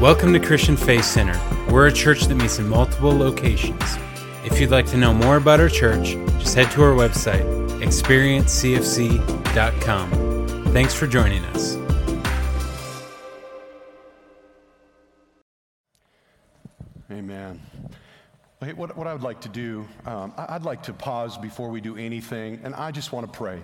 Welcome 0.00 0.32
to 0.32 0.40
Christian 0.40 0.76
Faith 0.78 1.04
Center. 1.04 1.38
We're 1.70 1.88
a 1.88 1.92
church 1.92 2.22
that 2.22 2.34
meets 2.34 2.58
in 2.58 2.66
multiple 2.66 3.14
locations. 3.14 3.82
If 4.46 4.58
you'd 4.58 4.70
like 4.70 4.86
to 4.86 4.96
know 4.96 5.12
more 5.12 5.36
about 5.36 5.60
our 5.60 5.68
church, 5.68 6.12
just 6.38 6.54
head 6.54 6.70
to 6.70 6.82
our 6.82 6.94
website, 6.94 7.44
experiencecfc.com. 7.82 10.72
Thanks 10.72 10.94
for 10.94 11.06
joining 11.06 11.44
us. 11.44 11.76
Amen. 17.10 17.60
Hey, 18.60 18.72
what, 18.72 18.96
what 18.96 19.06
I 19.06 19.12
would 19.12 19.22
like 19.22 19.42
to 19.42 19.50
do, 19.50 19.86
um, 20.06 20.32
I- 20.38 20.54
I'd 20.54 20.64
like 20.64 20.84
to 20.84 20.94
pause 20.94 21.36
before 21.36 21.68
we 21.68 21.82
do 21.82 21.98
anything, 21.98 22.60
and 22.64 22.74
I 22.74 22.90
just 22.90 23.12
want 23.12 23.30
to 23.30 23.38
pray. 23.38 23.62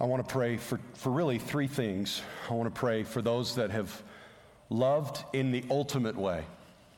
I 0.00 0.04
want 0.04 0.26
to 0.26 0.32
pray 0.32 0.56
for, 0.56 0.80
for 0.94 1.10
really 1.10 1.38
three 1.38 1.66
things. 1.66 2.22
I 2.48 2.54
want 2.54 2.74
to 2.74 2.80
pray 2.80 3.02
for 3.02 3.20
those 3.20 3.56
that 3.56 3.70
have 3.72 4.02
loved 4.70 5.24
in 5.32 5.50
the 5.50 5.64
ultimate 5.70 6.16
way 6.16 6.44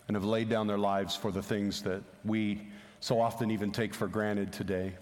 and 0.08 0.16
have 0.16 0.24
laid 0.24 0.48
down 0.48 0.66
their 0.66 0.78
lives 0.78 1.14
for 1.14 1.30
the 1.30 1.42
things 1.42 1.82
that 1.82 2.02
we 2.24 2.60
so 3.00 3.20
often 3.20 3.50
even 3.50 3.70
take 3.70 3.94
for 3.94 4.08
granted 4.08 4.52
today. 4.52 4.92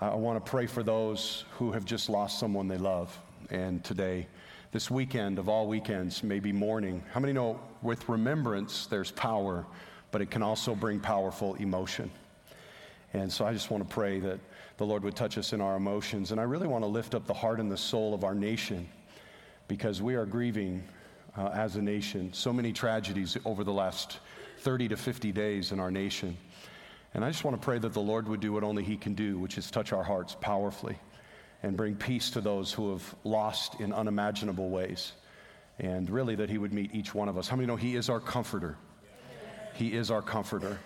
I 0.00 0.14
want 0.14 0.44
to 0.44 0.50
pray 0.50 0.66
for 0.66 0.82
those 0.82 1.44
who 1.52 1.72
have 1.72 1.84
just 1.84 2.08
lost 2.08 2.38
someone 2.38 2.68
they 2.68 2.78
love. 2.78 3.16
And 3.50 3.82
today, 3.82 4.26
this 4.72 4.90
weekend 4.90 5.38
of 5.38 5.48
all 5.48 5.66
weekends, 5.66 6.22
maybe 6.22 6.52
mourning. 6.52 7.02
How 7.12 7.20
many 7.20 7.32
know 7.32 7.60
with 7.82 8.08
remembrance 8.08 8.86
there's 8.86 9.10
power, 9.12 9.64
but 10.10 10.20
it 10.20 10.30
can 10.30 10.42
also 10.42 10.74
bring 10.74 11.00
powerful 11.00 11.54
emotion? 11.54 12.10
And 13.14 13.32
so 13.32 13.46
I 13.46 13.52
just 13.52 13.70
want 13.70 13.88
to 13.88 13.92
pray 13.92 14.20
that 14.20 14.38
the 14.76 14.84
Lord 14.84 15.02
would 15.02 15.16
touch 15.16 15.38
us 15.38 15.52
in 15.52 15.60
our 15.60 15.76
emotions. 15.76 16.30
And 16.30 16.40
I 16.40 16.44
really 16.44 16.66
want 16.66 16.84
to 16.84 16.88
lift 16.88 17.14
up 17.14 17.26
the 17.26 17.34
heart 17.34 17.58
and 17.58 17.70
the 17.70 17.76
soul 17.76 18.12
of 18.12 18.24
our 18.24 18.34
nation 18.34 18.88
because 19.66 20.02
we 20.02 20.14
are 20.14 20.26
grieving 20.26 20.82
uh, 21.38 21.50
as 21.54 21.76
a 21.76 21.82
nation. 21.82 22.32
So 22.32 22.52
many 22.52 22.72
tragedies 22.72 23.36
over 23.44 23.62
the 23.62 23.72
last 23.72 24.18
30 24.58 24.88
to 24.88 24.96
50 24.96 25.32
days 25.32 25.70
in 25.72 25.78
our 25.78 25.90
nation. 25.90 26.36
And 27.14 27.24
I 27.24 27.30
just 27.30 27.44
want 27.44 27.60
to 27.60 27.64
pray 27.64 27.78
that 27.78 27.92
the 27.92 28.00
Lord 28.00 28.28
would 28.28 28.40
do 28.40 28.52
what 28.52 28.64
only 28.64 28.82
He 28.82 28.96
can 28.96 29.14
do, 29.14 29.38
which 29.38 29.56
is 29.56 29.70
touch 29.70 29.92
our 29.92 30.02
hearts 30.02 30.36
powerfully 30.40 30.98
and 31.62 31.76
bring 31.76 31.94
peace 31.94 32.30
to 32.30 32.40
those 32.40 32.72
who 32.72 32.92
have 32.92 33.14
lost 33.24 33.80
in 33.80 33.92
unimaginable 33.92 34.68
ways. 34.68 35.12
And 35.78 36.10
really, 36.10 36.34
that 36.34 36.50
He 36.50 36.58
would 36.58 36.72
meet 36.72 36.94
each 36.94 37.14
one 37.14 37.28
of 37.28 37.38
us. 37.38 37.48
How 37.48 37.56
many 37.56 37.66
know 37.66 37.76
He 37.76 37.94
is 37.94 38.10
our 38.10 38.20
comforter? 38.20 38.76
He 39.74 39.94
is 39.94 40.10
our 40.10 40.22
comforter, 40.22 40.78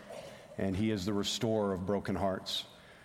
and 0.58 0.77
He 0.77 0.91
is 0.91 1.06
the 1.06 1.14
restorer 1.14 1.73
of 1.73 1.86
broken 1.86 2.14
hearts. 2.14 2.64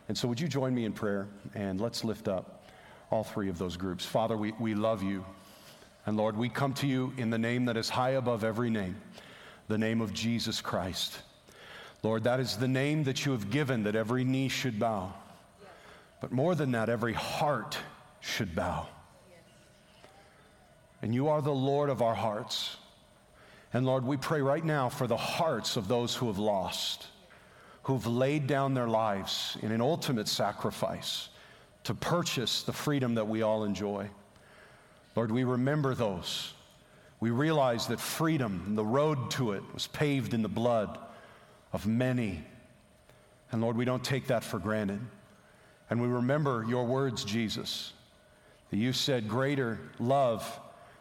And 0.09 0.17
so, 0.17 0.27
would 0.27 0.39
you 0.39 0.49
join 0.49 0.75
me 0.75 0.83
in 0.83 0.91
prayer? 0.91 1.27
And 1.55 1.79
let's 1.79 2.03
lift 2.03 2.27
up 2.27 2.65
all 3.09 3.23
three 3.23 3.47
of 3.47 3.57
those 3.57 3.77
groups. 3.77 4.05
Father, 4.05 4.35
we, 4.35 4.51
we 4.59 4.75
love 4.75 5.01
you. 5.01 5.25
And 6.07 6.15
Lord, 6.15 6.37
we 6.37 6.47
come 6.47 6.73
to 6.75 6.87
you 6.87 7.11
in 7.17 7.29
the 7.29 7.37
name 7.37 7.65
that 7.65 7.75
is 7.75 7.89
high 7.89 8.11
above 8.11 8.45
every 8.45 8.69
name, 8.69 8.95
the 9.67 9.77
name 9.77 9.99
of 9.99 10.13
Jesus 10.13 10.61
Christ. 10.61 11.19
Lord, 12.01 12.23
that 12.23 12.39
is 12.39 12.55
the 12.55 12.67
name 12.67 13.03
that 13.03 13.25
you 13.25 13.33
have 13.33 13.49
given 13.49 13.83
that 13.83 13.95
every 13.95 14.23
knee 14.23 14.47
should 14.47 14.79
bow. 14.79 15.13
But 16.21 16.31
more 16.31 16.55
than 16.55 16.71
that, 16.71 16.87
every 16.87 17.11
heart 17.11 17.77
should 18.21 18.55
bow. 18.55 18.87
And 21.01 21.13
you 21.13 21.27
are 21.27 21.41
the 21.41 21.51
Lord 21.51 21.89
of 21.89 22.01
our 22.01 22.15
hearts. 22.15 22.77
And 23.73 23.85
Lord, 23.85 24.05
we 24.05 24.15
pray 24.15 24.41
right 24.41 24.63
now 24.63 24.87
for 24.87 25.07
the 25.07 25.17
hearts 25.17 25.75
of 25.75 25.89
those 25.89 26.15
who 26.15 26.27
have 26.27 26.39
lost, 26.39 27.07
who've 27.83 28.07
laid 28.07 28.47
down 28.47 28.73
their 28.73 28.87
lives 28.87 29.57
in 29.61 29.73
an 29.73 29.81
ultimate 29.81 30.29
sacrifice 30.29 31.27
to 31.83 31.93
purchase 31.93 32.63
the 32.63 32.71
freedom 32.71 33.15
that 33.15 33.27
we 33.27 33.41
all 33.41 33.65
enjoy. 33.65 34.09
Lord, 35.17 35.31
we 35.31 35.45
remember 35.45 35.95
those. 35.95 36.53
We 37.19 37.31
realize 37.31 37.87
that 37.87 37.99
freedom, 37.99 38.65
and 38.67 38.77
the 38.77 38.85
road 38.85 39.31
to 39.31 39.53
it, 39.53 39.63
was 39.73 39.87
paved 39.87 40.35
in 40.35 40.43
the 40.43 40.47
blood 40.47 40.95
of 41.73 41.87
many. 41.87 42.45
And 43.51 43.59
Lord, 43.59 43.77
we 43.77 43.83
don't 43.83 44.03
take 44.03 44.27
that 44.27 44.43
for 44.43 44.59
granted. 44.59 44.99
And 45.89 46.03
we 46.03 46.07
remember 46.07 46.63
your 46.69 46.85
words, 46.85 47.25
Jesus, 47.25 47.93
that 48.69 48.77
you 48.77 48.93
said, 48.93 49.27
Greater 49.27 49.79
love. 49.97 50.59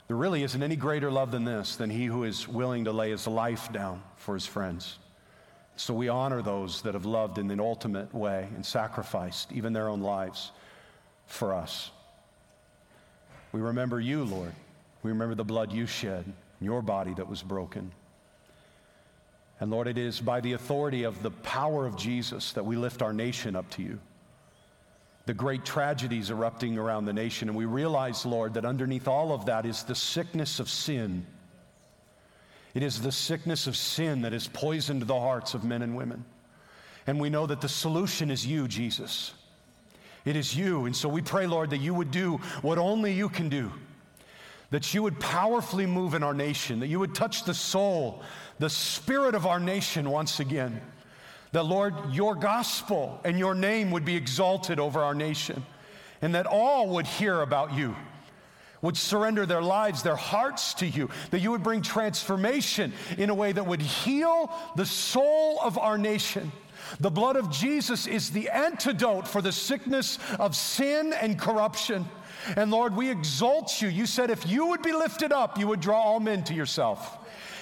There 0.09 0.17
really 0.17 0.43
isn't 0.45 0.63
any 0.63 0.77
greater 0.77 1.11
love 1.11 1.31
than 1.31 1.45
this, 1.45 1.77
than 1.77 1.91
he 1.91 2.07
who 2.07 2.25
is 2.25 2.49
willing 2.49 2.85
to 2.85 2.93
lay 2.93 3.11
his 3.11 3.27
life 3.27 3.71
down 3.71 4.03
for 4.17 4.33
his 4.33 4.47
friends. 4.47 4.99
So 5.77 5.93
we 5.93 6.09
honor 6.09 6.41
those 6.41 6.81
that 6.83 6.95
have 6.95 7.05
loved 7.05 7.37
in 7.37 7.51
an 7.51 7.61
ultimate 7.61 8.15
way 8.15 8.49
and 8.55 8.65
sacrificed 8.65 9.53
even 9.53 9.75
their 9.75 9.91
own 9.91 10.01
lives 10.01 10.53
for 11.27 11.53
us. 11.53 11.91
We 13.53 13.61
remember 13.61 14.01
you, 14.01 14.25
Lord. 14.25 14.53
We 15.03 15.11
remember 15.11 15.34
the 15.34 15.45
blood 15.45 15.73
you 15.73 15.87
shed, 15.87 16.25
your 16.61 16.83
body 16.83 17.15
that 17.15 17.29
was 17.29 17.43
broken. 17.43 17.93
And 19.61 19.71
Lord, 19.71 19.89
it 19.89 19.97
is 19.97 20.21
by 20.21 20.41
the 20.41 20.53
authority 20.53 21.05
of 21.05 21.23
the 21.23 21.31
power 21.31 21.87
of 21.87 21.97
Jesus 21.97 22.53
that 22.53 22.67
we 22.67 22.77
lift 22.77 23.03
our 23.03 23.12
nation 23.12 23.57
up 23.57 23.69
to 23.71 23.83
you. 23.83 23.99
The 25.25 25.34
great 25.34 25.65
tragedies 25.65 26.31
erupting 26.31 26.79
around 26.79 27.07
the 27.07 27.12
nation, 27.12 27.49
and 27.49 27.57
we 27.57 27.65
realize, 27.65 28.27
Lord, 28.27 28.55
that 28.55 28.65
underneath 28.65 29.09
all 29.09 29.33
of 29.33 29.47
that 29.47 29.67
is 29.67 29.83
the 29.83 29.95
sickness 29.95 30.61
of 30.61 30.69
sin. 30.69 31.27
It 32.75 32.83
is 32.83 33.01
the 33.01 33.11
sickness 33.11 33.67
of 33.67 33.77
sin 33.77 34.23
that 34.23 34.33
has 34.33 34.47
poisoned 34.47 35.03
the 35.03 35.19
hearts 35.19 35.55
of 35.55 35.65
men 35.65 35.83
and 35.83 35.97
women. 35.97 36.25
And 37.07 37.19
we 37.19 37.31
know 37.31 37.47
that 37.47 37.61
the 37.61 37.69
solution 37.69 38.31
is 38.31 38.47
you, 38.47 38.69
Jesus. 38.69 39.33
It 40.27 40.37
is 40.37 40.55
you. 40.55 40.85
And 40.85 40.95
so 40.95 41.09
we 41.09 41.23
pray, 41.23 41.47
Lord, 41.47 41.71
that 41.71 41.79
you 41.79 41.95
would 41.95 42.11
do 42.11 42.37
what 42.61 42.77
only 42.77 43.13
you 43.13 43.31
can 43.31 43.49
do. 43.49 43.73
That 44.71 44.93
you 44.93 45.03
would 45.05 45.21
powerfully 45.21 45.87
move 45.87 46.15
in 46.15 46.25
our 46.25 46.35
nation, 46.35 46.81
that 46.81 46.89
you 46.89 46.99
would 46.99 47.15
touch 47.15 47.45
the 47.45 47.55
soul, 47.55 48.23
the 48.59 48.69
spirit 48.69 49.37
of 49.37 49.47
our 49.47 49.61
nation 49.61 50.11
once 50.11 50.41
again. 50.41 50.81
That, 51.53 51.63
Lord, 51.63 51.95
your 52.13 52.35
gospel 52.35 53.21
and 53.25 53.39
your 53.39 53.55
name 53.55 53.93
would 53.93 54.05
be 54.05 54.17
exalted 54.17 54.81
over 54.81 55.01
our 55.01 55.15
nation, 55.15 55.65
and 56.21 56.35
that 56.35 56.47
all 56.47 56.89
would 56.91 57.07
hear 57.07 57.41
about 57.43 57.75
you, 57.75 57.95
would 58.83 58.97
surrender 58.97 59.47
their 59.47 59.63
lives, 59.63 60.03
their 60.03 60.17
hearts 60.17 60.75
to 60.75 60.87
you, 60.87 61.09
that 61.31 61.39
you 61.39 61.53
would 61.53 61.63
bring 61.63 61.81
transformation 61.81 62.93
in 63.17 63.31
a 63.31 63.35
way 63.35 63.53
that 63.53 63.67
would 63.67 63.81
heal 63.81 64.53
the 64.75 64.85
soul 64.85 65.61
of 65.63 65.79
our 65.79 65.97
nation. 65.97 66.51
The 67.01 67.11
blood 67.11 67.37
of 67.37 67.51
Jesus 67.51 68.07
is 68.07 68.31
the 68.31 68.49
antidote 68.49 69.27
for 69.29 69.43
the 69.43 69.53
sickness 69.53 70.19
of 70.39 70.57
sin 70.57 71.13
and 71.13 71.39
corruption. 71.39 72.09
And 72.57 72.71
Lord, 72.71 72.95
we 72.95 73.11
exalt 73.11 73.83
you. 73.83 73.89
You 73.89 74.07
said 74.07 74.31
if 74.31 74.47
you 74.47 74.67
would 74.69 74.83
be 74.83 74.93
lifted 74.93 75.33
up, 75.33 75.59
you 75.59 75.67
would 75.67 75.81
draw 75.81 76.01
all 76.01 76.21
men 76.21 76.45
to 76.45 76.55
yourself. 76.55 77.19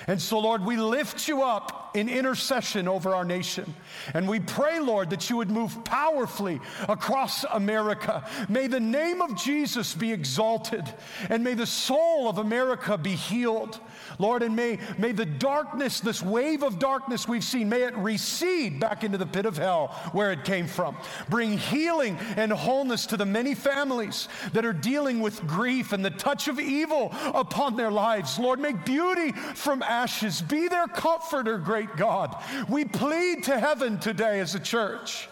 And 0.07 0.21
so, 0.21 0.39
Lord, 0.39 0.65
we 0.65 0.77
lift 0.77 1.29
you 1.29 1.43
up 1.43 1.84
in 1.95 2.09
intercession 2.09 2.89
over 2.89 3.15
our 3.15 3.25
nation. 3.25 3.73
And 4.13 4.29
we 4.29 4.41
pray, 4.41 4.81
Lord, 4.81 5.11
that 5.11 5.31
you 5.31 5.37
would 5.37 5.51
move 5.51 5.85
powerfully 5.85 6.61
across 6.89 7.45
America. 7.45 8.29
May 8.49 8.67
the 8.67 8.81
name 8.81 9.23
of 9.23 9.37
Jesus 9.37 9.95
be 9.95 10.13
exalted, 10.13 10.83
and 11.31 11.45
may 11.45 11.55
the 11.55 11.67
soul 11.67 12.29
of 12.29 12.39
America 12.39 12.99
be 12.99 13.15
healed. 13.15 13.79
Lord, 14.19 14.43
and 14.43 14.55
may, 14.55 14.79
may 14.99 15.13
the 15.13 15.25
darkness, 15.25 16.01
this 16.01 16.23
wave 16.23 16.63
of 16.63 16.79
darkness 16.79 17.29
we've 17.29 17.45
seen, 17.45 17.69
may 17.69 17.83
it 17.83 17.97
recede 17.97 18.81
back 18.81 19.05
into 19.05 19.19
the 19.19 19.27
pit 19.27 19.47
of 19.47 19.57
hell 19.57 19.89
where 20.13 20.33
it 20.33 20.45
came 20.45 20.67
from. 20.67 20.97
Bring 21.29 21.57
healing 21.57 22.17
and 22.37 22.53
wholeness 22.53 23.07
to 23.07 23.17
the 23.17 23.27
many 23.27 23.55
families 23.55 24.29
that 24.53 24.65
are 24.65 24.73
dealing 24.73 25.21
with 25.21 25.47
grief 25.47 25.93
and 25.93 26.05
the 26.05 26.11
touch 26.11 26.49
of 26.49 26.59
evil 26.59 27.15
upon 27.35 27.77
their 27.77 27.91
lives. 27.91 28.39
Lord, 28.39 28.59
make 28.59 28.85
beauty 28.85 29.33
from 29.33 29.83
ashes. 29.83 30.43
Be 30.43 30.69
their 30.69 30.87
comforter, 30.87 31.59
great 31.59 31.84
God. 31.97 32.37
We 32.69 32.85
plead 32.85 33.45
to 33.45 33.59
heaven 33.59 33.99
today 33.99 34.41
as 34.41 34.55
a 34.55 34.61
church. 34.61 35.29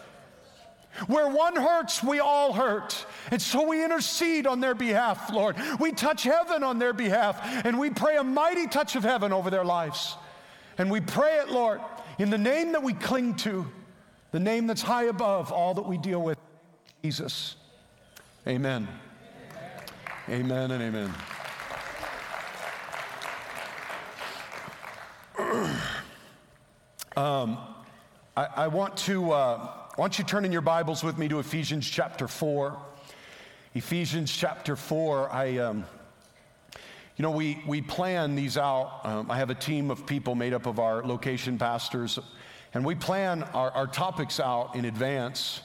Where 1.07 1.29
one 1.29 1.57
hurts, 1.57 2.03
we 2.03 2.21
all 2.21 2.53
hurt. 2.53 3.07
And 3.31 3.41
so 3.41 3.67
we 3.67 3.83
intercede 3.83 4.47
on 4.47 4.61
their 4.61 4.75
behalf, 4.75 5.33
Lord. 5.33 5.57
We 5.81 5.93
touch 5.93 6.23
heaven 6.25 6.63
on 6.63 6.79
their 6.79 6.93
behalf, 6.93 7.41
and 7.65 7.79
we 7.79 7.91
pray 7.91 8.17
a 8.17 8.25
mighty 8.25 8.67
touch 8.67 8.95
of 8.95 9.03
heaven 9.03 9.33
over 9.33 9.49
their 9.49 9.65
lives. 9.65 10.17
And 10.79 10.91
we 10.91 11.01
pray 11.01 11.39
it, 11.39 11.51
Lord, 11.51 11.81
in 12.19 12.31
the 12.31 12.39
name 12.39 12.73
that 12.73 12.83
we 12.83 12.93
cling 12.93 13.37
to, 13.37 13.67
the 14.33 14.41
name 14.41 14.67
that's 14.67 14.83
high 14.83 15.05
above 15.05 15.51
all 15.51 15.75
that 15.75 15.87
we 15.87 15.97
deal 15.97 16.23
with, 16.23 16.39
Jesus. 17.03 17.57
Amen. 18.47 18.89
Amen, 20.29 20.45
amen 20.45 20.71
and 20.71 20.83
amen. 20.83 21.15
Um, 27.17 27.59
I, 28.37 28.47
I, 28.57 28.69
want 28.69 28.97
to. 28.99 29.33
Uh, 29.33 29.69
don't 29.99 30.19
you 30.19 30.25
turn 30.25 30.47
in 30.47 30.53
your 30.53 30.63
Bibles 30.63 31.05
with 31.05 31.19
me 31.19 31.29
to 31.29 31.41
Ephesians 31.41 31.89
chapter 31.89 32.27
4? 32.27 32.79
Ephesians 33.75 34.35
chapter 34.35 34.77
4. 34.77 35.31
I, 35.31 35.59
um, 35.59 35.85
you 37.17 37.23
know, 37.23 37.31
we, 37.31 37.63
we 37.67 37.83
plan 37.83 38.35
these 38.35 38.57
out. 38.57 39.01
Um, 39.05 39.31
I 39.31 39.37
have 39.37 39.51
a 39.51 39.55
team 39.55 39.91
of 39.91 40.07
people 40.07 40.35
made 40.35 40.55
up 40.55 40.65
of 40.65 40.79
our 40.79 41.03
location 41.03 41.59
pastors, 41.59 42.19
and 42.73 42.83
we 42.83 42.95
plan 42.95 43.43
our, 43.43 43.71
our 43.73 43.87
topics 43.87 44.41
out 44.41 44.75
in 44.75 44.87
advance. 44.87 45.61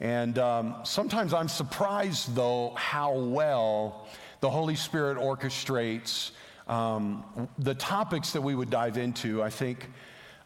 And 0.00 0.40
um, 0.40 0.74
sometimes 0.82 1.32
I'm 1.32 1.48
surprised, 1.48 2.34
though, 2.34 2.72
how 2.76 3.16
well 3.16 4.08
the 4.40 4.50
Holy 4.50 4.74
Spirit 4.74 5.18
orchestrates 5.18 6.32
um, 6.66 7.48
the 7.58 7.74
topics 7.76 8.32
that 8.32 8.40
we 8.40 8.56
would 8.56 8.70
dive 8.70 8.98
into, 8.98 9.40
I 9.40 9.50
think. 9.50 9.88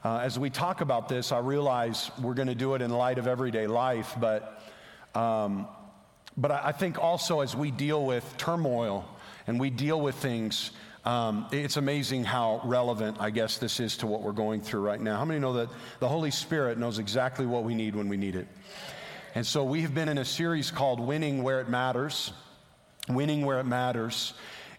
Uh, 0.05 0.19
as 0.19 0.39
we 0.39 0.51
talk 0.51 0.83
about 0.83 1.09
this, 1.09 1.33
I 1.33 1.39
realize 1.39 2.11
we're 2.21 2.35
going 2.35 2.49
to 2.49 2.55
do 2.55 2.75
it 2.75 2.83
in 2.83 2.91
light 2.91 3.17
of 3.17 3.27
everyday 3.27 3.67
life, 3.67 4.15
but, 4.21 4.63
um, 5.15 5.67
but 6.37 6.51
I 6.51 6.73
think 6.73 6.99
also 7.03 7.41
as 7.41 7.57
we 7.57 7.71
deal 7.71 8.05
with 8.05 8.37
turmoil 8.37 9.09
and 9.47 9.59
we 9.59 9.71
deal 9.71 9.99
with 9.99 10.15
things, 10.17 10.73
um, 11.07 11.47
it's 11.53 11.79
amazing 11.79 12.25
how 12.25 12.61
relevant, 12.65 13.17
I 13.19 13.31
guess, 13.31 13.57
this 13.57 13.81
is 13.81 13.97
to 13.99 14.07
what 14.07 14.21
we're 14.21 14.33
going 14.33 14.61
through 14.61 14.83
right 14.83 15.01
now. 15.01 15.17
How 15.17 15.25
many 15.25 15.41
know 15.41 15.55
that 15.55 15.71
the 16.01 16.09
Holy 16.09 16.31
Spirit 16.31 16.77
knows 16.77 16.99
exactly 16.99 17.47
what 17.47 17.65
we 17.65 17.75
need 17.75 17.97
when 17.97 18.11
we 18.11 18.19
need 18.19 18.37
it? 18.37 18.47
And 19.35 19.47
so 19.47 19.65
we 19.65 19.81
have 19.81 19.95
been 19.95 20.11
in 20.11 20.19
a 20.19 20.25
series 20.27 20.71
called 20.71 21.01
Winning 21.01 21.43
Where 21.43 21.63
It 21.63 21.71
Matters. 21.71 22.31
Winning 23.09 23.47
Where 23.47 23.59
It 23.59 23.65
Matters. 23.65 24.35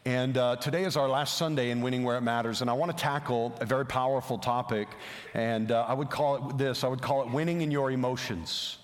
And 0.07 0.37
uh, 0.37 0.57
today 0.57 0.83
is 0.83 0.97
our 0.97 1.09
last 1.09 1.35
Sunday 1.35 1.71
in 1.71 1.81
Winning 1.81 2.03
Where 2.03 2.15
It 2.15 2.21
Matters. 2.21 2.61
And 2.61 2.69
I 2.69 2.73
want 2.73 2.95
to 2.95 3.01
tackle 3.01 3.55
a 3.59 3.65
very 3.65 3.87
powerful 3.87 4.37
topic. 4.37 4.87
And 5.33 5.71
uh, 5.71 5.83
I 5.87 5.93
would 5.95 6.11
call 6.11 6.51
it 6.51 6.59
this 6.59 6.83
I 6.83 6.87
would 6.87 7.01
call 7.01 7.23
it 7.23 7.31
winning 7.31 7.61
in 7.61 7.71
your 7.71 7.89
emotions. 7.89 8.77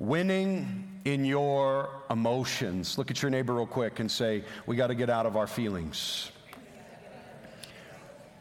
Winning 0.00 1.00
in 1.04 1.24
your 1.24 1.90
emotions. 2.10 2.98
Look 2.98 3.12
at 3.12 3.22
your 3.22 3.30
neighbor 3.30 3.54
real 3.54 3.66
quick 3.66 4.00
and 4.00 4.10
say, 4.10 4.42
We 4.66 4.74
got 4.74 4.88
to 4.88 4.96
get 4.96 5.08
out 5.08 5.24
of 5.24 5.36
our 5.36 5.46
feelings. 5.46 6.32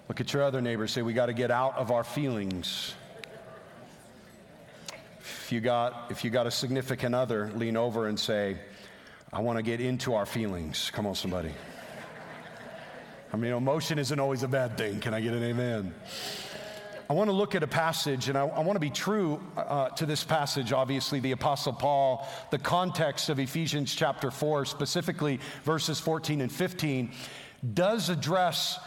Look 0.08 0.20
at 0.20 0.34
your 0.34 0.42
other 0.42 0.62
neighbor. 0.62 0.88
Say, 0.88 1.04
we 1.04 1.14
got 1.14 1.28
to 1.28 1.34
get 1.34 1.52
out 1.52 1.78
of 1.78 1.92
our 1.92 2.04
feelings. 2.04 2.96
If 5.20 5.52
you, 5.52 5.62
got, 5.62 6.08
if 6.10 6.24
you 6.24 6.32
got 6.32 6.48
a 6.48 6.52
significant 6.52 7.14
other, 7.14 7.52
lean 7.56 7.78
over 7.78 8.08
and 8.08 8.20
say, 8.20 8.58
I 9.32 9.42
want 9.42 9.58
to 9.58 9.64
get 9.64 9.80
into 9.80 10.16
our 10.16 10.26
feelings. 10.26 10.90
Come 10.92 11.06
on, 11.06 11.14
somebody. 11.14 11.52
I 13.32 13.38
mean, 13.38 13.54
emotion 13.54 14.00
isn't 14.00 14.20
always 14.20 14.42
a 14.42 14.48
bad 14.48 14.78
thing. 14.78 15.00
Can 15.00 15.14
I 15.14 15.22
get 15.22 15.34
an 15.34 15.44
amen? 15.44 15.94
I 17.10 17.14
want 17.14 17.30
to 17.30 17.36
look 17.36 17.54
at 17.54 17.62
a 17.62 17.68
passage, 17.68 18.28
and 18.28 18.38
I, 18.38 18.42
I 18.42 18.60
want 18.62 18.76
to 18.76 18.80
be 18.80 18.90
true 18.90 19.40
uh, 19.56 19.90
to 19.90 20.06
this 20.08 20.24
passage. 20.24 20.74
Obviously, 20.74 21.20
the 21.20 21.32
Apostle 21.32 21.74
Paul, 21.74 22.28
the 22.50 22.58
context 22.58 23.30
of 23.30 23.40
Ephesians 23.40 23.94
chapter 23.94 24.32
4, 24.32 24.66
specifically 24.66 25.40
verses 25.64 26.00
14 26.00 26.42
and 26.42 26.52
15, 26.52 27.12
does 27.74 28.10
address 28.10 28.80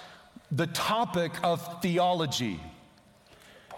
the 0.50 0.66
topic 0.68 1.32
of 1.44 1.80
theology. 1.80 2.60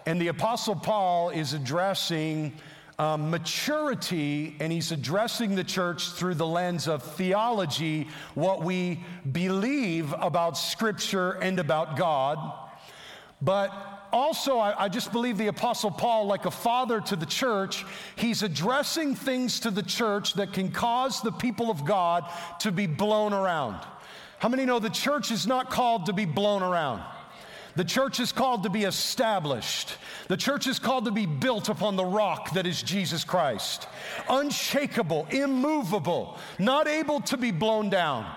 And 0.06 0.20
the 0.20 0.28
Apostle 0.28 0.76
Paul 0.76 1.30
is 1.30 1.52
addressing 1.52 2.52
um, 2.98 3.30
maturity 3.30 4.56
and 4.60 4.72
he's 4.72 4.92
addressing 4.92 5.54
the 5.54 5.64
church 5.64 6.10
through 6.12 6.34
the 6.34 6.46
lens 6.46 6.86
of 6.86 7.02
theology, 7.02 8.08
what 8.34 8.62
we 8.62 9.04
believe 9.30 10.14
about 10.18 10.56
Scripture 10.56 11.32
and 11.32 11.58
about 11.58 11.96
God. 11.96 12.38
But 13.42 13.70
also, 14.12 14.58
I, 14.58 14.84
I, 14.84 14.88
just 14.88 15.10
believe 15.10 15.38
the 15.38 15.48
Apostle 15.48 15.90
Paul, 15.90 16.26
like 16.26 16.46
a 16.46 16.50
father 16.50 17.00
to 17.00 17.16
the 17.16 17.26
church, 17.26 17.84
he's 18.16 18.42
addressing 18.42 19.16
things 19.16 19.60
to 19.60 19.70
the 19.70 19.82
church 19.82 20.34
that 20.34 20.52
can 20.52 20.70
cause 20.70 21.20
the 21.20 21.32
people 21.32 21.70
of 21.70 21.84
God 21.84 22.24
to 22.60 22.70
be 22.70 22.86
blown 22.86 23.32
around. 23.32 23.84
How 24.38 24.48
many 24.48 24.64
know 24.64 24.78
the 24.78 24.88
church 24.88 25.30
is 25.30 25.46
not 25.46 25.68
called 25.68 26.06
to 26.06 26.12
be 26.12 26.26
blown 26.26 26.62
around? 26.62 27.02
The 27.76 27.84
church 27.84 28.20
is 28.20 28.30
called 28.30 28.62
to 28.62 28.70
be 28.70 28.84
established. 28.84 29.96
The 30.28 30.36
church 30.36 30.66
is 30.66 30.78
called 30.78 31.06
to 31.06 31.10
be 31.10 31.26
built 31.26 31.68
upon 31.68 31.96
the 31.96 32.04
rock 32.04 32.52
that 32.52 32.66
is 32.66 32.82
Jesus 32.82 33.24
Christ. 33.24 33.88
Unshakable, 34.28 35.26
immovable, 35.30 36.38
not 36.58 36.86
able 36.86 37.20
to 37.22 37.36
be 37.36 37.50
blown 37.50 37.90
down. 37.90 38.32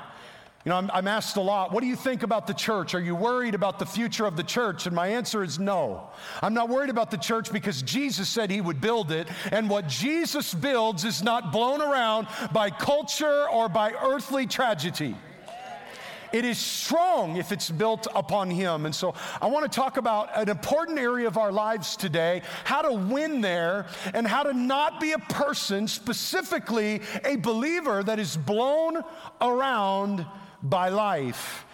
You 0.66 0.72
know, 0.72 0.80
I'm, 0.80 0.92
I'm, 0.92 1.08
asked 1.08 1.38
a 1.38 1.42
lot, 1.42 1.72
what 1.72 1.80
do 1.80 1.88
you 1.88 1.96
think 1.96 2.24
about 2.24 2.46
the 2.46 2.54
church? 2.54 2.94
Are 2.94 3.00
you 3.00 3.16
worried 3.16 3.56
about 3.56 3.80
the 3.80 3.86
future 3.86 4.26
of 4.26 4.36
the 4.36 4.44
church? 4.44 4.86
And 4.86 4.94
my 4.94 5.08
answer 5.08 5.42
is 5.42 5.60
no. 5.60 6.10
I'm 6.42 6.54
not 6.54 6.68
worried 6.68 6.90
about 6.90 7.10
the 7.10 7.18
church 7.18 7.54
because 7.54 7.82
Jesus 7.84 8.28
said 8.28 8.52
he 8.52 8.60
would 8.60 8.82
build 8.82 9.14
it. 9.14 9.30
And 9.52 9.70
what 9.70 9.88
Jesus 9.88 10.54
builds 10.54 11.06
is 11.06 11.24
not 11.24 11.54
blown 11.54 11.82
around 11.82 12.28
by 12.52 12.70
culture 12.70 13.48
or 13.48 13.70
by 13.70 13.94
earthly 13.94 14.46
tragedy. 14.46 15.16
It 16.34 16.46
is 16.46 16.58
strong 16.58 17.38
if 17.38 17.52
it's 17.52 17.70
built 17.70 18.08
upon 18.16 18.50
Him. 18.50 18.86
And 18.86 18.94
so 18.94 19.14
I 19.42 19.48
want 19.48 19.70
to 19.70 19.76
talk 19.76 19.98
about 19.98 20.30
an 20.36 20.50
important 20.50 21.00
area 21.00 21.28
of 21.28 21.38
our 21.38 21.52
lives 21.52 21.96
today 21.96 22.42
how 22.64 22.82
to 22.82 22.94
win 22.94 23.42
there 23.42 23.88
and 24.14 24.28
how 24.28 24.44
to 24.44 24.54
not 24.54 25.00
be 25.00 25.14
a 25.14 25.20
person, 25.20 25.88
specifically 25.88 27.02
a 27.24 27.36
believer, 27.38 28.04
that 28.04 28.20
is 28.20 28.36
blown 28.38 29.04
around 29.42 30.26
by 30.64 30.90
life. 30.90 31.66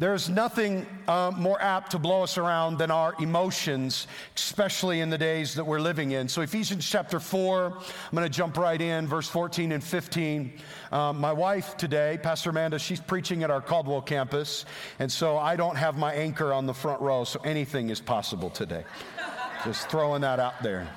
There's 0.00 0.30
nothing 0.30 0.86
uh, 1.06 1.30
more 1.36 1.60
apt 1.60 1.90
to 1.90 1.98
blow 1.98 2.22
us 2.22 2.38
around 2.38 2.78
than 2.78 2.90
our 2.90 3.14
emotions, 3.20 4.06
especially 4.34 5.00
in 5.00 5.10
the 5.10 5.18
days 5.18 5.56
that 5.56 5.64
we're 5.64 5.78
living 5.78 6.12
in. 6.12 6.26
So, 6.26 6.40
Ephesians 6.40 6.88
chapter 6.88 7.20
4, 7.20 7.66
I'm 7.66 8.16
going 8.16 8.24
to 8.24 8.34
jump 8.34 8.56
right 8.56 8.80
in, 8.80 9.06
verse 9.06 9.28
14 9.28 9.72
and 9.72 9.84
15. 9.84 10.54
Um, 10.90 11.20
my 11.20 11.34
wife 11.34 11.76
today, 11.76 12.18
Pastor 12.22 12.48
Amanda, 12.48 12.78
she's 12.78 12.98
preaching 12.98 13.42
at 13.42 13.50
our 13.50 13.60
Caldwell 13.60 14.00
campus, 14.00 14.64
and 15.00 15.12
so 15.12 15.36
I 15.36 15.54
don't 15.54 15.76
have 15.76 15.98
my 15.98 16.14
anchor 16.14 16.54
on 16.54 16.64
the 16.64 16.72
front 16.72 17.02
row, 17.02 17.24
so 17.24 17.38
anything 17.40 17.90
is 17.90 18.00
possible 18.00 18.48
today. 18.48 18.84
Just 19.66 19.90
throwing 19.90 20.22
that 20.22 20.40
out 20.40 20.62
there. 20.62 20.88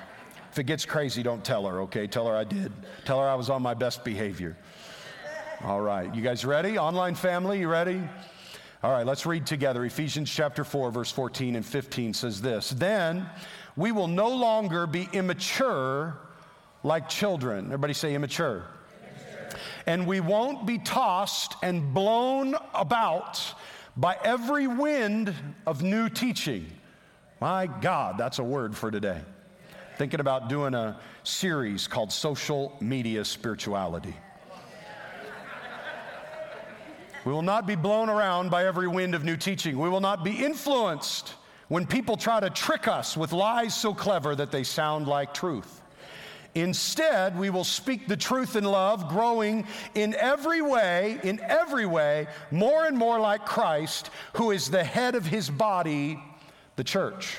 If 0.50 0.58
it 0.58 0.64
gets 0.64 0.86
crazy, 0.86 1.22
don't 1.22 1.44
tell 1.44 1.66
her, 1.66 1.82
okay? 1.82 2.06
Tell 2.06 2.26
her 2.26 2.34
I 2.34 2.44
did. 2.44 2.72
Tell 3.04 3.20
her 3.20 3.28
I 3.28 3.34
was 3.34 3.50
on 3.50 3.60
my 3.60 3.74
best 3.74 4.02
behavior. 4.02 4.56
All 5.62 5.82
right, 5.82 6.14
you 6.14 6.22
guys 6.22 6.46
ready? 6.46 6.78
Online 6.78 7.14
family, 7.14 7.60
you 7.60 7.68
ready? 7.68 8.00
All 8.84 8.90
right, 8.90 9.06
let's 9.06 9.24
read 9.24 9.46
together. 9.46 9.82
Ephesians 9.86 10.30
chapter 10.30 10.62
4, 10.62 10.90
verse 10.90 11.10
14 11.10 11.56
and 11.56 11.64
15 11.64 12.12
says 12.12 12.42
this 12.42 12.68
Then 12.68 13.26
we 13.76 13.92
will 13.92 14.08
no 14.08 14.28
longer 14.28 14.86
be 14.86 15.08
immature 15.14 16.18
like 16.82 17.08
children. 17.08 17.64
Everybody 17.64 17.94
say 17.94 18.14
immature. 18.14 18.64
immature. 19.02 19.58
And 19.86 20.06
we 20.06 20.20
won't 20.20 20.66
be 20.66 20.76
tossed 20.76 21.56
and 21.62 21.94
blown 21.94 22.56
about 22.74 23.54
by 23.96 24.18
every 24.22 24.66
wind 24.66 25.34
of 25.66 25.82
new 25.82 26.10
teaching. 26.10 26.70
My 27.40 27.66
God, 27.66 28.18
that's 28.18 28.38
a 28.38 28.44
word 28.44 28.76
for 28.76 28.90
today. 28.90 29.22
Thinking 29.96 30.20
about 30.20 30.50
doing 30.50 30.74
a 30.74 31.00
series 31.22 31.88
called 31.88 32.12
Social 32.12 32.76
Media 32.82 33.24
Spirituality. 33.24 34.14
We 37.24 37.32
will 37.32 37.42
not 37.42 37.66
be 37.66 37.74
blown 37.74 38.10
around 38.10 38.50
by 38.50 38.66
every 38.66 38.88
wind 38.88 39.14
of 39.14 39.24
new 39.24 39.36
teaching. 39.36 39.78
We 39.78 39.88
will 39.88 40.00
not 40.00 40.24
be 40.24 40.44
influenced 40.44 41.34
when 41.68 41.86
people 41.86 42.16
try 42.16 42.40
to 42.40 42.50
trick 42.50 42.86
us 42.86 43.16
with 43.16 43.32
lies 43.32 43.74
so 43.74 43.94
clever 43.94 44.36
that 44.36 44.50
they 44.50 44.62
sound 44.62 45.08
like 45.08 45.32
truth. 45.32 45.80
Instead, 46.54 47.36
we 47.38 47.50
will 47.50 47.64
speak 47.64 48.06
the 48.06 48.16
truth 48.16 48.54
in 48.54 48.64
love, 48.64 49.08
growing 49.08 49.66
in 49.94 50.14
every 50.14 50.62
way, 50.62 51.18
in 51.24 51.40
every 51.40 51.86
way, 51.86 52.28
more 52.50 52.84
and 52.84 52.96
more 52.96 53.18
like 53.18 53.44
Christ, 53.44 54.10
who 54.34 54.50
is 54.50 54.70
the 54.70 54.84
head 54.84 55.14
of 55.14 55.26
his 55.26 55.50
body, 55.50 56.22
the 56.76 56.84
church 56.84 57.38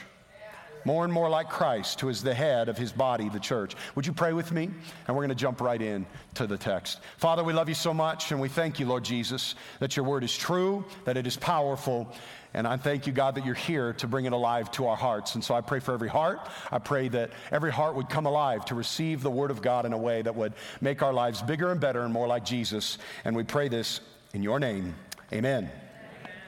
more 0.86 1.04
and 1.04 1.12
more 1.12 1.30
like 1.30 1.50
Christ, 1.50 2.00
who 2.00 2.10
is 2.10 2.24
the 2.24 2.34
head 2.34 2.70
of 2.70 2.78
his 2.78 2.92
body, 2.92 3.28
the 3.28 3.40
church. 3.40 3.76
Would 3.96 4.06
you 4.06 4.14
pray 4.14 4.34
with 4.34 4.52
me? 4.52 4.70
And 5.08 5.16
we're 5.16 5.24
going 5.24 5.30
to 5.30 5.36
jump 5.36 5.60
right 5.60 5.82
in 5.82 6.06
to 6.36 6.48
the 6.48 6.58
text. 6.58 7.00
Father, 7.18 7.44
we 7.44 7.54
love 7.54 7.68
you 7.68 7.76
so 7.76 7.94
much, 7.94 8.32
and 8.32 8.40
we 8.40 8.48
thank 8.48 8.80
you, 8.80 8.86
Lord 8.86 9.04
Jesus, 9.04 9.56
that 9.80 9.98
your 9.98 10.06
word 10.06 10.24
is 10.24 10.36
true, 10.36 10.86
that 11.04 11.18
it 11.18 11.28
is 11.28 11.36
powerful. 11.36 12.08
And 12.54 12.66
I 12.66 12.78
thank 12.78 13.06
you, 13.06 13.12
God, 13.12 13.36
that 13.36 13.46
you're 13.46 13.54
here 13.54 13.92
to 13.94 14.08
bring 14.08 14.24
it 14.24 14.32
alive 14.32 14.72
to 14.72 14.88
our 14.88 14.96
hearts. 14.96 15.36
And 15.36 15.44
so 15.44 15.54
I 15.54 15.60
pray 15.60 15.80
for 15.80 15.94
every 15.94 16.08
heart. 16.08 16.40
I 16.72 16.78
pray 16.78 17.10
that 17.10 17.32
every 17.52 17.72
heart 17.72 17.96
would 17.96 18.08
come 18.08 18.26
alive 18.26 18.64
to 18.66 18.76
receive 18.76 19.24
the 19.24 19.32
word 19.32 19.52
of 19.52 19.62
God 19.62 19.86
in 19.86 19.92
a 19.92 19.98
way 19.98 20.22
that 20.22 20.36
would 20.36 20.54
make 20.80 21.02
our 21.02 21.12
lives 21.12 21.42
bigger 21.42 21.72
and 21.72 21.82
better 21.82 22.04
and 22.04 22.14
more 22.14 22.28
like 22.28 22.46
Jesus. 22.46 22.98
And 23.26 23.36
we 23.36 23.44
pray 23.44 23.68
this 23.68 24.00
in 24.34 24.42
your 24.42 24.60
name. 24.60 24.96
Amen. 25.34 25.70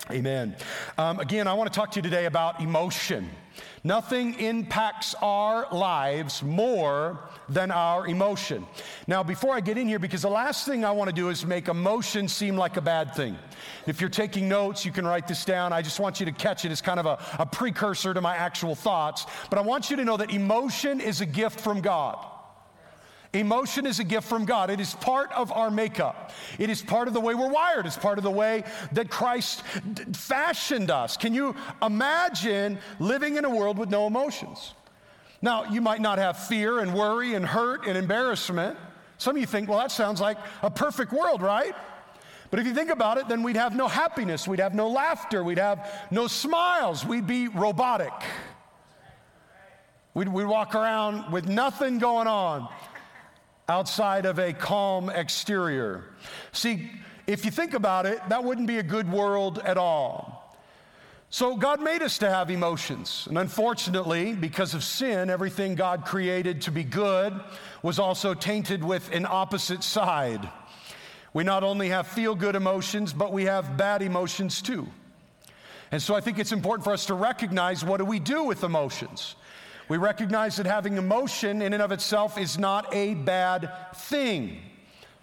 Amen. 0.09 0.55
Um, 0.97 1.19
again, 1.19 1.47
I 1.47 1.53
want 1.55 1.71
to 1.73 1.77
talk 1.77 1.91
to 1.91 1.97
you 1.97 2.03
today 2.03 2.25
about 2.25 2.61
emotion. 2.61 3.29
Nothing 3.83 4.39
impacts 4.39 5.15
our 5.21 5.67
lives 5.71 6.43
more 6.43 7.29
than 7.49 7.71
our 7.71 8.07
emotion. 8.07 8.65
Now, 9.07 9.23
before 9.23 9.55
I 9.55 9.61
get 9.61 9.77
in 9.77 9.87
here, 9.87 9.99
because 9.99 10.21
the 10.21 10.29
last 10.29 10.65
thing 10.65 10.83
I 10.83 10.91
want 10.91 11.09
to 11.09 11.15
do 11.15 11.29
is 11.29 11.45
make 11.45 11.67
emotion 11.67 12.27
seem 12.27 12.57
like 12.57 12.77
a 12.77 12.81
bad 12.81 13.15
thing. 13.15 13.37
If 13.85 14.01
you're 14.01 14.09
taking 14.09 14.49
notes, 14.49 14.85
you 14.85 14.91
can 14.91 15.07
write 15.07 15.27
this 15.27 15.45
down. 15.45 15.73
I 15.73 15.81
just 15.81 15.99
want 15.99 16.19
you 16.19 16.25
to 16.25 16.31
catch 16.31 16.65
it 16.65 16.71
as 16.71 16.81
kind 16.81 16.99
of 16.99 17.05
a, 17.05 17.17
a 17.39 17.45
precursor 17.45 18.13
to 18.13 18.21
my 18.21 18.35
actual 18.35 18.75
thoughts. 18.75 19.25
But 19.49 19.59
I 19.59 19.61
want 19.61 19.89
you 19.89 19.95
to 19.97 20.05
know 20.05 20.17
that 20.17 20.31
emotion 20.31 20.99
is 20.99 21.21
a 21.21 21.25
gift 21.25 21.59
from 21.59 21.81
God. 21.81 22.17
Emotion 23.37 23.85
is 23.85 23.99
a 23.99 24.03
gift 24.03 24.27
from 24.27 24.45
God. 24.45 24.69
It 24.69 24.79
is 24.79 24.95
part 24.95 25.31
of 25.31 25.51
our 25.51 25.69
makeup. 25.69 26.31
It 26.57 26.69
is 26.69 26.81
part 26.81 27.07
of 27.07 27.13
the 27.13 27.19
way 27.19 27.35
we're 27.35 27.51
wired. 27.51 27.85
It's 27.85 27.97
part 27.97 28.17
of 28.17 28.23
the 28.23 28.31
way 28.31 28.63
that 28.93 29.09
Christ 29.09 29.63
d- 29.93 30.03
fashioned 30.13 30.89
us. 30.89 31.17
Can 31.17 31.33
you 31.33 31.55
imagine 31.81 32.79
living 32.99 33.37
in 33.37 33.45
a 33.45 33.49
world 33.49 33.77
with 33.77 33.89
no 33.89 34.07
emotions? 34.07 34.73
Now, 35.41 35.65
you 35.65 35.81
might 35.81 36.01
not 36.01 36.17
have 36.17 36.37
fear 36.47 36.79
and 36.79 36.93
worry 36.95 37.35
and 37.35 37.45
hurt 37.45 37.85
and 37.85 37.95
embarrassment. 37.95 38.77
Some 39.19 39.35
of 39.35 39.39
you 39.39 39.45
think, 39.45 39.69
well, 39.69 39.79
that 39.79 39.91
sounds 39.91 40.19
like 40.19 40.37
a 40.63 40.71
perfect 40.71 41.13
world, 41.13 41.41
right? 41.41 41.75
But 42.49 42.59
if 42.59 42.65
you 42.65 42.73
think 42.73 42.89
about 42.89 43.17
it, 43.17 43.27
then 43.27 43.43
we'd 43.43 43.55
have 43.55 43.75
no 43.75 43.87
happiness, 43.87 44.47
we'd 44.47 44.59
have 44.59 44.73
no 44.73 44.89
laughter, 44.89 45.43
we'd 45.43 45.57
have 45.57 45.91
no 46.09 46.27
smiles, 46.27 47.05
we'd 47.05 47.27
be 47.27 47.49
robotic. 47.49 48.13
We'd, 50.13 50.29
we'd 50.29 50.45
walk 50.45 50.73
around 50.73 51.31
with 51.31 51.47
nothing 51.47 51.99
going 51.99 52.27
on 52.27 52.67
outside 53.69 54.25
of 54.25 54.39
a 54.39 54.53
calm 54.53 55.09
exterior. 55.09 56.03
See, 56.51 56.89
if 57.25 57.43
you 57.43 57.51
think 57.51 57.73
about 57.73 58.05
it, 58.05 58.21
that 58.29 58.43
wouldn't 58.43 58.67
be 58.67 58.77
a 58.77 58.83
good 58.83 59.11
world 59.11 59.59
at 59.59 59.77
all. 59.77 60.37
So, 61.29 61.57
God 61.57 61.81
made 61.81 62.01
us 62.01 62.19
to 62.19 62.29
have 62.29 62.49
emotions. 62.49 63.25
And 63.27 63.37
unfortunately, 63.37 64.33
because 64.33 64.73
of 64.73 64.81
sin, 64.81 65.29
everything 65.29 65.75
God 65.75 66.05
created 66.05 66.61
to 66.61 66.71
be 66.71 66.85
good 66.85 67.37
was 67.83 67.99
also 67.99 68.33
tainted 68.33 68.81
with 68.81 69.11
an 69.11 69.25
opposite 69.25 69.83
side. 69.83 70.49
We 71.33 71.43
not 71.43 71.65
only 71.65 71.89
have 71.89 72.07
feel 72.07 72.33
good 72.33 72.55
emotions, 72.55 73.11
but 73.11 73.33
we 73.33 73.43
have 73.43 73.75
bad 73.75 74.01
emotions 74.01 74.61
too. 74.61 74.87
And 75.91 76.01
so 76.01 76.15
I 76.15 76.21
think 76.21 76.39
it's 76.39 76.53
important 76.53 76.85
for 76.85 76.93
us 76.93 77.05
to 77.07 77.13
recognize 77.13 77.83
what 77.83 77.97
do 77.97 78.05
we 78.05 78.19
do 78.19 78.43
with 78.43 78.63
emotions. 78.63 79.35
We 79.89 79.97
recognize 79.97 80.57
that 80.57 80.65
having 80.65 80.97
emotion 80.97 81.61
in 81.61 81.73
and 81.73 81.81
of 81.81 81.91
itself 81.91 82.37
is 82.37 82.57
not 82.57 82.93
a 82.93 83.13
bad 83.13 83.71
thing. 83.95 84.59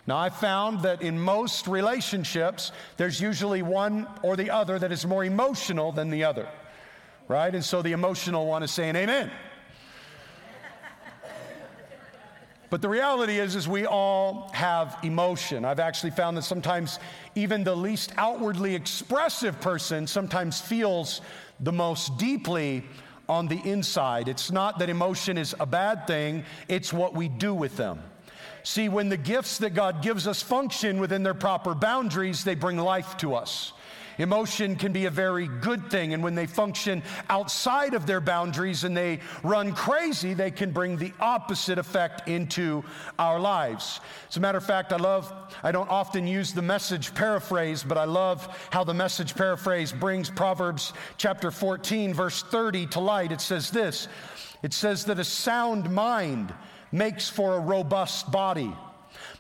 Now, 0.07 0.19
I 0.19 0.31
found 0.31 0.83
that 0.83 1.03
in 1.03 1.19
most 1.19 1.67
relationships, 1.67 2.73
there's 2.97 3.21
usually 3.21 3.63
one 3.63 4.07
or 4.23 4.37
the 4.37 4.51
other 4.51 4.79
that 4.79 4.93
is 4.93 5.07
more 5.07 5.25
emotional 5.25 5.93
than 5.93 6.11
the 6.11 6.25
other, 6.25 6.49
right? 7.29 7.55
And 7.55 7.65
so 7.65 7.83
the 7.83 7.93
emotional 7.93 8.47
one 8.47 8.63
is 8.63 8.71
saying 8.71 8.97
amen. 8.97 9.31
But 12.71 12.83
the 12.83 12.89
reality 12.89 13.39
is, 13.39 13.55
is 13.55 13.69
we 13.69 13.87
all 13.87 14.51
have 14.53 14.99
emotion. 15.05 15.65
I've 15.65 15.79
actually 15.79 16.11
found 16.11 16.37
that 16.37 16.43
sometimes 16.43 16.99
even 17.35 17.63
the 17.63 17.77
least 17.77 18.13
outwardly 18.17 18.75
expressive 18.75 19.61
person 19.61 20.07
sometimes 20.07 20.61
feels 20.61 21.21
the 21.61 21.71
most 21.73 22.19
deeply 22.19 22.83
on 23.29 23.49
the 23.49 23.61
inside. 23.65 24.29
It's 24.29 24.51
not 24.51 24.79
that 24.79 24.91
emotion 24.91 25.39
is 25.39 25.55
a 25.59 25.67
bad 25.67 26.07
thing, 26.07 26.45
it's 26.69 26.93
what 26.93 27.15
we 27.15 27.29
do 27.29 27.55
with 27.55 27.77
them. 27.77 28.01
See, 28.63 28.89
when 28.89 29.11
the 29.11 29.17
gifts 29.17 29.59
that 29.59 29.75
God 29.75 30.03
gives 30.03 30.27
us 30.27 30.41
function 30.43 30.99
within 30.99 31.23
their 31.23 31.35
proper 31.35 31.75
boundaries, 31.75 32.45
they 32.45 32.55
bring 32.55 32.79
life 32.79 33.17
to 33.19 33.35
us. 33.35 33.75
Emotion 34.19 34.77
can 34.77 34.93
be 34.93 35.07
a 35.07 35.11
very 35.11 35.49
good 35.49 35.91
thing, 35.91 36.15
and 36.15 36.23
when 36.23 36.35
they 36.35 36.47
function 36.47 37.03
outside 37.29 37.95
of 37.95 38.07
their 38.07 38.21
boundaries 38.21 38.85
and 38.85 38.97
they 38.97 39.21
run 39.43 39.73
crazy, 39.73 40.35
they 40.35 40.51
can 40.51 40.71
bring 40.71 40.97
the 40.97 41.13
opposite 41.21 41.79
effect 41.79 42.29
into 42.29 42.85
our 43.19 43.41
lives. 43.41 44.01
As 44.29 44.37
a 44.37 44.41
matter 44.41 44.59
of 44.59 44.65
fact, 44.65 44.93
I 44.93 44.97
love, 44.97 45.33
I 45.63 45.73
don't 45.73 45.91
often 45.91 46.27
use 46.27 46.53
the 46.53 46.63
message 46.63 47.15
paraphrase, 47.15 47.83
but 47.83 47.99
I 47.99 48.05
love 48.05 48.69
how 48.71 48.85
the 48.85 48.95
message 48.95 49.35
paraphrase 49.35 49.93
brings 49.93 50.31
Proverbs 50.31 50.93
chapter 51.17 51.51
14, 51.51 52.15
verse 52.15 52.43
30 52.43 52.87
to 52.89 53.01
light. 53.01 53.33
It 53.33 53.41
says 53.41 53.71
this 53.71 54.09
it 54.63 54.73
says 54.73 55.05
that 55.05 55.19
a 55.19 55.25
sound 55.25 55.91
mind 55.91 56.55
makes 56.91 57.29
for 57.29 57.57
a 57.57 57.61
robust 57.61 58.31
body, 58.31 58.75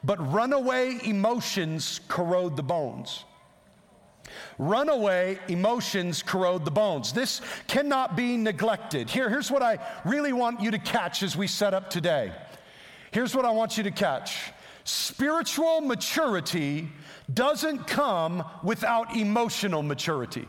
but 0.02 0.32
runaway 0.32 0.98
emotions 1.04 2.00
corrode 2.08 2.56
the 2.56 2.62
bones. 2.62 3.24
Runaway 4.58 5.38
emotions 5.49 6.23
corrode 6.23 6.64
the 6.64 6.70
bones. 6.70 7.12
This 7.12 7.40
cannot 7.66 8.16
be 8.16 8.37
neglected. 8.37 9.11
Here, 9.11 9.28
here's 9.28 9.50
what 9.50 9.62
I 9.62 9.78
really 10.04 10.32
want 10.32 10.61
you 10.61 10.70
to 10.70 10.78
catch 10.78 11.23
as 11.23 11.37
we 11.37 11.46
set 11.46 11.75
up 11.75 11.90
today. 11.90 12.32
Here's 13.11 13.34
what 13.34 13.44
I 13.44 13.50
want 13.50 13.76
you 13.76 13.84
to 13.84 13.90
catch 13.90 14.52
spiritual 14.84 15.80
maturity 15.80 16.88
doesn't 17.32 17.87
come 17.87 18.44
without 18.62 19.16
emotional 19.16 19.82
maturity. 19.82 20.46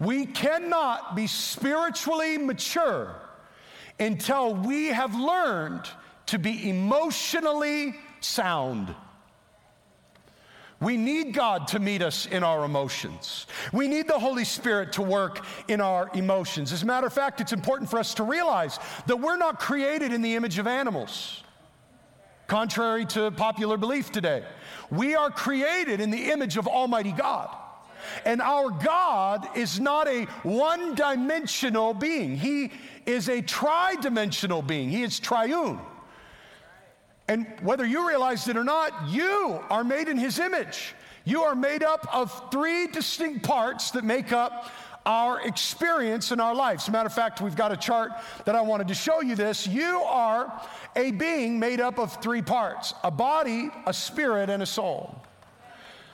We 0.00 0.26
cannot 0.26 1.16
be 1.16 1.26
spiritually 1.26 2.38
mature 2.38 3.14
until 3.98 4.54
we 4.54 4.86
have 4.86 5.14
learned 5.14 5.88
to 6.26 6.38
be 6.38 6.68
emotionally 6.68 7.94
sound. 8.20 8.94
We 10.80 10.96
need 10.96 11.34
God 11.34 11.66
to 11.68 11.80
meet 11.80 12.02
us 12.02 12.26
in 12.26 12.44
our 12.44 12.64
emotions. 12.64 13.46
We 13.72 13.88
need 13.88 14.06
the 14.06 14.18
Holy 14.18 14.44
Spirit 14.44 14.92
to 14.92 15.02
work 15.02 15.44
in 15.66 15.80
our 15.80 16.08
emotions. 16.14 16.72
As 16.72 16.84
a 16.84 16.86
matter 16.86 17.06
of 17.06 17.12
fact, 17.12 17.40
it's 17.40 17.52
important 17.52 17.90
for 17.90 17.98
us 17.98 18.14
to 18.14 18.22
realize 18.22 18.78
that 19.06 19.16
we're 19.16 19.36
not 19.36 19.58
created 19.58 20.12
in 20.12 20.22
the 20.22 20.36
image 20.36 20.58
of 20.58 20.68
animals, 20.68 21.42
contrary 22.46 23.04
to 23.06 23.32
popular 23.32 23.76
belief 23.76 24.12
today. 24.12 24.44
We 24.90 25.16
are 25.16 25.30
created 25.30 26.00
in 26.00 26.10
the 26.10 26.30
image 26.30 26.56
of 26.56 26.68
Almighty 26.68 27.12
God. 27.12 27.54
And 28.24 28.40
our 28.40 28.70
God 28.70 29.48
is 29.56 29.80
not 29.80 30.06
a 30.06 30.24
one 30.44 30.94
dimensional 30.94 31.92
being, 31.92 32.36
He 32.36 32.70
is 33.04 33.28
a 33.28 33.42
tri 33.42 33.96
dimensional 33.96 34.62
being, 34.62 34.90
He 34.90 35.02
is 35.02 35.18
triune. 35.18 35.80
And 37.28 37.46
whether 37.60 37.84
you 37.84 38.08
realize 38.08 38.48
it 38.48 38.56
or 38.56 38.64
not, 38.64 39.08
you 39.08 39.62
are 39.70 39.84
made 39.84 40.08
in 40.08 40.16
His 40.16 40.38
image. 40.38 40.94
You 41.24 41.42
are 41.42 41.54
made 41.54 41.82
up 41.82 42.08
of 42.14 42.50
three 42.50 42.86
distinct 42.86 43.44
parts 43.44 43.90
that 43.90 44.02
make 44.02 44.32
up 44.32 44.72
our 45.04 45.40
experience 45.46 46.32
in 46.32 46.40
our 46.40 46.54
lives. 46.54 46.84
As 46.84 46.88
a 46.88 46.92
matter 46.92 47.06
of 47.06 47.12
fact, 47.12 47.40
we've 47.40 47.56
got 47.56 47.72
a 47.72 47.76
chart 47.76 48.12
that 48.44 48.54
I 48.54 48.62
wanted 48.62 48.88
to 48.88 48.94
show 48.94 49.20
you 49.20 49.36
this. 49.36 49.66
You 49.66 50.00
are 50.00 50.62
a 50.96 51.12
being 51.12 51.58
made 51.58 51.80
up 51.80 51.98
of 51.98 52.20
three 52.22 52.42
parts 52.42 52.94
a 53.04 53.10
body, 53.10 53.70
a 53.86 53.92
spirit, 53.92 54.50
and 54.50 54.62
a 54.62 54.66
soul. 54.66 55.22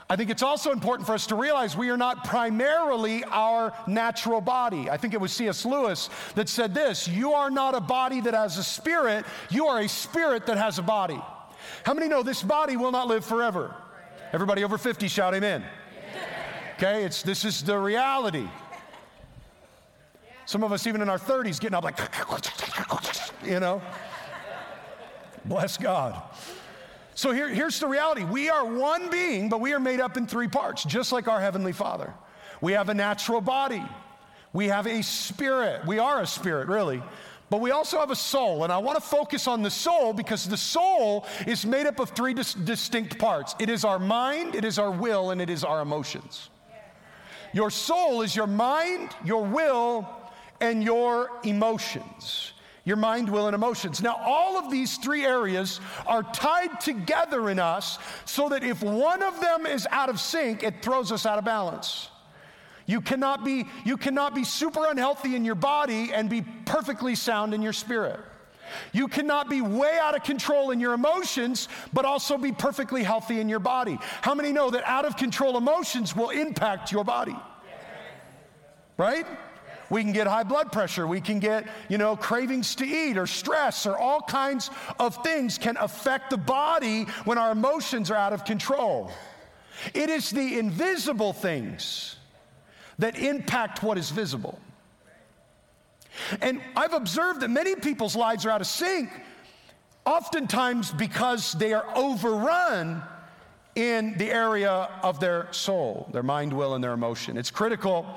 I 0.07 0.15
think 0.15 0.29
it's 0.29 0.43
also 0.43 0.71
important 0.71 1.07
for 1.07 1.13
us 1.13 1.25
to 1.27 1.35
realize 1.35 1.75
we 1.75 1.89
are 1.89 1.97
not 1.97 2.25
primarily 2.25 3.23
our 3.23 3.73
natural 3.87 4.39
body. 4.39 4.87
I 4.89 4.97
think 4.97 5.15
it 5.15 5.19
was 5.19 5.31
C.S. 5.31 5.65
Lewis 5.65 6.09
that 6.35 6.47
said 6.47 6.75
this 6.75 7.07
You 7.07 7.33
are 7.33 7.49
not 7.49 7.73
a 7.73 7.81
body 7.81 8.21
that 8.21 8.35
has 8.35 8.57
a 8.57 8.63
spirit, 8.63 9.25
you 9.49 9.65
are 9.65 9.79
a 9.79 9.89
spirit 9.89 10.45
that 10.45 10.57
has 10.57 10.77
a 10.77 10.83
body. 10.83 11.19
How 11.83 11.93
many 11.93 12.07
know 12.07 12.21
this 12.21 12.43
body 12.43 12.77
will 12.77 12.91
not 12.91 13.07
live 13.07 13.25
forever? 13.25 13.75
Everybody 14.31 14.63
over 14.63 14.77
50 14.77 15.07
shout 15.07 15.33
amen. 15.33 15.63
Okay, 16.75 17.03
it's, 17.03 17.23
this 17.23 17.45
is 17.45 17.63
the 17.63 17.77
reality. 17.77 18.47
Some 20.45 20.63
of 20.63 20.71
us, 20.71 20.85
even 20.85 21.01
in 21.01 21.09
our 21.09 21.17
30s, 21.17 21.59
getting 21.59 21.75
up 21.75 21.83
like, 21.83 21.97
you 23.43 23.59
know. 23.59 23.81
Bless 25.45 25.77
God. 25.77 26.21
So 27.15 27.31
here, 27.31 27.47
here's 27.47 27.79
the 27.79 27.87
reality 27.87 28.25
we 28.25 28.49
are 28.49 28.65
one 28.65 29.09
being, 29.09 29.47
but 29.47 29.61
we 29.61 29.73
are 29.73 29.79
made 29.79 30.01
up 30.01 30.17
in 30.17 30.27
three 30.27 30.49
parts, 30.49 30.83
just 30.83 31.13
like 31.13 31.29
our 31.29 31.39
Heavenly 31.39 31.71
Father. 31.71 32.13
We 32.59 32.73
have 32.73 32.89
a 32.89 32.93
natural 32.93 33.41
body, 33.41 33.83
we 34.51 34.67
have 34.67 34.85
a 34.85 35.01
spirit. 35.01 35.85
We 35.85 35.97
are 35.97 36.21
a 36.21 36.27
spirit, 36.27 36.67
really. 36.67 37.01
But 37.49 37.61
we 37.61 37.71
also 37.71 37.99
have 37.99 38.09
a 38.09 38.15
soul, 38.15 38.63
and 38.63 38.73
I 38.73 38.79
want 38.79 38.97
to 38.97 39.03
focus 39.03 39.47
on 39.47 39.61
the 39.61 39.69
soul 39.69 40.13
because 40.13 40.47
the 40.47 40.57
soul 40.57 41.25
is 41.45 41.65
made 41.65 41.85
up 41.85 41.99
of 41.99 42.09
three 42.09 42.33
dis- 42.33 42.53
distinct 42.53 43.19
parts 43.19 43.55
it 43.59 43.69
is 43.69 43.85
our 43.85 43.99
mind, 43.99 44.55
it 44.55 44.65
is 44.65 44.79
our 44.79 44.91
will, 44.91 45.31
and 45.31 45.41
it 45.41 45.49
is 45.49 45.63
our 45.63 45.81
emotions. 45.81 46.49
Your 47.53 47.69
soul 47.69 48.23
is 48.23 48.35
your 48.35 48.47
mind, 48.47 49.15
your 49.23 49.45
will, 49.45 50.09
and 50.59 50.83
your 50.83 51.29
emotions 51.43 52.54
your 52.85 52.97
mind, 52.97 53.27
will, 53.27 53.47
and 53.47 53.55
emotions. 53.55 54.01
Now, 54.01 54.15
all 54.23 54.57
of 54.57 54.71
these 54.71 54.97
three 54.97 55.25
areas 55.25 55.79
are 56.05 56.21
tied 56.21 56.79
together 56.79 57.49
in 57.49 57.59
us 57.59 57.97
so 58.25 58.47
that 58.49 58.63
if 58.63 58.81
one 58.83 59.23
of 59.23 59.41
them 59.41 59.65
is 59.65 59.87
out 59.91 60.07
of 60.07 60.21
sync, 60.21 60.63
it 60.63 60.83
throws 60.83 61.11
us 61.11 61.25
out 61.25 61.39
of 61.39 61.45
balance. 61.45 62.09
You 62.85 63.01
cannot 63.01 63.43
be, 63.43 63.65
you 63.83 63.97
cannot 63.97 64.35
be 64.35 64.43
super 64.43 64.85
unhealthy 64.87 65.35
in 65.35 65.43
your 65.43 65.55
body 65.55 66.13
and 66.13 66.29
be 66.29 66.43
perfectly 66.65 67.15
sound 67.15 67.55
in 67.55 67.63
your 67.63 67.73
spirit. 67.73 68.19
You 68.93 69.07
cannot 69.07 69.49
be 69.49 69.61
way 69.61 69.97
out 69.99 70.15
of 70.15 70.23
control 70.23 70.69
in 70.71 70.79
your 70.79 70.93
emotions, 70.93 71.67
but 71.93 72.05
also 72.05 72.37
be 72.37 72.51
perfectly 72.51 73.03
healthy 73.03 73.39
in 73.39 73.49
your 73.49 73.59
body. 73.59 73.97
How 74.21 74.35
many 74.35 74.51
know 74.51 74.69
that 74.69 74.83
out 74.85 75.05
of 75.05 75.17
control 75.17 75.57
emotions 75.57 76.15
will 76.15 76.29
impact 76.29 76.91
your 76.91 77.03
body? 77.03 77.35
Right? 78.97 79.25
We 79.89 80.01
can 80.03 80.11
get 80.11 80.27
high 80.27 80.43
blood 80.43 80.71
pressure. 80.71 81.05
We 81.05 81.21
can 81.21 81.39
get, 81.39 81.67
you 81.89 81.97
know, 81.97 82.15
cravings 82.15 82.75
to 82.75 82.85
eat 82.85 83.17
or 83.17 83.27
stress 83.27 83.85
or 83.85 83.97
all 83.97 84.21
kinds 84.21 84.69
of 84.99 85.21
things 85.23 85.57
can 85.57 85.77
affect 85.77 86.29
the 86.29 86.37
body 86.37 87.03
when 87.25 87.37
our 87.37 87.51
emotions 87.51 88.09
are 88.09 88.15
out 88.15 88.33
of 88.33 88.45
control. 88.45 89.11
It 89.93 90.09
is 90.09 90.31
the 90.31 90.57
invisible 90.57 91.33
things 91.33 92.15
that 92.97 93.17
impact 93.19 93.83
what 93.83 93.97
is 93.97 94.09
visible. 94.09 94.59
And 96.41 96.61
I've 96.75 96.93
observed 96.93 97.41
that 97.41 97.49
many 97.49 97.75
people's 97.75 98.15
lives 98.15 98.45
are 98.45 98.51
out 98.51 98.61
of 98.61 98.67
sync, 98.67 99.09
oftentimes 100.05 100.91
because 100.91 101.53
they 101.53 101.73
are 101.73 101.85
overrun 101.95 103.03
in 103.75 104.17
the 104.17 104.31
area 104.31 104.89
of 105.03 105.19
their 105.19 105.51
soul, 105.51 106.07
their 106.13 106.23
mind, 106.23 106.53
will, 106.53 106.75
and 106.75 106.83
their 106.83 106.93
emotion. 106.93 107.37
It's 107.37 107.51
critical 107.51 108.07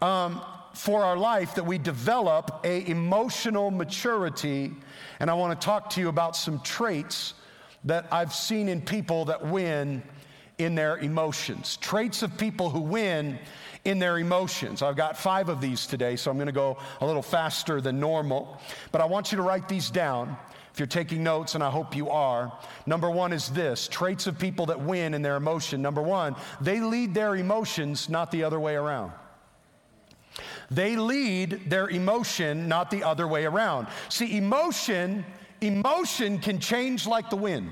um, 0.00 0.40
for 0.74 1.04
our 1.04 1.16
life 1.16 1.54
that 1.54 1.64
we 1.64 1.78
develop 1.78 2.60
a 2.64 2.88
emotional 2.88 3.70
maturity 3.70 4.72
and 5.20 5.30
i 5.30 5.34
want 5.34 5.58
to 5.58 5.64
talk 5.64 5.88
to 5.90 6.00
you 6.00 6.08
about 6.08 6.36
some 6.36 6.60
traits 6.60 7.34
that 7.84 8.06
i've 8.12 8.34
seen 8.34 8.68
in 8.68 8.80
people 8.80 9.24
that 9.24 9.44
win 9.46 10.02
in 10.58 10.74
their 10.74 10.98
emotions. 10.98 11.76
Traits 11.78 12.22
of 12.22 12.36
people 12.38 12.70
who 12.70 12.80
win 12.80 13.38
in 13.84 13.98
their 13.98 14.18
emotions. 14.18 14.82
I've 14.82 14.96
got 14.96 15.18
five 15.18 15.48
of 15.48 15.60
these 15.60 15.86
today, 15.86 16.16
so 16.16 16.30
I'm 16.30 16.36
going 16.36 16.46
to 16.46 16.52
go 16.52 16.78
a 17.00 17.06
little 17.06 17.22
faster 17.22 17.80
than 17.80 18.00
normal. 18.00 18.60
But 18.92 19.00
I 19.00 19.04
want 19.04 19.32
you 19.32 19.36
to 19.36 19.42
write 19.42 19.68
these 19.68 19.90
down 19.90 20.36
if 20.72 20.78
you're 20.80 20.86
taking 20.86 21.22
notes, 21.22 21.54
and 21.54 21.62
I 21.62 21.70
hope 21.70 21.94
you 21.94 22.08
are. 22.10 22.52
Number 22.86 23.10
one 23.10 23.32
is 23.32 23.48
this 23.50 23.86
traits 23.88 24.26
of 24.26 24.38
people 24.38 24.66
that 24.66 24.80
win 24.80 25.14
in 25.14 25.22
their 25.22 25.36
emotion. 25.36 25.82
Number 25.82 26.02
one, 26.02 26.34
they 26.60 26.80
lead 26.80 27.14
their 27.14 27.36
emotions, 27.36 28.08
not 28.08 28.30
the 28.30 28.42
other 28.44 28.58
way 28.58 28.74
around. 28.74 29.12
They 30.74 30.96
lead 30.96 31.70
their 31.70 31.88
emotion, 31.88 32.68
not 32.68 32.90
the 32.90 33.04
other 33.04 33.28
way 33.28 33.44
around. 33.44 33.86
See, 34.08 34.36
emotion, 34.36 35.24
emotion 35.60 36.38
can 36.38 36.58
change 36.58 37.06
like 37.06 37.30
the 37.30 37.36
wind. 37.36 37.70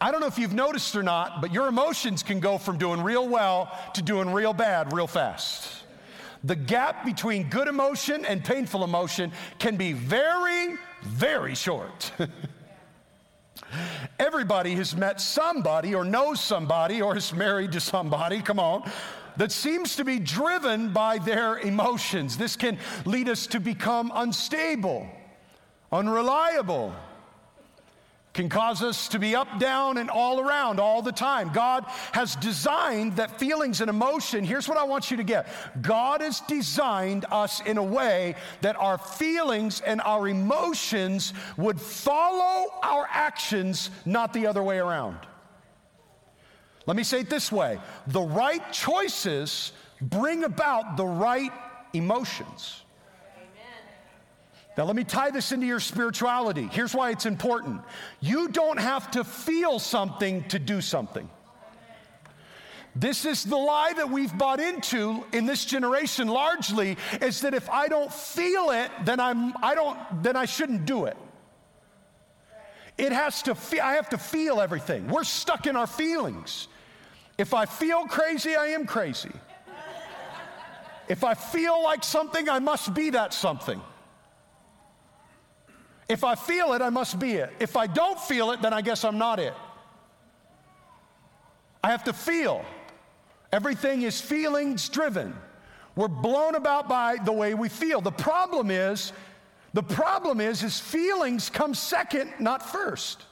I 0.00 0.10
don't 0.10 0.20
know 0.20 0.26
if 0.26 0.38
you've 0.38 0.54
noticed 0.54 0.96
or 0.96 1.02
not, 1.02 1.40
but 1.40 1.52
your 1.52 1.68
emotions 1.68 2.22
can 2.22 2.40
go 2.40 2.58
from 2.58 2.78
doing 2.78 3.02
real 3.02 3.28
well 3.28 3.70
to 3.94 4.02
doing 4.02 4.32
real 4.32 4.52
bad 4.52 4.92
real 4.92 5.06
fast. 5.06 5.84
The 6.42 6.56
gap 6.56 7.04
between 7.04 7.50
good 7.50 7.68
emotion 7.68 8.24
and 8.24 8.42
painful 8.42 8.82
emotion 8.82 9.30
can 9.58 9.76
be 9.76 9.92
very, 9.92 10.76
very 11.02 11.54
short. 11.54 12.12
Everybody 14.18 14.74
has 14.74 14.96
met 14.96 15.20
somebody 15.20 15.94
or 15.94 16.04
knows 16.04 16.40
somebody 16.40 17.02
or 17.02 17.16
is 17.16 17.32
married 17.34 17.72
to 17.72 17.80
somebody, 17.80 18.40
come 18.40 18.58
on, 18.58 18.90
that 19.36 19.52
seems 19.52 19.96
to 19.96 20.04
be 20.04 20.18
driven 20.18 20.92
by 20.92 21.18
their 21.18 21.58
emotions. 21.58 22.36
This 22.36 22.56
can 22.56 22.78
lead 23.04 23.28
us 23.28 23.46
to 23.48 23.60
become 23.60 24.12
unstable, 24.14 25.08
unreliable 25.92 26.94
can 28.32 28.48
cause 28.48 28.82
us 28.82 29.08
to 29.08 29.18
be 29.18 29.34
up, 29.34 29.58
down, 29.58 29.98
and 29.98 30.08
all 30.08 30.40
around 30.40 30.78
all 30.78 31.02
the 31.02 31.12
time. 31.12 31.50
God 31.52 31.84
has 32.12 32.36
designed 32.36 33.16
that 33.16 33.40
feelings 33.40 33.80
and 33.80 33.90
emotion. 33.90 34.44
Here's 34.44 34.68
what 34.68 34.78
I 34.78 34.84
want 34.84 35.10
you 35.10 35.16
to 35.16 35.24
get 35.24 35.48
God 35.82 36.20
has 36.20 36.40
designed 36.40 37.24
us 37.30 37.60
in 37.60 37.76
a 37.76 37.82
way 37.82 38.36
that 38.60 38.76
our 38.76 38.98
feelings 38.98 39.80
and 39.80 40.00
our 40.02 40.28
emotions 40.28 41.34
would 41.56 41.80
follow 41.80 42.72
our 42.82 43.06
actions, 43.10 43.90
not 44.04 44.32
the 44.32 44.46
other 44.46 44.62
way 44.62 44.78
around. 44.78 45.18
Let 46.86 46.96
me 46.96 47.04
say 47.04 47.20
it 47.20 47.30
this 47.30 47.52
way 47.52 47.78
the 48.06 48.22
right 48.22 48.72
choices 48.72 49.72
bring 50.00 50.44
about 50.44 50.96
the 50.96 51.06
right 51.06 51.52
emotions. 51.92 52.82
Now, 54.78 54.84
let 54.84 54.96
me 54.96 55.04
tie 55.04 55.30
this 55.30 55.52
into 55.52 55.66
your 55.66 55.80
spirituality. 55.80 56.68
Here's 56.72 56.94
why 56.94 57.10
it's 57.10 57.26
important 57.26 57.82
you 58.20 58.48
don't 58.48 58.78
have 58.78 59.10
to 59.10 59.24
feel 59.24 59.78
something 59.78 60.44
to 60.44 60.58
do 60.58 60.80
something. 60.80 61.28
This 62.96 63.24
is 63.24 63.44
the 63.44 63.56
lie 63.56 63.92
that 63.96 64.10
we've 64.10 64.36
bought 64.36 64.58
into 64.58 65.24
in 65.32 65.46
this 65.46 65.64
generation 65.64 66.28
largely 66.28 66.96
is 67.20 67.42
that 67.42 67.54
if 67.54 67.70
I 67.70 67.88
don't 67.88 68.12
feel 68.12 68.70
it, 68.70 68.90
then 69.04 69.20
I'm 69.20 69.52
I 69.62 69.74
don't 69.74 70.22
then 70.22 70.36
I 70.36 70.46
shouldn't 70.46 70.86
do 70.86 71.04
it. 71.04 71.16
It 73.00 73.12
has 73.12 73.40
to 73.44 73.54
feel, 73.54 73.80
I 73.80 73.94
have 73.94 74.10
to 74.10 74.18
feel 74.18 74.60
everything. 74.60 75.08
We're 75.08 75.24
stuck 75.24 75.66
in 75.66 75.74
our 75.74 75.86
feelings. 75.86 76.68
If 77.38 77.54
I 77.54 77.64
feel 77.64 78.04
crazy, 78.04 78.54
I 78.54 78.66
am 78.66 78.84
crazy. 78.84 79.32
If 81.08 81.24
I 81.24 81.32
feel 81.32 81.82
like 81.82 82.04
something, 82.04 82.50
I 82.50 82.58
must 82.58 82.92
be 82.92 83.08
that 83.08 83.32
something. 83.32 83.80
If 86.10 86.24
I 86.24 86.34
feel 86.34 86.74
it, 86.74 86.82
I 86.82 86.90
must 86.90 87.18
be 87.18 87.32
it. 87.36 87.50
If 87.58 87.74
I 87.74 87.86
don't 87.86 88.20
feel 88.20 88.50
it, 88.50 88.60
then 88.60 88.74
I 88.74 88.82
guess 88.82 89.02
I'm 89.02 89.16
not 89.16 89.40
it. 89.40 89.54
I 91.82 91.92
have 91.92 92.04
to 92.04 92.12
feel. 92.12 92.66
Everything 93.50 94.02
is 94.02 94.20
feelings 94.20 94.90
driven. 94.90 95.34
We're 95.96 96.08
blown 96.08 96.54
about 96.54 96.86
by 96.86 97.16
the 97.24 97.32
way 97.32 97.54
we 97.54 97.70
feel. 97.70 98.02
The 98.02 98.12
problem 98.12 98.70
is, 98.70 99.14
the 99.72 99.82
problem 99.82 100.40
is, 100.40 100.62
is 100.62 100.78
feelings 100.78 101.48
come 101.48 101.74
second, 101.74 102.32
not 102.40 102.68
first. 102.68 103.22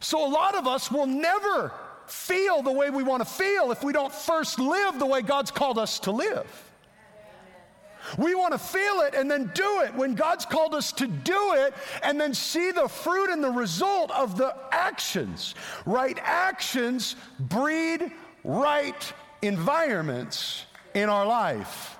So 0.00 0.26
a 0.26 0.30
lot 0.30 0.56
of 0.56 0.66
us 0.66 0.90
will 0.90 1.06
never 1.06 1.72
feel 2.06 2.62
the 2.62 2.72
way 2.72 2.90
we 2.90 3.04
want 3.04 3.22
to 3.22 3.28
feel 3.28 3.70
if 3.70 3.84
we 3.84 3.92
don't 3.92 4.12
first 4.12 4.58
live 4.58 4.98
the 4.98 5.06
way 5.06 5.22
God's 5.22 5.52
called 5.52 5.78
us 5.78 6.00
to 6.00 6.10
live. 6.10 6.70
We 8.18 8.34
want 8.34 8.52
to 8.52 8.58
feel 8.58 9.02
it 9.02 9.14
and 9.14 9.30
then 9.30 9.50
do 9.54 9.80
it 9.82 9.94
when 9.94 10.16
God's 10.16 10.44
called 10.44 10.74
us 10.74 10.90
to 10.94 11.06
do 11.06 11.54
it 11.54 11.72
and 12.02 12.20
then 12.20 12.34
see 12.34 12.72
the 12.72 12.88
fruit 12.88 13.30
and 13.30 13.42
the 13.42 13.50
result 13.50 14.10
of 14.10 14.36
the 14.36 14.54
actions. 14.72 15.54
Right 15.86 16.18
actions 16.20 17.14
breed 17.38 18.10
right 18.42 19.12
environments 19.40 20.66
in 20.94 21.08
our 21.08 21.24
life. 21.24 21.96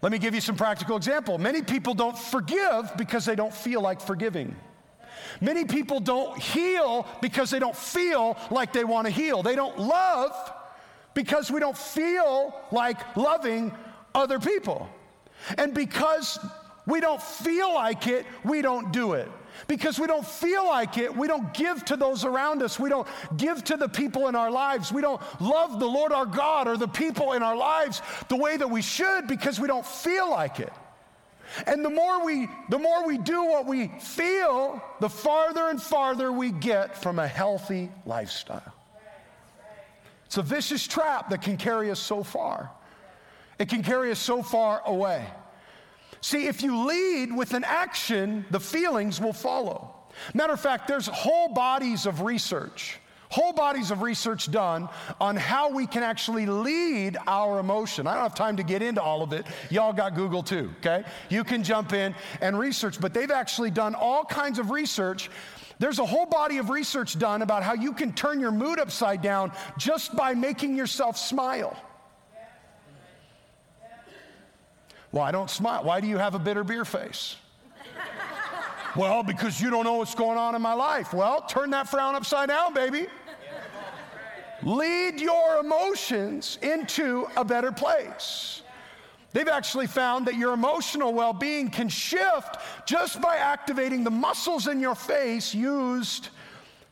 Let 0.00 0.12
me 0.12 0.18
give 0.18 0.34
you 0.34 0.40
some 0.40 0.56
practical 0.56 0.96
example. 0.96 1.38
Many 1.38 1.62
people 1.62 1.94
don't 1.94 2.16
forgive 2.16 2.96
because 2.96 3.24
they 3.24 3.34
don't 3.34 3.52
feel 3.52 3.80
like 3.80 4.00
forgiving. 4.00 4.54
Many 5.40 5.64
people 5.64 6.00
don't 6.00 6.38
heal 6.38 7.06
because 7.20 7.50
they 7.50 7.58
don't 7.58 7.76
feel 7.76 8.36
like 8.50 8.72
they 8.72 8.84
want 8.84 9.06
to 9.06 9.12
heal. 9.12 9.42
They 9.42 9.56
don't 9.56 9.78
love 9.78 10.52
because 11.14 11.50
we 11.50 11.58
don't 11.58 11.76
feel 11.76 12.54
like 12.70 13.16
loving 13.16 13.72
other 14.14 14.38
people. 14.38 14.88
And 15.56 15.74
because 15.74 16.38
we 16.86 17.00
don't 17.00 17.22
feel 17.22 17.74
like 17.74 18.06
it, 18.06 18.24
we 18.44 18.62
don't 18.62 18.92
do 18.92 19.14
it. 19.14 19.28
Because 19.66 19.98
we 19.98 20.06
don't 20.06 20.26
feel 20.26 20.66
like 20.66 20.98
it, 20.98 21.14
we 21.14 21.26
don't 21.26 21.52
give 21.52 21.84
to 21.86 21.96
those 21.96 22.24
around 22.24 22.62
us. 22.62 22.78
We 22.78 22.88
don't 22.88 23.08
give 23.36 23.64
to 23.64 23.76
the 23.76 23.88
people 23.88 24.28
in 24.28 24.34
our 24.34 24.50
lives. 24.50 24.92
We 24.92 25.02
don't 25.02 25.20
love 25.40 25.80
the 25.80 25.86
Lord 25.86 26.12
our 26.12 26.26
God 26.26 26.68
or 26.68 26.76
the 26.76 26.88
people 26.88 27.32
in 27.32 27.42
our 27.42 27.56
lives 27.56 28.00
the 28.28 28.36
way 28.36 28.56
that 28.56 28.70
we 28.70 28.82
should 28.82 29.26
because 29.26 29.58
we 29.58 29.66
don't 29.66 29.86
feel 29.86 30.30
like 30.30 30.60
it. 30.60 30.72
And 31.66 31.84
the 31.84 31.90
more 31.90 32.24
we 32.24 32.48
the 32.68 32.78
more 32.78 33.06
we 33.06 33.18
do 33.18 33.42
what 33.44 33.66
we 33.66 33.88
feel, 34.00 34.82
the 35.00 35.08
farther 35.08 35.68
and 35.68 35.80
farther 35.80 36.30
we 36.30 36.52
get 36.52 36.96
from 36.96 37.18
a 37.18 37.26
healthy 37.26 37.90
lifestyle. 38.04 38.74
It's 40.26 40.36
a 40.36 40.42
vicious 40.42 40.86
trap 40.86 41.30
that 41.30 41.40
can 41.40 41.56
carry 41.56 41.90
us 41.90 41.98
so 41.98 42.22
far. 42.22 42.70
It 43.58 43.70
can 43.70 43.82
carry 43.82 44.10
us 44.10 44.18
so 44.18 44.42
far 44.42 44.82
away. 44.84 45.26
See, 46.20 46.46
if 46.46 46.62
you 46.62 46.86
lead 46.86 47.34
with 47.34 47.54
an 47.54 47.64
action, 47.64 48.44
the 48.50 48.60
feelings 48.60 49.20
will 49.20 49.32
follow. 49.32 49.94
Matter 50.34 50.52
of 50.52 50.60
fact, 50.60 50.88
there's 50.88 51.06
whole 51.06 51.48
bodies 51.48 52.06
of 52.06 52.22
research, 52.22 52.98
whole 53.30 53.52
bodies 53.52 53.90
of 53.90 54.02
research 54.02 54.50
done 54.50 54.88
on 55.20 55.36
how 55.36 55.70
we 55.70 55.86
can 55.86 56.02
actually 56.02 56.46
lead 56.46 57.16
our 57.26 57.60
emotion. 57.60 58.06
I 58.06 58.14
don't 58.14 58.22
have 58.24 58.34
time 58.34 58.56
to 58.56 58.62
get 58.64 58.82
into 58.82 59.00
all 59.00 59.22
of 59.22 59.32
it. 59.32 59.46
Y'all 59.70 59.92
got 59.92 60.14
Google 60.14 60.42
too, 60.42 60.70
okay? 60.78 61.04
You 61.28 61.44
can 61.44 61.62
jump 61.62 61.92
in 61.92 62.14
and 62.40 62.58
research, 62.58 63.00
but 63.00 63.14
they've 63.14 63.30
actually 63.30 63.70
done 63.70 63.94
all 63.94 64.24
kinds 64.24 64.58
of 64.58 64.70
research 64.70 65.30
there's 65.78 65.98
a 66.00 66.06
whole 66.06 66.26
body 66.26 66.58
of 66.58 66.70
research 66.70 67.18
done 67.18 67.42
about 67.42 67.62
how 67.62 67.74
you 67.74 67.92
can 67.92 68.12
turn 68.12 68.40
your 68.40 68.50
mood 68.50 68.80
upside 68.80 69.22
down 69.22 69.52
just 69.76 70.16
by 70.16 70.34
making 70.34 70.76
yourself 70.76 71.16
smile. 71.16 71.76
Well, 75.12 75.24
I 75.24 75.30
don't 75.30 75.50
smile. 75.50 75.84
Why 75.84 76.00
do 76.00 76.06
you 76.06 76.18
have 76.18 76.34
a 76.34 76.38
bitter 76.38 76.64
beer 76.64 76.84
face? 76.84 77.36
well, 78.96 79.22
because 79.22 79.60
you 79.60 79.70
don't 79.70 79.84
know 79.84 79.94
what's 79.94 80.14
going 80.14 80.38
on 80.38 80.54
in 80.54 80.62
my 80.62 80.74
life. 80.74 81.14
Well, 81.14 81.42
turn 81.42 81.70
that 81.70 81.88
frown 81.88 82.14
upside 82.14 82.48
down, 82.48 82.74
baby. 82.74 83.06
Lead 84.62 85.20
your 85.20 85.60
emotions 85.60 86.58
into 86.62 87.26
a 87.36 87.44
better 87.44 87.70
place. 87.70 88.62
They've 89.32 89.48
actually 89.48 89.86
found 89.86 90.26
that 90.26 90.34
your 90.34 90.52
emotional 90.52 91.12
well 91.12 91.32
being 91.32 91.70
can 91.70 91.88
shift 91.88 92.56
just 92.86 93.20
by 93.20 93.36
activating 93.36 94.02
the 94.02 94.10
muscles 94.10 94.66
in 94.66 94.80
your 94.80 94.94
face 94.94 95.54
used 95.54 96.30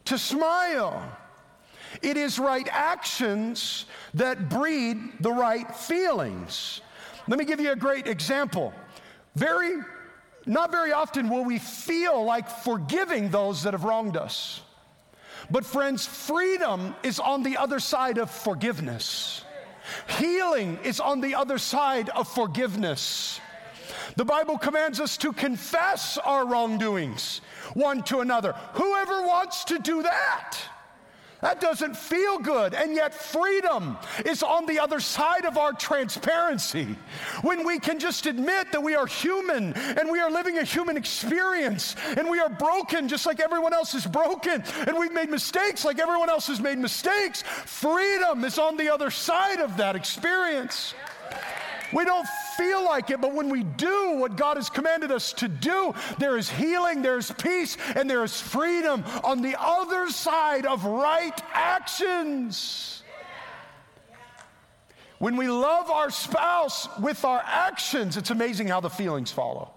to 0.04 0.18
smile. 0.18 1.02
It 2.02 2.16
is 2.16 2.38
right 2.38 2.68
actions 2.70 3.86
that 4.14 4.48
breed 4.48 4.98
the 5.20 5.32
right 5.32 5.74
feelings. 5.74 6.82
Let 7.28 7.38
me 7.38 7.44
give 7.44 7.60
you 7.60 7.72
a 7.72 7.76
great 7.76 8.06
example. 8.06 8.72
Very, 9.34 9.82
not 10.46 10.70
very 10.70 10.92
often 10.92 11.28
will 11.28 11.44
we 11.44 11.58
feel 11.58 12.24
like 12.24 12.48
forgiving 12.48 13.30
those 13.30 13.62
that 13.64 13.74
have 13.74 13.84
wronged 13.84 14.16
us. 14.16 14.62
But, 15.50 15.64
friends, 15.64 16.06
freedom 16.06 16.94
is 17.02 17.20
on 17.20 17.42
the 17.42 17.56
other 17.56 17.78
side 17.78 18.18
of 18.18 18.30
forgiveness. 18.30 19.44
Healing 20.18 20.78
is 20.82 20.98
on 20.98 21.20
the 21.20 21.34
other 21.34 21.58
side 21.58 22.08
of 22.10 22.28
forgiveness. 22.28 23.40
The 24.16 24.24
Bible 24.24 24.58
commands 24.58 25.00
us 25.00 25.16
to 25.18 25.32
confess 25.32 26.18
our 26.18 26.46
wrongdoings 26.46 27.40
one 27.74 28.02
to 28.04 28.20
another. 28.20 28.52
Whoever 28.74 29.26
wants 29.26 29.64
to 29.64 29.78
do 29.78 30.02
that? 30.02 30.58
That 31.42 31.60
doesn't 31.60 31.96
feel 31.96 32.38
good. 32.38 32.72
And 32.72 32.94
yet, 32.94 33.12
freedom 33.12 33.98
is 34.24 34.42
on 34.42 34.66
the 34.66 34.78
other 34.78 35.00
side 35.00 35.44
of 35.44 35.58
our 35.58 35.72
transparency. 35.72 36.96
When 37.42 37.66
we 37.66 37.78
can 37.78 37.98
just 37.98 38.26
admit 38.26 38.72
that 38.72 38.82
we 38.82 38.94
are 38.94 39.06
human 39.06 39.74
and 39.74 40.10
we 40.10 40.18
are 40.20 40.30
living 40.30 40.58
a 40.58 40.64
human 40.64 40.96
experience 40.96 41.94
and 42.16 42.30
we 42.30 42.40
are 42.40 42.48
broken 42.48 43.08
just 43.08 43.26
like 43.26 43.40
everyone 43.40 43.74
else 43.74 43.94
is 43.94 44.06
broken 44.06 44.62
and 44.86 44.98
we've 44.98 45.12
made 45.12 45.28
mistakes 45.28 45.84
like 45.84 45.98
everyone 45.98 46.30
else 46.30 46.46
has 46.46 46.60
made 46.60 46.78
mistakes. 46.78 47.42
Freedom 47.42 48.44
is 48.44 48.58
on 48.58 48.76
the 48.76 48.92
other 48.92 49.10
side 49.10 49.60
of 49.60 49.76
that 49.76 49.94
experience. 49.94 50.94
We 51.92 52.04
don't 52.04 52.26
feel 52.56 52.84
like 52.84 53.10
it, 53.10 53.20
but 53.20 53.34
when 53.34 53.48
we 53.48 53.62
do 53.62 54.16
what 54.18 54.36
God 54.36 54.56
has 54.56 54.70
commanded 54.70 55.12
us 55.12 55.32
to 55.34 55.48
do, 55.48 55.94
there 56.18 56.36
is 56.36 56.50
healing, 56.50 57.02
there's 57.02 57.30
peace, 57.32 57.76
and 57.94 58.08
there 58.08 58.24
is 58.24 58.40
freedom 58.40 59.04
on 59.24 59.42
the 59.42 59.56
other 59.58 60.10
side 60.10 60.66
of 60.66 60.84
right 60.84 61.40
actions. 61.52 63.02
When 65.18 65.36
we 65.36 65.48
love 65.48 65.90
our 65.90 66.10
spouse 66.10 66.88
with 66.98 67.24
our 67.24 67.42
actions, 67.44 68.16
it's 68.16 68.30
amazing 68.30 68.68
how 68.68 68.80
the 68.80 68.90
feelings 68.90 69.32
follow. 69.32 69.70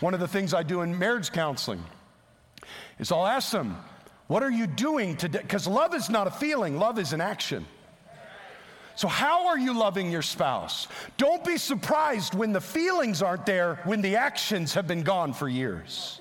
One 0.00 0.14
of 0.14 0.20
the 0.20 0.28
things 0.28 0.54
I 0.54 0.62
do 0.62 0.82
in 0.82 0.98
marriage 0.98 1.32
counseling 1.32 1.82
is 2.98 3.10
I'll 3.10 3.26
ask 3.26 3.50
them, 3.50 3.76
What 4.28 4.42
are 4.42 4.50
you 4.50 4.66
doing 4.66 5.16
today? 5.16 5.40
Because 5.42 5.66
love 5.66 5.94
is 5.94 6.08
not 6.08 6.26
a 6.26 6.30
feeling, 6.30 6.78
love 6.78 6.98
is 6.98 7.12
an 7.12 7.20
action. 7.20 7.66
So, 8.94 9.08
how 9.08 9.48
are 9.48 9.58
you 9.58 9.76
loving 9.76 10.10
your 10.10 10.22
spouse? 10.22 10.88
Don't 11.16 11.44
be 11.44 11.56
surprised 11.56 12.34
when 12.34 12.52
the 12.52 12.60
feelings 12.60 13.22
aren't 13.22 13.46
there, 13.46 13.80
when 13.84 14.02
the 14.02 14.16
actions 14.16 14.74
have 14.74 14.86
been 14.86 15.02
gone 15.02 15.32
for 15.32 15.48
years. 15.48 16.20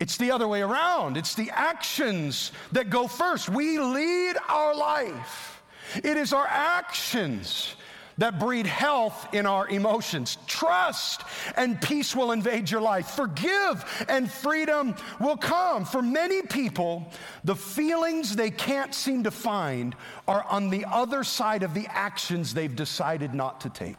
It's 0.00 0.16
the 0.16 0.30
other 0.30 0.46
way 0.46 0.62
around. 0.62 1.16
It's 1.16 1.34
the 1.34 1.50
actions 1.52 2.52
that 2.72 2.90
go 2.90 3.08
first. 3.08 3.48
We 3.48 3.78
lead 3.78 4.36
our 4.48 4.74
life, 4.74 5.62
it 5.96 6.16
is 6.16 6.32
our 6.32 6.46
actions 6.46 7.74
that 8.18 8.40
breed 8.40 8.66
health 8.66 9.32
in 9.32 9.46
our 9.46 9.66
emotions. 9.68 10.36
Trust 10.46 11.22
and 11.56 11.80
peace 11.80 12.14
will 12.14 12.32
invade 12.32 12.70
your 12.70 12.80
life. 12.80 13.10
Forgive 13.10 14.06
and 14.08 14.30
freedom 14.30 14.94
will 15.20 15.36
come. 15.36 15.84
For 15.84 16.02
many 16.02 16.42
people, 16.42 17.10
the 17.44 17.56
feelings 17.56 18.36
they 18.36 18.50
can't 18.50 18.94
seem 18.94 19.22
to 19.22 19.30
find 19.30 19.94
are 20.26 20.44
on 20.50 20.68
the 20.68 20.84
other 20.84 21.24
side 21.24 21.62
of 21.62 21.74
the 21.74 21.86
actions 21.86 22.52
they've 22.52 22.74
decided 22.74 23.34
not 23.34 23.60
to 23.62 23.70
take. 23.70 23.96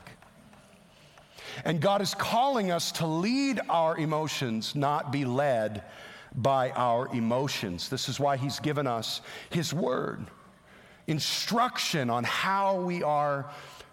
And 1.65 1.81
God 1.81 2.01
is 2.01 2.13
calling 2.13 2.71
us 2.71 2.91
to 2.93 3.07
lead 3.07 3.59
our 3.69 3.97
emotions, 3.97 4.75
not 4.75 5.11
be 5.11 5.25
led 5.25 5.83
by 6.35 6.71
our 6.71 7.07
emotions. 7.15 7.89
This 7.89 8.07
is 8.07 8.19
why 8.19 8.37
He's 8.37 8.59
given 8.59 8.85
us 8.85 9.21
His 9.49 9.73
Word, 9.73 10.27
instruction 11.07 12.09
on 12.09 12.23
how 12.23 12.81
we 12.81 13.01
are 13.01 13.49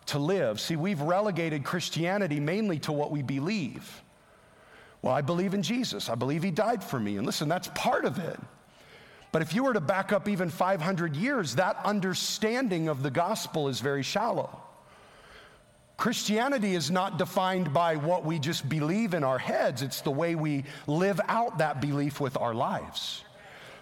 to 0.06 0.18
live. 0.18 0.60
See, 0.60 0.76
we've 0.76 1.00
relegated 1.00 1.64
Christianity 1.64 2.40
mainly 2.40 2.78
to 2.80 2.92
what 2.92 3.10
we 3.10 3.22
believe. 3.22 4.02
Well, 5.02 5.14
I 5.14 5.20
believe 5.20 5.54
in 5.54 5.62
Jesus. 5.62 6.08
I 6.08 6.14
believe 6.14 6.42
he 6.42 6.50
died 6.50 6.82
for 6.82 6.98
me. 6.98 7.16
And 7.16 7.26
listen, 7.26 7.48
that's 7.48 7.68
part 7.74 8.04
of 8.04 8.18
it. 8.18 8.40
But 9.32 9.42
if 9.42 9.54
you 9.54 9.64
were 9.64 9.74
to 9.74 9.80
back 9.80 10.12
up 10.12 10.28
even 10.28 10.48
500 10.48 11.14
years, 11.14 11.56
that 11.56 11.76
understanding 11.84 12.88
of 12.88 13.02
the 13.02 13.10
gospel 13.10 13.68
is 13.68 13.80
very 13.80 14.02
shallow. 14.02 14.62
Christianity 15.96 16.74
is 16.74 16.90
not 16.90 17.18
defined 17.18 17.72
by 17.72 17.96
what 17.96 18.24
we 18.24 18.38
just 18.38 18.68
believe 18.68 19.14
in 19.14 19.24
our 19.24 19.38
heads, 19.38 19.82
it's 19.82 20.02
the 20.02 20.10
way 20.10 20.34
we 20.34 20.64
live 20.86 21.20
out 21.26 21.58
that 21.58 21.80
belief 21.80 22.20
with 22.20 22.36
our 22.36 22.54
lives. 22.54 23.24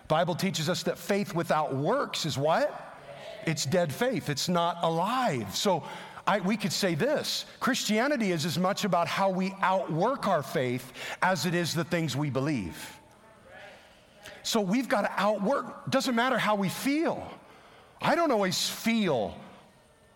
Bible 0.06 0.34
teaches 0.34 0.68
us 0.68 0.84
that 0.84 0.98
faith 0.98 1.34
without 1.34 1.74
works 1.74 2.26
is 2.26 2.38
what? 2.38 2.98
It's 3.46 3.66
dead 3.66 3.92
faith. 3.92 4.28
It's 4.28 4.48
not 4.48 4.78
alive. 4.82 5.54
So 5.56 5.84
I, 6.26 6.40
we 6.40 6.56
could 6.56 6.72
say 6.72 6.94
this 6.94 7.44
Christianity 7.60 8.32
is 8.32 8.44
as 8.46 8.58
much 8.58 8.84
about 8.84 9.06
how 9.06 9.30
we 9.30 9.54
outwork 9.60 10.26
our 10.26 10.42
faith 10.42 10.92
as 11.22 11.46
it 11.46 11.54
is 11.54 11.74
the 11.74 11.84
things 11.84 12.16
we 12.16 12.30
believe. 12.30 13.00
So 14.42 14.60
we've 14.60 14.88
got 14.88 15.02
to 15.02 15.12
outwork. 15.16 15.90
Doesn't 15.90 16.14
matter 16.14 16.38
how 16.38 16.54
we 16.54 16.68
feel. 16.68 17.26
I 18.00 18.14
don't 18.14 18.30
always 18.30 18.68
feel. 18.68 19.36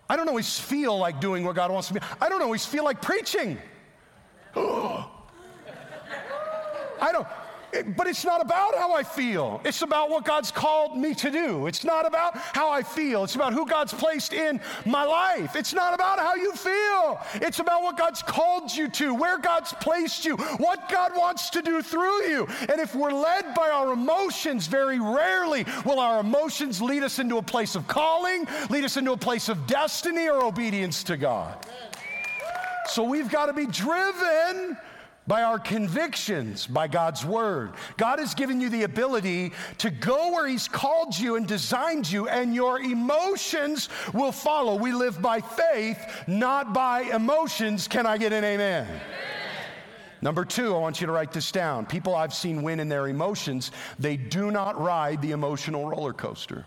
I 0.08 0.16
don't 0.16 0.28
always 0.28 0.58
feel 0.58 0.96
like 0.98 1.20
doing 1.20 1.44
what 1.44 1.54
God 1.54 1.70
wants 1.70 1.92
me. 1.92 2.00
I 2.20 2.28
don't 2.28 2.42
always 2.42 2.64
feel 2.64 2.84
like 2.84 3.02
preaching. 3.02 3.58
I 4.56 5.06
don't. 7.12 7.26
But 7.96 8.06
it's 8.06 8.24
not 8.24 8.40
about 8.40 8.74
how 8.76 8.94
I 8.94 9.02
feel. 9.02 9.60
It's 9.64 9.82
about 9.82 10.08
what 10.08 10.24
God's 10.24 10.50
called 10.50 10.96
me 10.96 11.14
to 11.16 11.30
do. 11.30 11.66
It's 11.66 11.84
not 11.84 12.06
about 12.06 12.36
how 12.36 12.70
I 12.70 12.82
feel. 12.82 13.24
It's 13.24 13.34
about 13.34 13.52
who 13.52 13.66
God's 13.66 13.92
placed 13.92 14.32
in 14.32 14.60
my 14.86 15.04
life. 15.04 15.54
It's 15.54 15.74
not 15.74 15.92
about 15.92 16.18
how 16.18 16.34
you 16.34 16.52
feel. 16.54 17.20
It's 17.34 17.58
about 17.58 17.82
what 17.82 17.98
God's 17.98 18.22
called 18.22 18.74
you 18.74 18.88
to, 18.88 19.14
where 19.14 19.38
God's 19.38 19.74
placed 19.74 20.24
you, 20.24 20.36
what 20.36 20.88
God 20.88 21.12
wants 21.14 21.50
to 21.50 21.62
do 21.62 21.82
through 21.82 22.24
you. 22.28 22.48
And 22.70 22.80
if 22.80 22.94
we're 22.94 23.12
led 23.12 23.54
by 23.54 23.68
our 23.68 23.92
emotions, 23.92 24.66
very 24.66 24.98
rarely 24.98 25.66
will 25.84 26.00
our 26.00 26.20
emotions 26.20 26.80
lead 26.80 27.02
us 27.02 27.18
into 27.18 27.36
a 27.36 27.42
place 27.42 27.74
of 27.74 27.86
calling, 27.86 28.46
lead 28.70 28.84
us 28.84 28.96
into 28.96 29.12
a 29.12 29.16
place 29.16 29.50
of 29.50 29.66
destiny 29.66 30.28
or 30.28 30.42
obedience 30.42 31.04
to 31.04 31.18
God. 31.18 31.66
So 32.86 33.04
we've 33.04 33.30
got 33.30 33.46
to 33.46 33.52
be 33.52 33.66
driven 33.66 34.78
by 35.28 35.42
our 35.42 35.58
convictions, 35.58 36.66
by 36.66 36.88
God's 36.88 37.24
word. 37.24 37.72
God 37.98 38.18
has 38.18 38.34
given 38.34 38.60
you 38.60 38.70
the 38.70 38.82
ability 38.84 39.52
to 39.78 39.90
go 39.90 40.32
where 40.32 40.48
He's 40.48 40.66
called 40.66 41.16
you 41.16 41.36
and 41.36 41.46
designed 41.46 42.10
you, 42.10 42.28
and 42.28 42.54
your 42.54 42.80
emotions 42.80 43.90
will 44.14 44.32
follow. 44.32 44.74
We 44.74 44.90
live 44.90 45.20
by 45.20 45.40
faith, 45.40 45.98
not 46.26 46.72
by 46.72 47.02
emotions. 47.02 47.86
Can 47.86 48.06
I 48.06 48.16
get 48.16 48.32
an 48.32 48.42
amen? 48.42 48.86
amen. 48.86 49.00
Number 50.20 50.44
two, 50.44 50.74
I 50.74 50.78
want 50.78 51.00
you 51.00 51.06
to 51.06 51.12
write 51.12 51.32
this 51.32 51.52
down. 51.52 51.86
People 51.86 52.16
I've 52.16 52.34
seen 52.34 52.62
win 52.62 52.80
in 52.80 52.88
their 52.88 53.06
emotions, 53.06 53.70
they 53.98 54.16
do 54.16 54.50
not 54.50 54.80
ride 54.80 55.22
the 55.22 55.30
emotional 55.30 55.88
roller 55.88 56.12
coaster. 56.12 56.64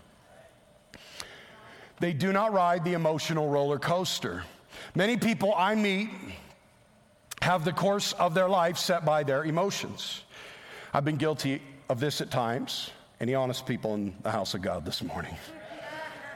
They 1.99 2.13
do 2.13 2.31
not 2.31 2.53
ride 2.53 2.85
the 2.85 2.93
emotional 2.93 3.49
roller 3.49 3.77
coaster. 3.77 4.43
Many 4.95 5.17
people 5.17 5.53
I 5.55 5.75
meet, 5.75 6.09
have 7.41 7.65
the 7.65 7.73
course 7.73 8.13
of 8.13 8.33
their 8.33 8.47
life 8.47 8.77
set 8.77 9.03
by 9.03 9.23
their 9.23 9.43
emotions. 9.43 10.23
I've 10.93 11.05
been 11.05 11.17
guilty 11.17 11.61
of 11.89 11.99
this 11.99 12.21
at 12.21 12.29
times. 12.29 12.91
Any 13.19 13.35
honest 13.35 13.65
people 13.65 13.93
in 13.95 14.13
the 14.23 14.31
house 14.31 14.53
of 14.53 14.61
God 14.61 14.85
this 14.85 15.03
morning? 15.03 15.35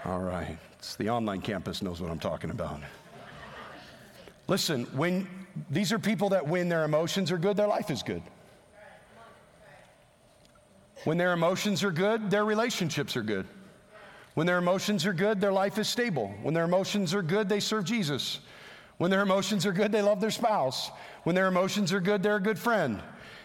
All 0.05 0.19
right. 0.19 0.57
It's 0.77 0.95
the 0.95 1.09
online 1.09 1.41
campus 1.41 1.81
knows 1.81 2.01
what 2.01 2.11
I'm 2.11 2.19
talking 2.19 2.49
about. 2.49 2.79
Listen, 4.47 4.85
when 4.95 5.27
these 5.69 5.91
are 5.91 5.99
people 5.99 6.29
that 6.29 6.47
when 6.47 6.69
their 6.69 6.83
emotions 6.83 7.31
are 7.31 7.37
good, 7.37 7.57
their 7.57 7.67
life 7.67 7.89
is 7.89 8.03
good. 8.03 8.21
When 11.03 11.17
their 11.17 11.33
emotions 11.33 11.83
are 11.83 11.91
good, 11.91 12.29
their 12.31 12.45
relationships 12.45 13.15
are 13.15 13.23
good. 13.23 13.47
When 14.33 14.47
their 14.47 14.57
emotions 14.57 15.05
are 15.05 15.13
good, 15.13 15.39
their 15.39 15.53
life 15.53 15.77
is 15.77 15.87
stable. 15.87 16.33
When 16.41 16.53
their 16.53 16.65
emotions 16.65 17.13
are 17.13 17.21
good, 17.21 17.47
they 17.47 17.59
serve 17.59 17.85
Jesus. 17.85 18.39
When 18.97 19.11
their 19.11 19.21
emotions 19.21 19.65
are 19.65 19.73
good, 19.73 19.91
they 19.91 20.01
love 20.01 20.21
their 20.21 20.31
spouse. 20.31 20.89
When 21.23 21.35
their 21.35 21.47
emotions 21.47 21.91
are 21.91 21.99
good, 21.99 22.23
they're 22.23 22.37
a 22.37 22.41
good 22.41 22.59
friend. 22.59 23.01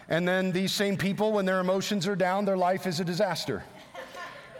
And 0.07 0.27
then 0.27 0.51
these 0.51 0.71
same 0.71 0.97
people, 0.97 1.33
when 1.33 1.45
their 1.45 1.59
emotions 1.59 2.07
are 2.07 2.15
down, 2.15 2.45
their 2.45 2.57
life 2.57 2.87
is 2.87 2.99
a 2.99 3.05
disaster. 3.05 3.63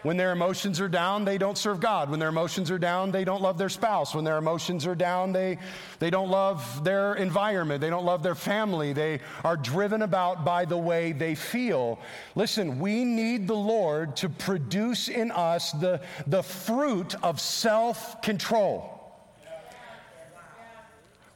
When 0.03 0.17
their 0.17 0.31
emotions 0.31 0.79
are 0.79 0.87
down, 0.87 1.25
they 1.25 1.37
don't 1.37 1.57
serve 1.57 1.79
God. 1.79 2.09
When 2.09 2.19
their 2.19 2.29
emotions 2.29 2.71
are 2.71 2.79
down, 2.79 3.11
they 3.11 3.23
don't 3.23 3.41
love 3.41 3.59
their 3.59 3.69
spouse. 3.69 4.15
When 4.15 4.23
their 4.23 4.37
emotions 4.37 4.87
are 4.87 4.95
down, 4.95 5.31
they, 5.31 5.59
they 5.99 6.09
don't 6.09 6.29
love 6.29 6.83
their 6.83 7.13
environment. 7.13 7.81
They 7.81 7.91
don't 7.91 8.05
love 8.05 8.23
their 8.23 8.33
family. 8.33 8.93
They 8.93 9.19
are 9.43 9.55
driven 9.55 10.01
about 10.01 10.43
by 10.43 10.65
the 10.65 10.77
way 10.77 11.11
they 11.11 11.35
feel. 11.35 11.99
Listen, 12.33 12.79
we 12.79 13.05
need 13.05 13.47
the 13.47 13.53
Lord 13.53 14.15
to 14.17 14.29
produce 14.29 15.07
in 15.07 15.29
us 15.29 15.71
the, 15.73 16.01
the 16.25 16.41
fruit 16.41 17.13
of 17.21 17.39
self 17.39 18.23
control. 18.23 19.00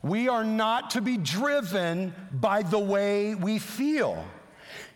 We 0.06 0.30
are 0.30 0.44
not 0.44 0.91
to 0.91 1.02
be 1.02 1.18
driven 1.18 2.13
by 2.32 2.62
the 2.62 2.78
way 2.78 3.34
we 3.34 3.58
feel. 3.58 4.24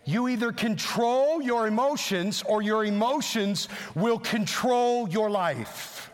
You 0.04 0.28
either 0.28 0.52
control 0.52 1.42
your 1.42 1.66
emotions 1.66 2.44
or 2.46 2.62
your 2.62 2.84
emotions 2.84 3.68
will 3.96 4.20
control 4.20 5.08
your 5.08 5.28
life. 5.28 6.12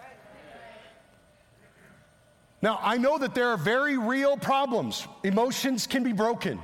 Now, 2.63 2.81
I 2.83 2.97
know 2.97 3.19
that 3.19 3.35
there 3.35 3.49
are 3.49 3.59
very 3.59 3.99
real 3.99 4.39
problems. 4.39 5.07
Emotions 5.23 5.87
can 5.87 6.03
be 6.03 6.15
broken, 6.15 6.59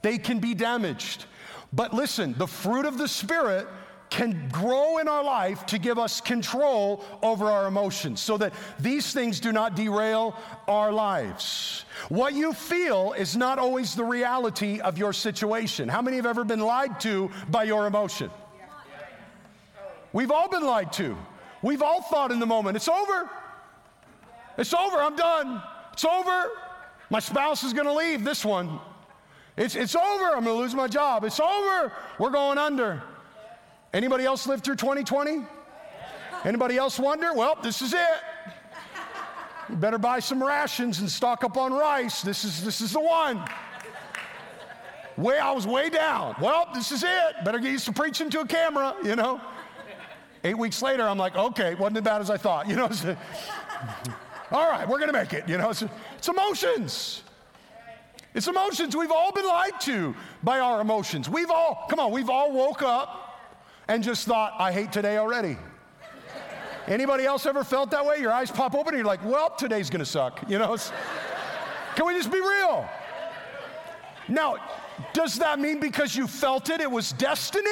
they 0.00 0.16
can 0.16 0.38
be 0.38 0.54
damaged. 0.54 1.26
But 1.70 1.92
listen, 1.92 2.34
the 2.38 2.46
fruit 2.46 2.86
of 2.86 2.96
the 2.96 3.08
Spirit 3.08 3.68
can 4.10 4.48
grow 4.50 4.98
in 4.98 5.08
our 5.08 5.22
life 5.22 5.66
to 5.66 5.78
give 5.78 5.98
us 5.98 6.20
control 6.20 7.04
over 7.22 7.46
our 7.46 7.66
emotions 7.66 8.20
so 8.20 8.36
that 8.38 8.52
these 8.78 9.12
things 9.12 9.40
do 9.40 9.52
not 9.52 9.76
derail 9.76 10.36
our 10.66 10.92
lives. 10.92 11.84
What 12.08 12.34
you 12.34 12.52
feel 12.52 13.12
is 13.12 13.36
not 13.36 13.58
always 13.58 13.94
the 13.94 14.04
reality 14.04 14.80
of 14.80 14.98
your 14.98 15.12
situation. 15.12 15.88
How 15.88 16.02
many 16.02 16.16
have 16.16 16.26
ever 16.26 16.44
been 16.44 16.60
lied 16.60 17.00
to 17.00 17.30
by 17.50 17.64
your 17.64 17.86
emotion? 17.86 18.30
We've 20.12 20.30
all 20.30 20.48
been 20.48 20.64
lied 20.64 20.92
to. 20.94 21.16
We've 21.62 21.82
all 21.82 22.02
thought 22.02 22.30
in 22.30 22.38
the 22.38 22.46
moment, 22.46 22.76
it's 22.76 22.88
over. 22.88 23.28
It's 24.56 24.74
over. 24.74 24.96
I'm 24.96 25.16
done. 25.16 25.62
It's 25.92 26.04
over. 26.04 26.50
My 27.10 27.20
spouse 27.20 27.62
is 27.62 27.72
going 27.72 27.86
to 27.86 27.92
leave 27.92 28.24
this 28.24 28.44
one. 28.44 28.80
It's, 29.56 29.76
it's 29.76 29.94
over. 29.94 30.24
I'm 30.36 30.44
going 30.44 30.56
to 30.56 30.62
lose 30.62 30.74
my 30.74 30.88
job. 30.88 31.24
It's 31.24 31.40
over. 31.40 31.92
We're 32.18 32.30
going 32.30 32.58
under. 32.58 33.02
Anybody 33.92 34.24
else 34.24 34.46
live 34.46 34.62
through 34.62 34.76
2020? 34.76 35.44
Anybody 36.44 36.76
else 36.76 36.98
wonder? 36.98 37.32
Well, 37.32 37.58
this 37.62 37.80
is 37.80 37.94
it. 37.94 38.00
You 39.68 39.76
better 39.76 39.98
buy 39.98 40.18
some 40.18 40.42
rations 40.42 41.00
and 41.00 41.10
stock 41.10 41.42
up 41.42 41.56
on 41.56 41.72
rice. 41.72 42.22
This 42.22 42.44
is, 42.44 42.64
this 42.64 42.80
is 42.80 42.92
the 42.92 43.00
one. 43.00 43.42
Way, 45.16 45.38
I 45.38 45.50
was 45.52 45.66
way 45.66 45.88
down. 45.90 46.36
Well, 46.40 46.68
this 46.74 46.92
is 46.92 47.02
it. 47.02 47.44
Better 47.44 47.58
get 47.58 47.72
used 47.72 47.86
to 47.86 47.92
preaching 47.92 48.30
to 48.30 48.40
a 48.40 48.46
camera, 48.46 48.94
you 49.02 49.16
know. 49.16 49.40
Eight 50.44 50.56
weeks 50.56 50.80
later, 50.80 51.02
I'm 51.02 51.18
like, 51.18 51.34
okay, 51.34 51.74
wasn't 51.74 51.98
as 51.98 52.04
bad 52.04 52.20
as 52.20 52.30
I 52.30 52.36
thought, 52.36 52.68
you 52.68 52.76
know. 52.76 52.88
All 54.52 54.70
right, 54.70 54.88
we're 54.88 55.00
gonna 55.00 55.12
make 55.12 55.32
it, 55.32 55.48
you 55.48 55.58
know. 55.58 55.70
It's, 55.70 55.82
it's 56.16 56.28
emotions. 56.28 57.22
It's 58.34 58.46
emotions. 58.46 58.94
We've 58.94 59.10
all 59.10 59.32
been 59.32 59.46
lied 59.46 59.80
to 59.80 60.14
by 60.42 60.60
our 60.60 60.80
emotions. 60.80 61.28
We've 61.28 61.50
all, 61.50 61.86
come 61.90 61.98
on, 61.98 62.12
we've 62.12 62.30
all 62.30 62.52
woke 62.52 62.82
up 62.82 63.27
and 63.88 64.02
just 64.02 64.26
thought, 64.26 64.54
I 64.58 64.70
hate 64.72 64.92
today 64.92 65.16
already. 65.16 65.56
Anybody 66.86 67.24
else 67.24 67.44
ever 67.46 67.64
felt 67.64 67.90
that 67.90 68.04
way? 68.04 68.18
Your 68.18 68.32
eyes 68.32 68.50
pop 68.50 68.74
open 68.74 68.94
and 68.94 68.98
you're 68.98 69.06
like, 69.06 69.24
well, 69.24 69.50
today's 69.50 69.90
gonna 69.90 70.04
suck, 70.04 70.42
you 70.48 70.58
know? 70.58 70.76
Can 71.94 72.06
we 72.06 72.14
just 72.14 72.30
be 72.30 72.40
real? 72.40 72.88
Now, 74.28 74.56
does 75.12 75.36
that 75.38 75.58
mean 75.58 75.80
because 75.80 76.14
you 76.14 76.26
felt 76.26 76.70
it, 76.70 76.80
it 76.80 76.90
was 76.90 77.12
destiny? 77.12 77.70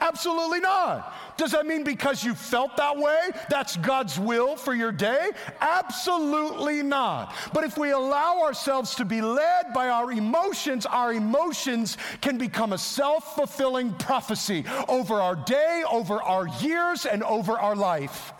Absolutely 0.00 0.60
not. 0.60 1.14
Does 1.36 1.52
that 1.52 1.66
mean 1.66 1.84
because 1.84 2.24
you 2.24 2.34
felt 2.34 2.76
that 2.76 2.96
way, 2.96 3.30
that's 3.48 3.76
God's 3.76 4.18
will 4.18 4.56
for 4.56 4.74
your 4.74 4.92
day? 4.92 5.30
Absolutely 5.60 6.82
not. 6.82 7.34
But 7.52 7.64
if 7.64 7.76
we 7.76 7.90
allow 7.90 8.40
ourselves 8.40 8.94
to 8.96 9.04
be 9.04 9.20
led 9.20 9.72
by 9.74 9.88
our 9.88 10.10
emotions, 10.12 10.86
our 10.86 11.12
emotions 11.12 11.98
can 12.20 12.38
become 12.38 12.72
a 12.72 12.78
self 12.78 13.34
fulfilling 13.36 13.92
prophecy 13.94 14.64
over 14.88 15.14
our 15.14 15.36
day, 15.36 15.82
over 15.90 16.22
our 16.22 16.48
years, 16.60 17.06
and 17.06 17.22
over 17.22 17.52
our 17.58 17.76
life. 17.76 18.32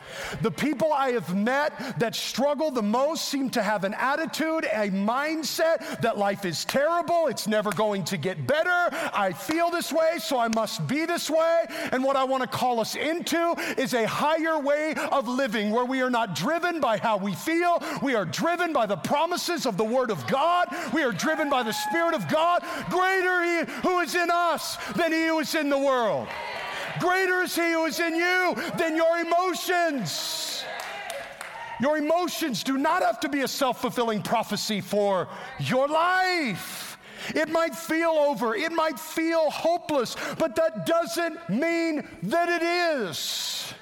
The 0.42 0.50
people 0.50 0.92
I 0.92 1.10
have 1.10 1.34
met 1.34 1.98
that 1.98 2.14
struggle 2.14 2.70
the 2.70 2.82
most 2.82 3.26
seem 3.26 3.50
to 3.50 3.62
have 3.62 3.84
an 3.84 3.94
attitude, 3.94 4.64
a 4.64 4.90
mindset 4.90 6.00
that 6.00 6.18
life 6.18 6.44
is 6.44 6.64
terrible, 6.64 7.26
it's 7.26 7.46
never 7.46 7.70
going 7.72 8.04
to 8.04 8.16
get 8.16 8.46
better. 8.46 8.88
I 9.12 9.32
feel 9.32 9.70
this 9.70 9.92
way, 9.92 10.18
so 10.18 10.38
I 10.38 10.48
must 10.48 10.86
be 10.86 11.04
this 11.06 11.30
way. 11.30 11.64
And 11.92 12.02
what 12.04 12.16
I 12.16 12.24
want 12.24 12.42
to 12.42 12.48
call 12.48 12.80
us 12.80 12.96
into 12.96 13.54
is 13.76 13.94
a 13.94 14.06
higher 14.06 14.58
way 14.58 14.94
of 15.12 15.28
living 15.28 15.70
where 15.70 15.84
we 15.84 16.02
are 16.02 16.10
not 16.10 16.34
driven 16.34 16.80
by 16.80 16.98
how 16.98 17.16
we 17.16 17.34
feel, 17.34 17.82
we 18.02 18.14
are 18.14 18.24
driven 18.24 18.72
by 18.72 18.86
the 18.86 18.96
promises 18.96 19.66
of 19.66 19.76
the 19.76 19.84
Word 19.84 20.10
of 20.10 20.26
God, 20.26 20.68
we 20.92 21.02
are 21.02 21.12
driven 21.12 21.48
by 21.50 21.62
the 21.62 21.72
Spirit 21.72 22.14
of 22.14 22.28
God. 22.28 22.62
Greater 22.88 23.42
He 23.42 23.72
who 23.82 24.00
is 24.00 24.14
in 24.14 24.30
us 24.30 24.76
than 24.94 25.12
He 25.12 25.26
who 25.26 25.38
is 25.40 25.54
in 25.54 25.68
the 25.68 25.78
world. 25.78 26.28
Greater 27.00 27.42
is 27.42 27.54
He 27.54 27.72
who 27.72 27.86
is 27.86 27.98
in 27.98 28.14
you 28.14 28.54
than 28.76 28.96
your 28.96 29.18
emotions. 29.18 30.64
Your 31.80 31.96
emotions 31.96 32.62
do 32.62 32.76
not 32.76 33.02
have 33.02 33.20
to 33.20 33.28
be 33.28 33.40
a 33.40 33.48
self 33.48 33.80
fulfilling 33.80 34.22
prophecy 34.22 34.80
for 34.80 35.28
your 35.58 35.88
life. 35.88 36.98
It 37.34 37.48
might 37.48 37.74
feel 37.74 38.10
over, 38.10 38.54
it 38.54 38.72
might 38.72 38.98
feel 38.98 39.50
hopeless, 39.50 40.16
but 40.38 40.56
that 40.56 40.86
doesn't 40.86 41.48
mean 41.48 42.06
that 42.24 42.48
it 42.48 42.62
is. 42.62 43.74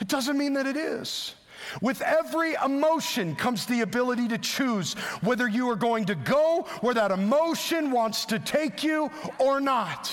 It 0.00 0.08
doesn't 0.08 0.36
mean 0.36 0.54
that 0.54 0.66
it 0.66 0.76
is. 0.76 1.34
With 1.80 2.02
every 2.02 2.54
emotion 2.64 3.34
comes 3.36 3.66
the 3.66 3.80
ability 3.80 4.28
to 4.28 4.38
choose 4.38 4.94
whether 5.22 5.48
you 5.48 5.68
are 5.70 5.76
going 5.76 6.04
to 6.06 6.14
go 6.14 6.66
where 6.80 6.94
that 6.94 7.10
emotion 7.10 7.90
wants 7.90 8.26
to 8.26 8.38
take 8.38 8.84
you 8.84 9.10
or 9.38 9.60
not. 9.60 10.12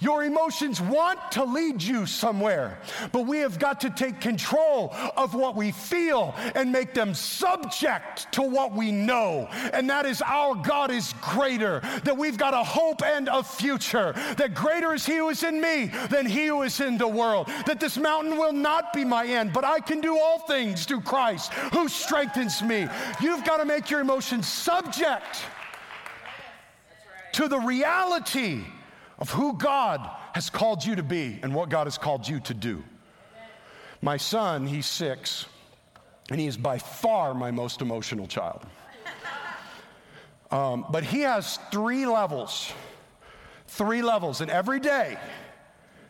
Your 0.00 0.24
emotions 0.24 0.80
want 0.80 1.18
to 1.32 1.44
lead 1.44 1.82
you 1.82 2.06
somewhere, 2.06 2.78
but 3.12 3.26
we 3.26 3.38
have 3.38 3.58
got 3.58 3.80
to 3.82 3.90
take 3.90 4.20
control 4.20 4.94
of 5.16 5.34
what 5.34 5.56
we 5.56 5.72
feel 5.72 6.34
and 6.54 6.72
make 6.72 6.94
them 6.94 7.14
subject 7.14 8.30
to 8.32 8.42
what 8.42 8.72
we 8.72 8.92
know. 8.92 9.48
And 9.72 9.88
that 9.90 10.06
is 10.06 10.22
our 10.22 10.54
God 10.54 10.90
is 10.90 11.14
greater, 11.20 11.80
that 12.04 12.16
we've 12.16 12.38
got 12.38 12.54
a 12.54 12.64
hope 12.64 13.02
and 13.02 13.28
a 13.28 13.42
future, 13.42 14.12
that 14.36 14.54
greater 14.54 14.94
is 14.94 15.06
He 15.06 15.16
who 15.16 15.28
is 15.28 15.42
in 15.42 15.60
me 15.60 15.90
than 16.10 16.26
He 16.26 16.46
who 16.46 16.62
is 16.62 16.80
in 16.80 16.98
the 16.98 17.08
world, 17.08 17.48
that 17.66 17.80
this 17.80 17.96
mountain 17.96 18.36
will 18.36 18.52
not 18.52 18.92
be 18.92 19.04
my 19.04 19.26
end, 19.26 19.52
but 19.52 19.64
I 19.64 19.80
can 19.80 20.00
do 20.00 20.18
all 20.18 20.40
things 20.40 20.84
through 20.84 21.02
Christ 21.02 21.52
who 21.72 21.88
strengthens 21.88 22.62
me. 22.62 22.88
You've 23.20 23.44
got 23.44 23.58
to 23.58 23.64
make 23.64 23.90
your 23.90 24.00
emotions 24.00 24.46
subject 24.46 25.44
to 27.32 27.48
the 27.48 27.58
reality 27.58 28.64
of 29.22 29.30
who 29.30 29.56
God 29.56 30.10
has 30.34 30.50
called 30.50 30.84
you 30.84 30.96
to 30.96 31.02
be 31.04 31.38
and 31.44 31.54
what 31.54 31.68
God 31.68 31.86
has 31.86 31.96
called 31.96 32.26
you 32.26 32.40
to 32.40 32.52
do. 32.54 32.82
My 34.00 34.16
son, 34.16 34.66
he's 34.66 34.84
six, 34.84 35.46
and 36.28 36.40
he 36.40 36.48
is 36.48 36.56
by 36.56 36.78
far 36.78 37.32
my 37.32 37.52
most 37.52 37.82
emotional 37.82 38.26
child. 38.26 38.66
Um, 40.50 40.84
but 40.90 41.04
he 41.04 41.20
has 41.20 41.60
three 41.70 42.04
levels. 42.04 42.72
Three 43.68 44.02
levels. 44.02 44.40
And 44.40 44.50
every 44.50 44.80
day, 44.80 45.16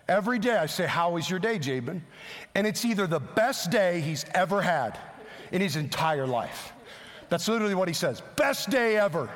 every 0.09 0.39
day 0.39 0.57
I 0.57 0.65
say, 0.65 0.87
How 0.87 1.11
was 1.11 1.29
your 1.29 1.39
day, 1.39 1.59
Jabin? 1.59 2.03
And 2.55 2.67
it's 2.67 2.83
either 2.83 3.07
the 3.07 3.21
best 3.21 3.71
day 3.71 4.01
he's 4.01 4.25
ever 4.35 4.63
had 4.63 4.99
in 5.53 5.61
his 5.61 5.77
entire 5.77 6.27
life. 6.27 6.73
That's 7.29 7.47
literally 7.47 7.75
what 7.75 7.89
he 7.89 7.95
says 7.95 8.23
best 8.37 8.71
day 8.71 8.97
ever. 8.97 9.29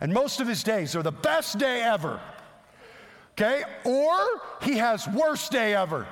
And 0.00 0.12
most 0.12 0.40
of 0.40 0.48
his 0.48 0.64
days 0.64 0.96
are 0.96 1.04
the 1.04 1.12
best 1.12 1.56
day 1.58 1.82
ever. 1.82 2.20
Okay? 3.38 3.62
Or 3.84 4.18
he 4.62 4.76
has 4.78 5.06
worst 5.06 5.52
day 5.52 5.72
ever. 5.74 6.08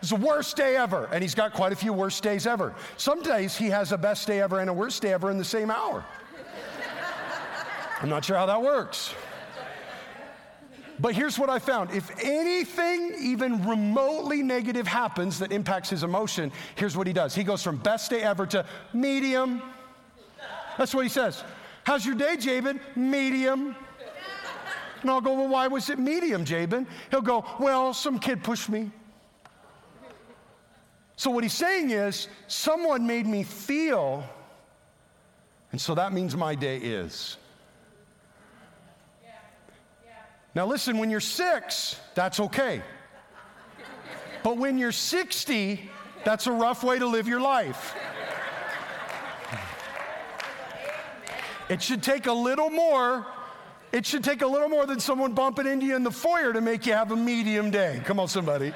It's 0.00 0.10
the 0.10 0.16
worst 0.16 0.56
day 0.56 0.76
ever. 0.76 1.08
And 1.12 1.22
he's 1.22 1.34
got 1.34 1.52
quite 1.52 1.72
a 1.72 1.76
few 1.76 1.92
worst 1.92 2.24
days 2.24 2.44
ever. 2.44 2.74
Some 2.96 3.22
days 3.22 3.56
he 3.56 3.66
has 3.66 3.92
a 3.92 3.98
best 3.98 4.26
day 4.26 4.40
ever 4.40 4.58
and 4.58 4.68
a 4.68 4.72
worst 4.72 5.00
day 5.00 5.12
ever 5.12 5.30
in 5.30 5.38
the 5.38 5.44
same 5.44 5.70
hour. 5.70 6.04
I'm 8.02 8.08
not 8.08 8.24
sure 8.24 8.36
how 8.36 8.46
that 8.46 8.60
works. 8.60 9.14
But 11.00 11.14
here's 11.14 11.38
what 11.38 11.50
I 11.50 11.60
found 11.60 11.92
if 11.92 12.10
anything 12.24 13.14
even 13.20 13.64
remotely 13.64 14.42
negative 14.42 14.88
happens 14.88 15.38
that 15.38 15.52
impacts 15.52 15.88
his 15.88 16.02
emotion, 16.02 16.50
here's 16.74 16.96
what 16.96 17.06
he 17.06 17.12
does. 17.12 17.32
He 17.36 17.44
goes 17.44 17.62
from 17.62 17.76
best 17.76 18.10
day 18.10 18.22
ever 18.22 18.44
to 18.46 18.66
medium. 18.92 19.62
That's 20.76 20.92
what 20.92 21.04
he 21.04 21.08
says. 21.08 21.44
How's 21.84 22.04
your 22.04 22.16
day, 22.16 22.36
Jabin? 22.36 22.80
Medium. 22.96 23.76
And 25.02 25.10
I'll 25.10 25.20
go, 25.20 25.34
Well, 25.34 25.48
why 25.48 25.68
was 25.68 25.90
it 25.90 25.98
medium, 25.98 26.44
Jabin? 26.44 26.86
He'll 27.10 27.20
go, 27.20 27.44
Well, 27.58 27.94
some 27.94 28.18
kid 28.18 28.42
pushed 28.42 28.68
me. 28.68 28.90
So 31.16 31.30
what 31.30 31.42
he's 31.42 31.52
saying 31.52 31.90
is, 31.90 32.28
someone 32.46 33.06
made 33.06 33.26
me 33.26 33.42
feel, 33.42 34.22
and 35.72 35.80
so 35.80 35.96
that 35.96 36.12
means 36.12 36.36
my 36.36 36.54
day 36.54 36.78
is. 36.78 37.36
Now, 40.54 40.66
listen, 40.66 40.98
when 40.98 41.10
you're 41.10 41.20
six, 41.20 42.00
that's 42.14 42.40
okay. 42.40 42.82
But 44.42 44.56
when 44.56 44.78
you're 44.78 44.92
60, 44.92 45.90
that's 46.24 46.46
a 46.46 46.52
rough 46.52 46.82
way 46.82 46.98
to 46.98 47.06
live 47.06 47.28
your 47.28 47.40
life. 47.40 47.94
It 51.68 51.82
should 51.82 52.02
take 52.02 52.26
a 52.26 52.32
little 52.32 52.70
more. 52.70 53.26
It 53.90 54.04
should 54.04 54.22
take 54.22 54.42
a 54.42 54.46
little 54.46 54.68
more 54.68 54.86
than 54.86 55.00
someone 55.00 55.32
bumping 55.32 55.66
into 55.66 55.86
you 55.86 55.96
in 55.96 56.02
the 56.02 56.10
foyer 56.10 56.52
to 56.52 56.60
make 56.60 56.86
you 56.86 56.92
have 56.92 57.10
a 57.10 57.16
medium 57.16 57.70
day. 57.70 58.02
Come 58.04 58.20
on, 58.20 58.28
somebody. 58.28 58.74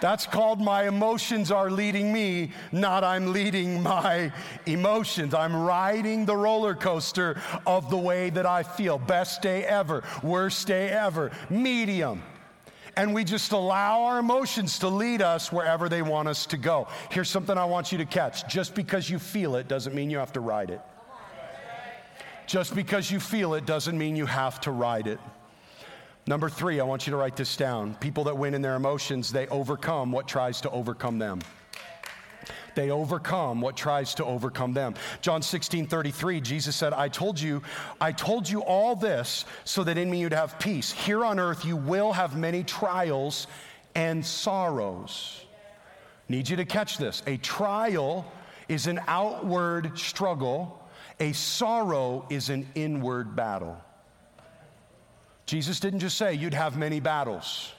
That's 0.00 0.26
called 0.26 0.60
my 0.60 0.88
emotions 0.88 1.50
are 1.50 1.70
leading 1.70 2.12
me, 2.12 2.52
not 2.72 3.04
I'm 3.04 3.32
leading 3.32 3.82
my 3.82 4.32
emotions. 4.64 5.34
I'm 5.34 5.54
riding 5.54 6.24
the 6.24 6.36
roller 6.36 6.74
coaster 6.74 7.40
of 7.66 7.90
the 7.90 7.98
way 7.98 8.30
that 8.30 8.46
I 8.46 8.62
feel. 8.62 8.96
Best 8.96 9.42
day 9.42 9.64
ever, 9.64 10.02
worst 10.22 10.66
day 10.66 10.88
ever, 10.88 11.32
medium. 11.50 12.22
And 12.96 13.14
we 13.14 13.24
just 13.24 13.52
allow 13.52 14.02
our 14.02 14.18
emotions 14.18 14.78
to 14.80 14.88
lead 14.88 15.22
us 15.22 15.52
wherever 15.52 15.88
they 15.88 16.02
want 16.02 16.28
us 16.28 16.46
to 16.46 16.56
go. 16.56 16.88
Here's 17.10 17.28
something 17.28 17.56
I 17.56 17.64
want 17.66 17.92
you 17.92 17.98
to 17.98 18.06
catch 18.06 18.48
just 18.48 18.74
because 18.74 19.08
you 19.08 19.18
feel 19.18 19.56
it 19.56 19.68
doesn't 19.68 19.94
mean 19.94 20.10
you 20.10 20.18
have 20.18 20.32
to 20.32 20.40
ride 20.40 20.70
it. 20.70 20.80
Just 22.50 22.74
because 22.74 23.12
you 23.12 23.20
feel 23.20 23.54
it 23.54 23.64
doesn't 23.64 23.96
mean 23.96 24.16
you 24.16 24.26
have 24.26 24.60
to 24.62 24.72
ride 24.72 25.06
it. 25.06 25.20
Number 26.26 26.48
three, 26.48 26.80
I 26.80 26.82
want 26.82 27.06
you 27.06 27.12
to 27.12 27.16
write 27.16 27.36
this 27.36 27.56
down. 27.56 27.94
People 28.00 28.24
that 28.24 28.36
win 28.36 28.54
in 28.54 28.60
their 28.60 28.74
emotions, 28.74 29.30
they 29.30 29.46
overcome 29.46 30.10
what 30.10 30.26
tries 30.26 30.60
to 30.62 30.70
overcome 30.70 31.20
them. 31.20 31.42
They 32.74 32.90
overcome 32.90 33.60
what 33.60 33.76
tries 33.76 34.14
to 34.16 34.24
overcome 34.24 34.74
them. 34.74 34.96
John 35.20 35.42
16, 35.42 35.86
33, 35.86 36.40
Jesus 36.40 36.74
said, 36.74 36.92
I 36.92 37.06
told 37.06 37.40
you, 37.40 37.62
I 38.00 38.10
told 38.10 38.48
you 38.48 38.64
all 38.64 38.96
this 38.96 39.44
so 39.62 39.84
that 39.84 39.96
in 39.96 40.10
me 40.10 40.18
you'd 40.18 40.32
have 40.32 40.58
peace. 40.58 40.90
Here 40.90 41.24
on 41.24 41.38
earth 41.38 41.64
you 41.64 41.76
will 41.76 42.12
have 42.12 42.36
many 42.36 42.64
trials 42.64 43.46
and 43.94 44.26
sorrows. 44.26 45.44
Need 46.28 46.48
you 46.48 46.56
to 46.56 46.64
catch 46.64 46.98
this. 46.98 47.22
A 47.28 47.36
trial 47.36 48.26
is 48.68 48.88
an 48.88 48.98
outward 49.06 49.96
struggle, 49.96 50.79
a 51.20 51.32
sorrow 51.32 52.26
is 52.30 52.48
an 52.48 52.66
inward 52.74 53.36
battle. 53.36 53.76
Jesus 55.44 55.78
didn't 55.78 56.00
just 56.00 56.16
say 56.16 56.34
you'd 56.34 56.54
have 56.54 56.78
many 56.78 56.98
battles. 56.98 57.72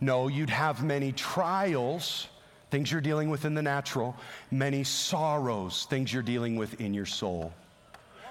No, 0.00 0.28
you'd 0.28 0.50
have 0.50 0.84
many 0.84 1.10
trials, 1.12 2.28
things 2.70 2.92
you're 2.92 3.00
dealing 3.00 3.30
with 3.30 3.44
in 3.44 3.54
the 3.54 3.62
natural, 3.62 4.14
many 4.50 4.84
sorrows, 4.84 5.86
things 5.90 6.12
you're 6.12 6.22
dealing 6.22 6.54
with 6.54 6.80
in 6.80 6.94
your 6.94 7.06
soul. 7.06 7.52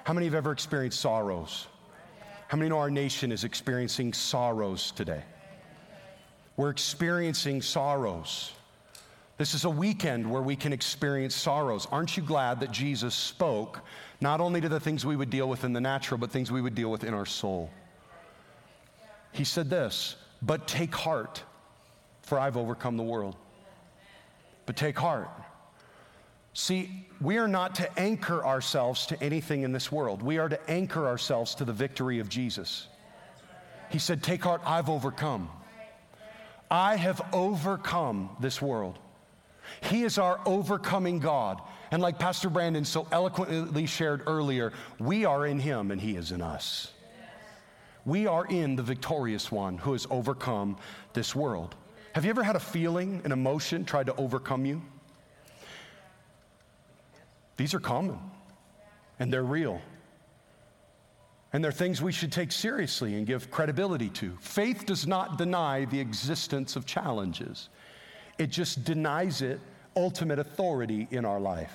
How 0.06 0.14
many 0.14 0.28
have 0.28 0.36
ever 0.36 0.54
experienced 0.54 1.02
sorrows? 1.02 1.68
How 2.48 2.58
many 2.58 2.70
know 2.70 2.78
our 2.78 2.90
nation 2.90 3.34
is 3.34 3.44
experiencing 3.44 4.14
sorrows 4.14 4.92
today? 4.92 5.24
We're 6.56 6.70
experiencing 6.70 7.62
sorrows. 7.62 8.54
This 9.38 9.54
is 9.54 9.66
a 9.66 9.70
weekend 9.70 10.30
where 10.32 10.42
we 10.42 10.56
can 10.56 10.72
experience 10.72 11.36
sorrows. 11.36 11.88
Aren't 11.92 12.16
you 12.16 12.24
glad 12.24 12.62
that 12.62 12.72
Jesus 12.72 13.14
spoke 13.14 13.82
not 14.19 14.41
only 14.41 14.62
to 14.62 14.69
the 14.69 14.80
things 14.80 15.06
we 15.06 15.15
would 15.15 15.30
deal 15.30 15.47
with 15.47 15.63
in 15.63 15.73
the 15.73 15.82
natural, 15.82 16.17
but 16.17 16.32
things 16.32 16.51
we 16.51 16.62
would 16.62 16.75
deal 16.75 16.89
with 16.89 17.03
in 17.03 17.13
our 17.13 17.25
soul? 17.25 17.69
He 19.32 19.43
said 19.43 19.69
this, 19.69 20.15
but 20.41 20.67
take 20.67 20.95
heart 20.95 21.43
for 22.27 22.39
I've 22.39 22.58
overcome 22.58 22.97
the 22.97 23.03
world. 23.03 23.36
But 24.65 24.75
take 24.75 24.97
heart. 24.97 25.30
See, 26.53 27.06
we 27.21 27.38
are 27.38 27.47
not 27.47 27.75
to 27.75 27.99
anchor 27.99 28.45
ourselves 28.45 29.06
to 29.08 29.23
anything 29.23 29.62
in 29.62 29.71
this 29.71 29.91
world. 29.91 30.21
We 30.21 30.38
are 30.39 30.49
to 30.49 30.69
anchor 30.69 31.08
ourselves 31.08 31.56
to 31.56 31.65
the 31.65 31.71
victory 31.71 32.19
of 32.19 32.27
Jesus. 32.27 32.88
He 33.89 33.99
said, 33.99 34.23
Take 34.23 34.43
heart, 34.43 34.62
I've 34.65 34.89
overcome. 34.89 35.49
I 36.69 36.97
have 36.97 37.21
overcome 37.32 38.36
this 38.41 38.62
world. 38.62 38.99
He 39.82 40.03
is 40.03 40.17
our 40.17 40.39
overcoming 40.45 41.19
God. 41.19 41.62
And 41.91 42.02
like 42.02 42.19
Pastor 42.19 42.50
Brandon 42.50 42.86
so 42.86 43.08
eloquently 43.12 43.86
shared 43.86 44.23
earlier, 44.28 44.73
we 45.00 45.26
are 45.26 45.45
in 45.45 45.60
Him 45.60 45.91
and 45.91 46.02
He 46.02 46.15
is 46.15 46.32
in 46.32 46.41
us. 46.41 46.91
We 48.06 48.26
are 48.26 48.45
in 48.45 48.76
the 48.76 48.84
victorious 48.84 49.52
one 49.52 49.78
who 49.78 49.91
has 49.93 50.08
overcome 50.10 50.78
this 51.13 51.36
world. 51.36 51.76
Have 52.13 52.23
you 52.23 52.30
ever 52.30 52.43
had 52.43 52.56
a 52.56 52.60
feeling, 52.60 53.21
an 53.26 53.32
emotion 53.32 53.86
tried 53.86 54.06
to 54.08 54.15
overcome 54.15 54.65
you? 54.65 54.82
These 57.58 57.73
are 57.73 57.80
common 57.80 58.19
and 59.19 59.32
they're 59.32 59.43
real. 59.43 59.82
And 61.54 61.63
they're 61.63 61.71
things 61.71 62.02
we 62.02 62.12
should 62.12 62.32
take 62.32 62.52
seriously 62.52 63.15
and 63.15 63.26
give 63.26 63.50
credibility 63.50 64.10
to. 64.10 64.38
Faith 64.41 64.86
does 64.86 65.08
not 65.08 65.38
deny 65.38 65.86
the 65.86 66.00
existence 66.00 66.76
of 66.76 66.86
challenges, 66.86 67.69
it 68.38 68.52
just 68.52 68.84
denies 68.84 69.41
it 69.41 69.60
ultimate 69.98 70.40
authority 70.40 71.08
in 71.12 71.26
our 71.26 71.40
life. 71.40 71.74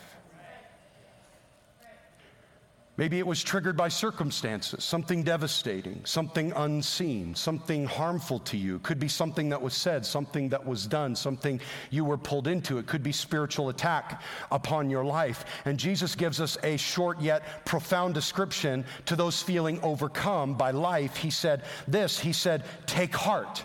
Maybe 2.98 3.18
it 3.18 3.26
was 3.26 3.42
triggered 3.42 3.76
by 3.76 3.88
circumstances, 3.88 4.84
something 4.84 5.22
devastating, 5.22 6.02
something 6.04 6.52
unseen, 6.54 7.34
something 7.34 7.86
harmful 7.86 8.38
to 8.40 8.58
you. 8.58 8.80
Could 8.80 9.00
be 9.00 9.08
something 9.08 9.48
that 9.48 9.62
was 9.62 9.72
said, 9.72 10.04
something 10.04 10.50
that 10.50 10.66
was 10.66 10.86
done, 10.86 11.16
something 11.16 11.58
you 11.90 12.04
were 12.04 12.18
pulled 12.18 12.46
into. 12.46 12.76
It 12.76 12.86
could 12.86 13.02
be 13.02 13.10
spiritual 13.10 13.70
attack 13.70 14.22
upon 14.52 14.90
your 14.90 15.04
life. 15.06 15.46
And 15.64 15.78
Jesus 15.78 16.14
gives 16.14 16.38
us 16.38 16.58
a 16.62 16.76
short 16.76 17.18
yet 17.20 17.64
profound 17.64 18.12
description 18.12 18.84
to 19.06 19.16
those 19.16 19.40
feeling 19.40 19.80
overcome 19.82 20.54
by 20.54 20.70
life. 20.70 21.16
He 21.16 21.30
said 21.30 21.62
this 21.88 22.20
He 22.20 22.34
said, 22.34 22.62
Take 22.84 23.16
heart. 23.16 23.64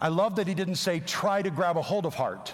I 0.00 0.08
love 0.08 0.36
that 0.36 0.48
he 0.48 0.54
didn't 0.54 0.74
say, 0.74 0.98
Try 0.98 1.42
to 1.42 1.50
grab 1.50 1.76
a 1.76 1.82
hold 1.82 2.04
of 2.04 2.14
heart. 2.14 2.52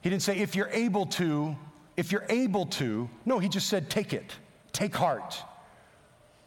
He 0.00 0.10
didn't 0.10 0.22
say, 0.22 0.38
If 0.38 0.54
you're 0.54 0.70
able 0.72 1.06
to, 1.06 1.56
if 1.96 2.12
you're 2.12 2.26
able 2.28 2.66
to, 2.66 3.10
no, 3.24 3.38
he 3.38 3.48
just 3.48 3.68
said, 3.68 3.90
take 3.90 4.12
it, 4.12 4.32
take 4.72 4.94
heart. 4.94 5.36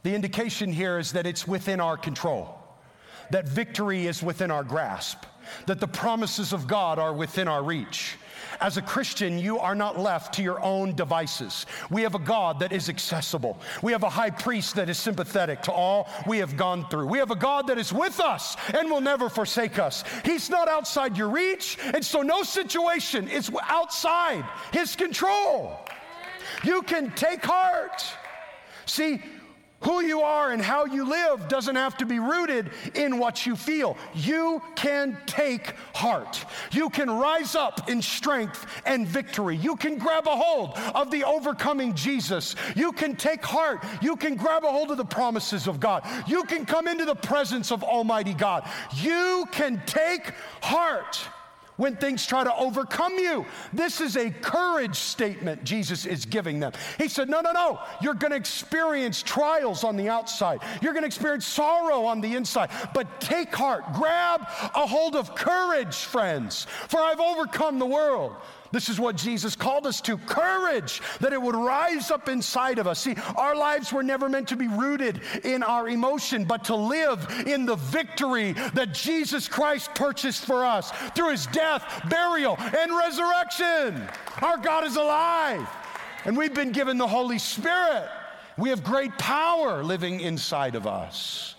The 0.04 0.16
indication 0.16 0.74
here 0.74 0.98
is 0.98 1.13
that 1.13 1.26
it's 1.26 1.48
within 1.48 1.80
our 1.80 1.96
control, 1.96 2.58
that 3.30 3.48
victory 3.48 4.08
is 4.08 4.24
within 4.24 4.52
our 4.52 4.63
grasp, 4.63 5.26
that 5.68 5.80
the 5.80 5.88
promises 5.88 6.54
of 6.54 6.68
God 6.68 7.00
are 7.00 7.13
within 7.13 7.48
our 7.48 7.63
reach. 7.63 8.16
As 8.63 8.78
a 8.78 8.82
Christian, 8.82 9.38
you 9.38 9.60
are 9.60 9.76
not 9.76 9.99
left 9.99 10.36
to 10.36 10.41
your 10.41 10.63
own 10.63 10.95
devices. 10.95 11.65
We 11.89 12.02
have 12.04 12.15
a 12.15 12.19
God 12.19 12.60
that 12.60 12.71
is 12.71 12.88
accessible. 12.88 13.60
We 13.82 13.91
have 13.91 14.04
a 14.04 14.10
high 14.10 14.30
priest 14.30 14.76
that 14.76 14.88
is 14.88 14.97
sympathetic 14.97 15.62
to 15.63 15.73
all 15.73 16.08
we 16.26 16.38
have 16.38 16.56
gone 16.56 16.88
through. 16.88 17.08
We 17.08 17.17
have 17.17 17.30
a 17.30 17.36
God 17.36 17.67
that 17.67 17.78
is 17.78 17.91
with 17.91 18.21
us 18.21 18.56
and 18.73 18.89
will 18.89 19.02
never 19.02 19.28
forsake 19.28 19.80
us. 19.80 20.06
He's 20.23 20.49
not 20.49 20.69
outside 20.69 21.17
your 21.17 21.28
reach, 21.28 21.78
and 21.93 22.06
so 22.06 22.21
no 22.21 22.41
situation 22.43 23.28
is 23.28 23.52
outside 23.63 24.45
his 24.71 24.95
control. 24.95 25.78
You 26.63 26.84
can 26.84 27.12
take 27.15 27.43
heart. 27.43 28.02
See, 28.86 29.21
who 29.84 30.02
you 30.02 30.22
are 30.22 30.52
and 30.52 30.62
how 30.62 30.86
you 30.86 31.08
live 31.08 31.48
doesn't 31.48 31.76
have 31.76 31.98
to 31.98 32.06
be 32.06 32.19
rooted 32.19 32.72
in 32.96 33.19
what 33.19 33.46
you 33.46 33.56
feel. 33.56 33.98
You 34.13 34.62
can 34.76 35.17
take 35.26 35.76
heart. 35.93 36.46
You 36.72 36.89
can 36.89 37.10
rise 37.10 37.56
up 37.56 37.89
in 37.89 38.02
strength 38.02 38.65
and 38.86 39.08
victory. 39.08 39.56
You 39.58 39.76
can 39.76 39.98
grab 39.98 40.28
a 40.28 40.36
hold 40.36 40.78
of 40.96 41.12
the 41.12 41.24
overcoming 41.24 41.93
Jesus. 41.93 42.56
You 42.76 42.91
can 42.91 43.15
take 43.15 43.43
heart. 43.46 43.84
You 44.02 44.15
can 44.15 44.36
grab 44.36 44.63
a 44.63 44.72
hold 44.72 44.91
of 44.91 44.98
the 44.98 45.06
promises 45.06 45.67
of 45.67 45.80
God. 45.80 46.06
You 46.28 46.43
can 46.43 46.65
come 46.65 46.88
into 46.88 47.06
the 47.06 47.15
presence 47.15 47.72
of 47.72 47.84
Almighty 47.84 48.34
God. 48.34 48.67
You 48.96 49.46
can 49.52 49.82
take 49.86 50.34
heart 50.62 51.19
when 51.77 51.95
things 51.95 52.25
try 52.25 52.43
to 52.43 52.55
overcome 52.55 53.17
you. 53.17 53.45
This 53.71 54.01
is 54.01 54.17
a 54.17 54.29
courage 54.29 54.95
statement 54.95 55.63
Jesus 55.63 56.05
is 56.05 56.25
giving 56.25 56.59
them. 56.59 56.71
He 56.97 57.07
said, 57.07 57.29
No, 57.29 57.41
no, 57.41 57.51
no. 57.51 57.79
You're 58.01 58.13
going 58.13 58.31
to 58.31 58.38
experience 58.38 59.21
trials 59.23 59.83
on 59.83 59.95
the 59.95 60.09
outside, 60.09 60.62
you're 60.81 60.93
going 60.93 61.03
to 61.03 61.07
experience 61.07 61.45
sorrow 61.45 62.05
on 62.05 62.21
the 62.21 62.36
inside. 62.36 62.69
But 62.93 63.21
take 63.21 63.53
heart, 63.55 63.93
grab 63.93 64.41
a 64.41 64.88
hold 64.88 65.15
of 65.15 65.36
courage, 65.36 65.95
friends, 65.95 66.65
for 66.88 66.99
I've 66.99 67.19
overcome 67.19 67.79
the 67.79 67.86
world. 67.86 68.36
This 68.73 68.89
is 68.89 68.99
what 68.99 69.15
Jesus 69.15 69.55
called 69.55 69.86
us 69.86 70.01
to 70.01 70.17
courage, 70.17 70.99
that 71.19 71.31
it 71.31 71.39
would 71.39 71.55
rise 71.55 72.09
up 72.09 72.27
inside 72.27 72.79
of 72.79 72.88
us. 72.88 72.99
See, 72.99 73.15
our 73.36 73.55
lives 73.55 73.93
were 73.93 74.01
never 74.01 74.27
meant 74.27 74.47
to 74.47 74.55
be 74.55 74.67
rooted 74.67 75.21
in 75.43 75.62
our 75.62 75.88
emotion, 75.88 76.43
but 76.43 76.63
to 76.65 76.75
live 76.75 77.45
in 77.45 77.67
the 77.67 77.75
victory 77.75 78.53
that 78.73 78.91
Jesus 78.91 79.47
Christ 79.47 79.93
purchased 79.93 80.45
for 80.45 80.65
us 80.65 80.91
through 81.13 81.29
his 81.29 81.45
death, 81.47 81.83
burial, 82.09 82.57
and 82.59 82.97
resurrection. 82.97 84.09
Our 84.41 84.57
God 84.57 84.86
is 84.86 84.95
alive, 84.95 85.69
and 86.25 86.36
we've 86.36 86.55
been 86.55 86.71
given 86.71 86.97
the 86.97 87.07
Holy 87.07 87.38
Spirit. 87.38 88.09
We 88.57 88.69
have 88.69 88.83
great 88.83 89.15
power 89.19 89.83
living 89.83 90.19
inside 90.19 90.73
of 90.73 90.88
us. 90.88 91.53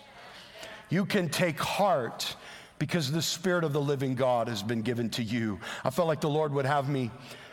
You 0.89 1.05
can 1.05 1.29
take 1.29 1.59
heart 1.59 2.35
because 2.79 3.11
the 3.11 3.21
Spirit 3.21 3.63
of 3.63 3.73
the 3.73 3.81
living 3.81 4.15
God 4.15 4.47
has 4.47 4.61
been 4.61 4.81
given 4.81 5.09
to 5.11 5.23
you. 5.23 5.59
I 5.83 5.89
felt 5.89 6.07
like 6.07 6.21
the 6.21 6.29
Lord 6.29 6.53
would 6.53 6.65
have 6.65 6.89
me 6.89 7.11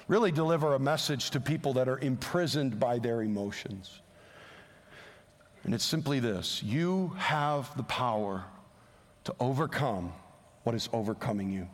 really 0.09 0.33
deliver 0.33 0.75
a 0.75 0.79
message 0.79 1.31
to 1.31 1.41
people 1.41 1.75
that 1.75 1.89
are 1.89 1.99
imprisoned 1.99 2.79
by 2.81 2.99
their 2.99 3.23
emotions. 3.23 4.01
And 5.65 5.75
it's 5.75 5.85
simply 5.85 6.21
this 6.21 6.63
you 6.63 7.13
have 7.19 7.75
the 7.77 7.85
power 7.85 8.45
to 9.25 9.35
overcome 9.39 10.13
what 10.65 10.75
is 10.75 10.89
overcoming 10.93 11.51
you. 11.51 11.69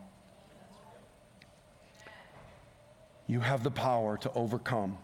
You 3.27 3.41
have 3.41 3.63
the 3.63 3.71
power 3.71 4.17
to 4.19 4.33
overcome 4.33 4.99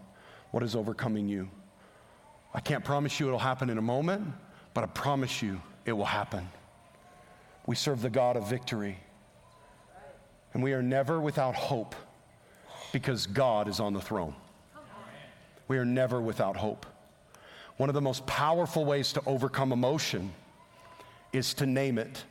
what 0.50 0.62
is 0.62 0.74
overcoming 0.74 1.28
you. 1.28 1.48
I 2.54 2.60
can't 2.60 2.84
promise 2.84 3.18
you 3.20 3.26
it'll 3.26 3.38
happen 3.38 3.68
in 3.68 3.78
a 3.78 3.82
moment, 3.82 4.26
but 4.72 4.84
I 4.84 4.86
promise 4.86 5.42
you 5.42 5.60
it 5.84 5.92
will 5.92 6.04
happen. 6.04 6.48
We 7.66 7.76
serve 7.76 8.02
the 8.02 8.10
God 8.10 8.36
of 8.36 8.48
victory. 8.48 8.98
And 10.52 10.62
we 10.62 10.72
are 10.72 10.82
never 10.82 11.20
without 11.20 11.54
hope 11.54 11.94
because 12.92 13.26
God 13.26 13.68
is 13.68 13.80
on 13.80 13.92
the 13.92 14.00
throne. 14.00 14.34
We 15.66 15.78
are 15.78 15.84
never 15.84 16.20
without 16.20 16.56
hope. 16.56 16.86
One 17.76 17.88
of 17.88 17.94
the 17.94 18.00
most 18.00 18.24
powerful 18.26 18.84
ways 18.84 19.12
to 19.14 19.22
overcome 19.26 19.72
emotion 19.72 20.32
is 21.32 21.54
to 21.54 21.66
name 21.66 21.98
it. 21.98 22.22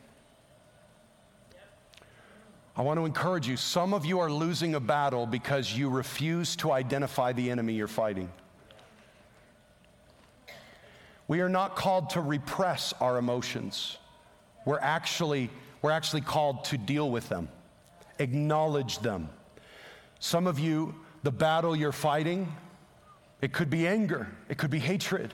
I 2.76 2.82
want 2.82 3.00
to 3.00 3.06
encourage 3.06 3.48
you. 3.48 3.58
Some 3.58 3.94
of 3.94 4.06
you 4.06 4.20
are 4.20 4.32
losing 4.32 4.76
a 4.76 4.80
battle 4.80 5.28
because 5.28 5.78
you 5.78 5.90
refuse 5.90 6.56
to 6.58 6.72
identify 6.72 7.34
the 7.34 7.52
enemy 7.52 7.74
you're 7.74 7.88
fighting. 7.88 8.32
We 11.28 11.42
are 11.42 11.50
not 11.50 11.76
called 11.76 12.12
to 12.12 12.22
repress 12.22 12.94
our 13.00 13.18
emotions. 13.18 13.98
We're 14.66 14.80
actually, 14.80 15.50
we're 15.82 15.92
actually 15.92 16.22
called 16.22 16.66
to 16.66 16.78
deal 16.78 17.10
with 17.10 17.30
them, 17.30 17.50
acknowledge 18.20 19.00
them. 19.00 19.30
Some 20.20 20.48
of 20.48 20.60
you, 20.60 20.96
the 21.24 21.32
battle 21.32 21.76
you're 21.76 21.92
fighting, 21.92 22.54
it 23.42 23.52
could 23.52 23.70
be 23.70 23.88
anger, 23.88 24.28
it 24.50 24.58
could 24.58 24.72
be 24.72 24.80
hatred, 24.80 25.34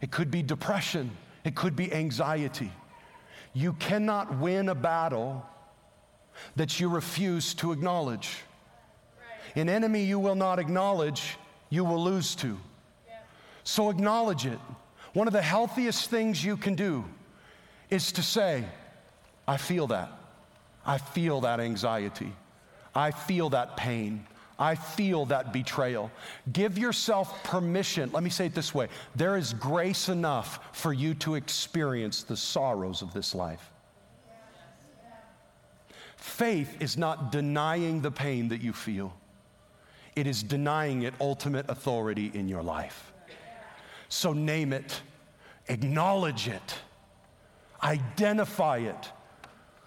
it 0.00 0.10
could 0.10 0.30
be 0.30 0.42
depression, 0.42 1.10
it 1.44 1.54
could 1.54 1.74
be 1.74 1.92
anxiety. 1.92 2.70
You 3.54 3.72
cannot 3.74 4.38
win 4.38 4.68
a 4.68 4.74
battle 4.74 5.46
that 6.56 6.78
you 6.78 6.88
refuse 6.88 7.54
to 7.54 7.72
acknowledge. 7.72 8.42
An 9.56 9.68
enemy 9.68 10.04
you 10.04 10.18
will 10.18 10.34
not 10.34 10.58
acknowledge, 10.58 11.36
you 11.70 11.84
will 11.84 12.02
lose 12.02 12.34
to. 12.36 12.58
So 13.64 13.90
acknowledge 13.90 14.46
it. 14.46 14.58
One 15.14 15.26
of 15.26 15.32
the 15.32 15.42
healthiest 15.42 16.10
things 16.10 16.44
you 16.44 16.56
can 16.56 16.74
do 16.74 17.04
is 17.90 18.12
to 18.12 18.22
say, 18.22 18.64
I 19.46 19.56
feel 19.56 19.86
that. 19.88 20.12
I 20.84 20.98
feel 20.98 21.42
that 21.42 21.60
anxiety. 21.60 22.32
I 22.94 23.10
feel 23.10 23.50
that 23.50 23.76
pain. 23.76 24.26
I 24.58 24.74
feel 24.74 25.26
that 25.26 25.52
betrayal. 25.52 26.10
Give 26.52 26.76
yourself 26.76 27.44
permission. 27.44 28.10
Let 28.12 28.22
me 28.24 28.30
say 28.30 28.46
it 28.46 28.54
this 28.54 28.74
way 28.74 28.88
there 29.14 29.36
is 29.36 29.52
grace 29.52 30.08
enough 30.08 30.58
for 30.72 30.92
you 30.92 31.14
to 31.14 31.36
experience 31.36 32.24
the 32.24 32.36
sorrows 32.36 33.02
of 33.02 33.12
this 33.12 33.34
life. 33.34 33.70
Faith 36.16 36.76
is 36.80 36.96
not 36.96 37.30
denying 37.30 38.00
the 38.00 38.10
pain 38.10 38.48
that 38.48 38.60
you 38.60 38.72
feel, 38.72 39.14
it 40.16 40.26
is 40.26 40.42
denying 40.42 41.02
it 41.02 41.14
ultimate 41.20 41.68
authority 41.68 42.30
in 42.34 42.48
your 42.48 42.62
life. 42.62 43.12
So 44.08 44.32
name 44.32 44.72
it, 44.72 45.00
acknowledge 45.68 46.48
it, 46.48 46.74
identify 47.82 48.78
it. 48.78 49.12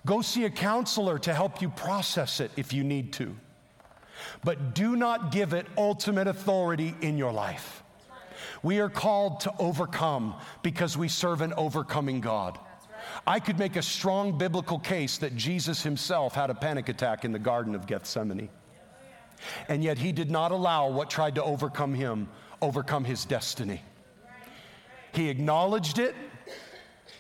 Go 0.06 0.22
see 0.22 0.46
a 0.46 0.50
counselor 0.50 1.20
to 1.20 1.34
help 1.34 1.62
you 1.62 1.70
process 1.70 2.40
it 2.40 2.52
if 2.56 2.74
you 2.74 2.84
need 2.84 3.14
to. 3.14 3.36
But 4.44 4.74
do 4.74 4.96
not 4.96 5.32
give 5.32 5.54
it 5.54 5.68
ultimate 5.78 6.28
authority 6.28 6.96
in 7.02 7.18
your 7.18 7.32
life. 7.32 7.84
We 8.64 8.80
are 8.80 8.90
called 8.90 9.42
to 9.42 9.54
overcome 9.60 10.36
because 10.64 10.98
we 10.98 11.08
serve 11.08 11.42
an 11.42 11.54
overcoming 11.54 12.22
God. 12.22 12.60
I 13.26 13.40
could 13.40 13.58
make 13.58 13.76
a 13.76 13.82
strong 13.82 14.38
biblical 14.38 14.80
case 14.80 15.18
that 15.20 15.36
Jesus 15.36 15.82
himself 15.84 16.34
had 16.34 16.50
a 16.50 16.56
panic 16.56 16.90
attack 16.90 17.26
in 17.26 17.32
the 17.32 17.40
Garden 17.40 17.76
of 17.76 17.88
Gethsemane. 17.88 18.50
And 19.68 19.84
yet 19.84 19.98
he 19.98 20.12
did 20.12 20.30
not 20.30 20.52
allow 20.52 20.90
what 20.90 21.10
tried 21.10 21.36
to 21.36 21.44
overcome 21.44 21.94
him 21.94 22.30
overcome 22.62 23.04
his 23.04 23.26
destiny. 23.26 23.82
He 25.14 25.30
acknowledged 25.30 26.00
it, 26.00 26.16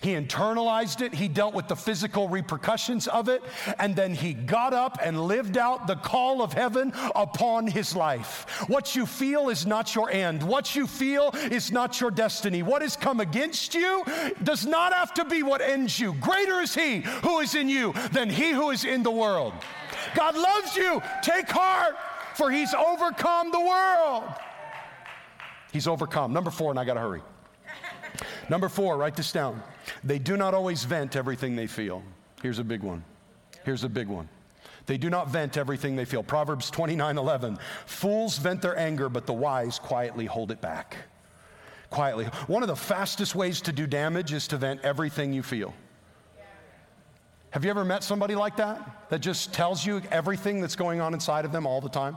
he 0.02 0.14
internalized 0.14 1.02
it, 1.02 1.14
he 1.14 1.28
dealt 1.28 1.54
with 1.54 1.68
the 1.68 1.76
physical 1.76 2.28
repercussions 2.28 3.08
of 3.08 3.30
it, 3.30 3.44
and 3.80 3.96
then 3.96 4.14
he 4.14 4.34
got 4.34 4.74
up 4.74 4.98
and 5.02 5.20
lived 5.20 5.58
out 5.58 5.86
the 5.86 5.96
call 5.96 6.42
of 6.42 6.54
heaven 6.54 6.92
upon 7.16 7.68
his 7.68 7.96
life. 7.96 8.46
What 8.68 8.96
you 8.96 9.06
feel 9.06 9.50
is 9.50 9.66
not 9.66 9.94
your 9.94 10.10
end, 10.12 10.42
what 10.42 10.76
you 10.76 10.88
feel 10.88 11.32
is 11.52 11.72
not 11.72 12.02
your 12.02 12.12
destiny. 12.12 12.64
What 12.64 12.82
has 12.82 12.96
come 12.96 13.20
against 13.20 13.76
you 13.76 14.04
does 14.44 14.66
not 14.66 14.92
have 14.94 15.14
to 15.16 15.26
be 15.26 15.44
what 15.44 15.62
ends 15.62 16.00
you. 16.00 16.14
Greater 16.16 16.60
is 16.60 16.74
he 16.74 17.02
who 17.24 17.40
is 17.40 17.54
in 17.54 17.70
you 17.70 17.94
than 18.12 18.30
he 18.30 18.52
who 18.52 18.72
is 18.72 18.86
in 18.86 19.04
the 19.04 19.12
world. 19.12 19.54
God 20.16 20.36
loves 20.36 20.76
you. 20.76 21.02
Take 21.22 21.50
heart, 21.50 21.96
for 22.36 22.50
he's 22.50 22.74
overcome 22.74 23.52
the 23.52 23.60
world. 23.60 24.24
He's 25.72 25.88
overcome. 25.88 26.34
Number 26.34 26.50
four, 26.50 26.72
and 26.72 26.80
I 26.80 26.86
got 26.86 26.96
to 26.96 27.00
hurry. 27.00 27.22
Number 28.50 28.70
four, 28.70 28.98
write 28.98 29.16
this 29.16 29.32
down. 29.32 29.62
They 30.04 30.20
do 30.20 30.38
not 30.38 30.54
always 30.54 30.84
vent 30.84 31.16
everything 31.16 31.56
they 31.56 31.68
feel. 31.68 32.04
Here's 32.42 32.60
a 32.60 32.64
big 32.64 32.84
one. 32.84 33.04
Here's 33.64 33.84
a 33.84 33.90
big 33.90 34.08
one. 34.08 34.30
They 34.86 34.98
do 34.98 35.10
not 35.10 35.30
vent 35.30 35.58
everything 35.58 35.96
they 35.96 36.06
feel. 36.06 36.24
Proverbs 36.24 36.70
29 36.70 37.18
11. 37.18 37.58
Fools 37.86 38.38
vent 38.38 38.62
their 38.62 38.78
anger, 38.78 39.10
but 39.10 39.26
the 39.26 39.34
wise 39.34 39.80
quietly 39.80 40.26
hold 40.26 40.52
it 40.52 40.62
back. 40.62 40.98
Quietly. 41.90 42.26
One 42.48 42.64
of 42.64 42.68
the 42.68 42.76
fastest 42.76 43.36
ways 43.36 43.62
to 43.62 43.72
do 43.72 43.86
damage 43.86 44.34
is 44.34 44.48
to 44.48 44.58
vent 44.58 44.82
everything 44.82 45.34
you 45.34 45.44
feel. 45.44 45.74
Have 47.52 47.66
you 47.66 47.70
ever 47.70 47.84
met 47.84 48.02
somebody 48.04 48.34
like 48.34 48.58
that? 48.58 49.10
That 49.10 49.20
just 49.20 49.54
tells 49.54 49.86
you 49.86 50.02
everything 50.10 50.62
that's 50.62 50.78
going 50.78 51.02
on 51.02 51.14
inside 51.14 51.44
of 51.44 51.52
them 51.52 51.68
all 51.68 51.82
the 51.82 51.90
time? 51.90 52.16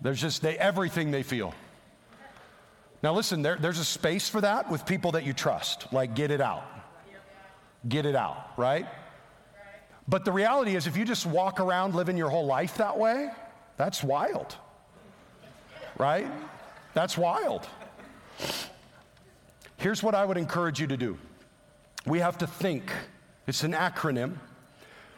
There's 0.00 0.20
just 0.20 0.42
they, 0.42 0.58
everything 0.58 1.12
they 1.12 1.22
feel. 1.22 1.54
Now, 3.02 3.12
listen, 3.12 3.42
there, 3.42 3.56
there's 3.56 3.80
a 3.80 3.84
space 3.84 4.28
for 4.28 4.40
that 4.40 4.70
with 4.70 4.86
people 4.86 5.12
that 5.12 5.24
you 5.24 5.32
trust. 5.32 5.92
Like, 5.92 6.14
get 6.14 6.30
it 6.30 6.40
out. 6.40 6.64
Get 7.88 8.06
it 8.06 8.14
out, 8.14 8.52
right? 8.56 8.86
But 10.06 10.24
the 10.24 10.32
reality 10.32 10.76
is, 10.76 10.86
if 10.86 10.96
you 10.96 11.04
just 11.04 11.26
walk 11.26 11.58
around 11.58 11.94
living 11.94 12.16
your 12.16 12.30
whole 12.30 12.46
life 12.46 12.76
that 12.76 12.96
way, 12.96 13.30
that's 13.76 14.04
wild, 14.04 14.54
right? 15.98 16.26
That's 16.94 17.18
wild. 17.18 17.66
Here's 19.78 20.02
what 20.02 20.14
I 20.14 20.24
would 20.24 20.36
encourage 20.36 20.80
you 20.80 20.86
to 20.88 20.96
do 20.96 21.18
we 22.06 22.18
have 22.18 22.38
to 22.38 22.46
think, 22.46 22.92
it's 23.46 23.64
an 23.64 23.72
acronym. 23.72 24.34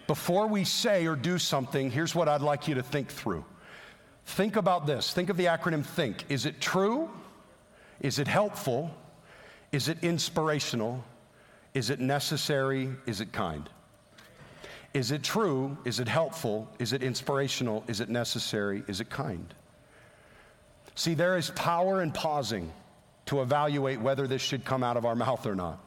Before 0.06 0.46
we 0.46 0.64
say 0.64 1.06
or 1.06 1.16
do 1.16 1.38
something, 1.38 1.90
here's 1.90 2.14
what 2.14 2.28
I'd 2.28 2.42
like 2.42 2.68
you 2.68 2.74
to 2.74 2.82
think 2.82 3.08
through. 3.08 3.42
Think 4.26 4.56
about 4.56 4.86
this. 4.86 5.14
Think 5.14 5.30
of 5.30 5.38
the 5.38 5.46
acronym 5.46 5.84
THINK. 5.84 6.26
Is 6.28 6.44
it 6.44 6.60
true? 6.60 7.10
Is 8.00 8.18
it 8.18 8.28
helpful? 8.28 8.90
Is 9.72 9.88
it 9.88 9.98
inspirational? 10.02 11.04
Is 11.74 11.90
it 11.90 12.00
necessary? 12.00 12.90
Is 13.06 13.20
it 13.20 13.32
kind? 13.32 13.68
Is 14.92 15.10
it 15.10 15.24
true? 15.24 15.76
Is 15.84 15.98
it 15.98 16.06
helpful? 16.06 16.68
Is 16.78 16.92
it 16.92 17.02
inspirational? 17.02 17.82
Is 17.88 18.00
it 18.00 18.08
necessary? 18.08 18.84
Is 18.86 19.00
it 19.00 19.10
kind? 19.10 19.52
See, 20.94 21.14
there 21.14 21.36
is 21.36 21.50
power 21.50 22.02
in 22.02 22.12
pausing 22.12 22.72
to 23.26 23.42
evaluate 23.42 24.00
whether 24.00 24.28
this 24.28 24.42
should 24.42 24.64
come 24.64 24.84
out 24.84 24.96
of 24.96 25.04
our 25.04 25.16
mouth 25.16 25.44
or 25.46 25.56
not. 25.56 25.80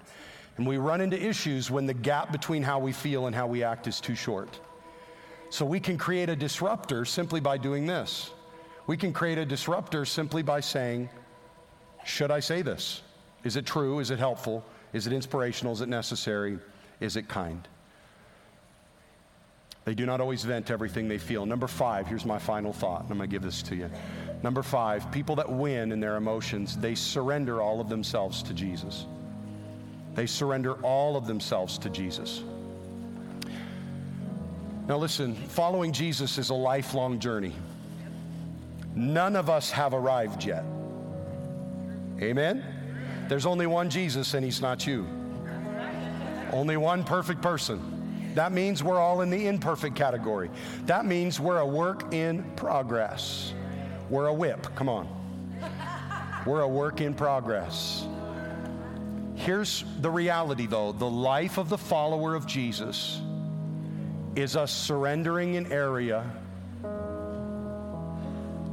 And 0.58 0.68
we 0.68 0.78
run 0.78 1.02
into 1.02 1.22
issues 1.22 1.72
when 1.72 1.86
the 1.86 1.94
gap 1.94 2.32
between 2.32 2.64
how 2.64 2.80
we 2.80 2.92
feel 2.92 3.28
and 3.28 3.36
how 3.36 3.48
we 3.48 3.64
act 3.64 3.88
is 3.88 4.02
too 4.02 4.16
short. 4.16 4.60
So 5.50 5.66
we 5.66 5.80
can 5.80 5.98
create 5.98 6.30
a 6.30 6.36
disruptor 6.36 7.06
simply 7.06 7.40
by 7.40 7.58
doing 7.58 7.86
this. 7.86 8.32
We 8.88 8.98
can 8.98 9.14
create 9.14 9.38
a 9.38 9.46
disruptor 9.46 10.04
simply 10.04 10.42
by 10.42 10.60
saying, 10.60 11.10
should 12.08 12.32
I 12.32 12.40
say 12.40 12.62
this? 12.62 13.02
Is 13.44 13.58
it 13.58 13.66
true? 13.66 14.00
Is 14.00 14.12
it 14.12 14.20
helpful? 14.20 14.64
Is 14.94 15.08
it 15.08 15.14
inspirational? 15.14 15.74
Is 15.74 15.82
it 15.82 15.90
necessary? 15.90 16.58
Is 17.00 17.18
it 17.18 17.28
kind? 17.28 17.68
They 19.84 19.94
do 19.94 20.06
not 20.06 20.20
always 20.20 20.44
vent 20.44 20.72
everything 20.72 21.08
they 21.08 21.18
feel. 21.18 21.46
Number 21.46 21.68
five, 21.68 22.08
here's 22.08 22.26
my 22.26 22.40
final 22.40 22.74
thought, 22.74 23.04
and 23.04 23.12
I'm 23.12 23.18
going 23.18 23.30
to 23.30 23.34
give 23.34 23.42
this 23.42 23.62
to 23.64 23.76
you. 23.76 23.90
Number 24.44 24.64
five, 24.64 25.12
people 25.12 25.36
that 25.36 25.50
win 25.50 25.92
in 25.92 26.00
their 26.00 26.16
emotions, 26.16 26.78
they 26.78 26.96
surrender 26.96 27.62
all 27.62 27.80
of 27.80 27.90
themselves 27.90 28.44
to 28.44 28.54
Jesus. 28.54 29.06
They 30.16 30.26
surrender 30.26 30.74
all 30.84 31.16
of 31.16 31.28
themselves 31.28 31.78
to 31.80 31.90
Jesus. 31.90 32.44
Now, 34.88 34.98
listen, 34.98 35.36
following 35.36 35.92
Jesus 35.92 36.38
is 36.38 36.50
a 36.50 36.56
lifelong 36.56 37.20
journey. 37.20 37.54
None 38.96 39.36
of 39.36 39.50
us 39.50 39.72
have 39.72 39.94
arrived 39.94 40.46
yet. 40.46 40.64
Amen? 42.22 42.64
There's 43.28 43.46
only 43.46 43.68
one 43.68 43.90
Jesus, 43.90 44.34
and 44.34 44.44
he's 44.44 44.62
not 44.62 44.88
you. 44.88 45.08
Only 46.52 46.78
one 46.78 47.04
perfect 47.04 47.42
person. 47.42 48.32
That 48.36 48.52
means 48.52 48.84
we're 48.84 49.00
all 49.00 49.22
in 49.22 49.30
the 49.30 49.48
imperfect 49.48 49.96
category. 49.96 50.50
That 50.86 51.06
means 51.06 51.40
we're 51.40 51.58
a 51.58 51.66
work 51.66 52.14
in 52.14 52.44
progress. 52.56 53.54
We're 54.10 54.28
a 54.28 54.34
whip. 54.34 54.68
Come 54.76 54.90
on. 54.90 55.08
We're 56.46 56.62
a 56.62 56.68
work 56.68 57.02
in 57.02 57.14
progress. 57.14 58.08
Here's 59.36 59.84
the 60.00 60.10
reality, 60.10 60.66
though 60.66 60.94
the 60.94 61.10
life 61.10 61.58
of 61.58 61.70
the 61.70 61.78
follower 61.78 62.36
of 62.36 62.48
Jesus 62.48 63.22
is 64.36 64.56
us 64.56 64.72
surrendering 64.72 65.58
an 65.58 65.72
area 65.72 66.24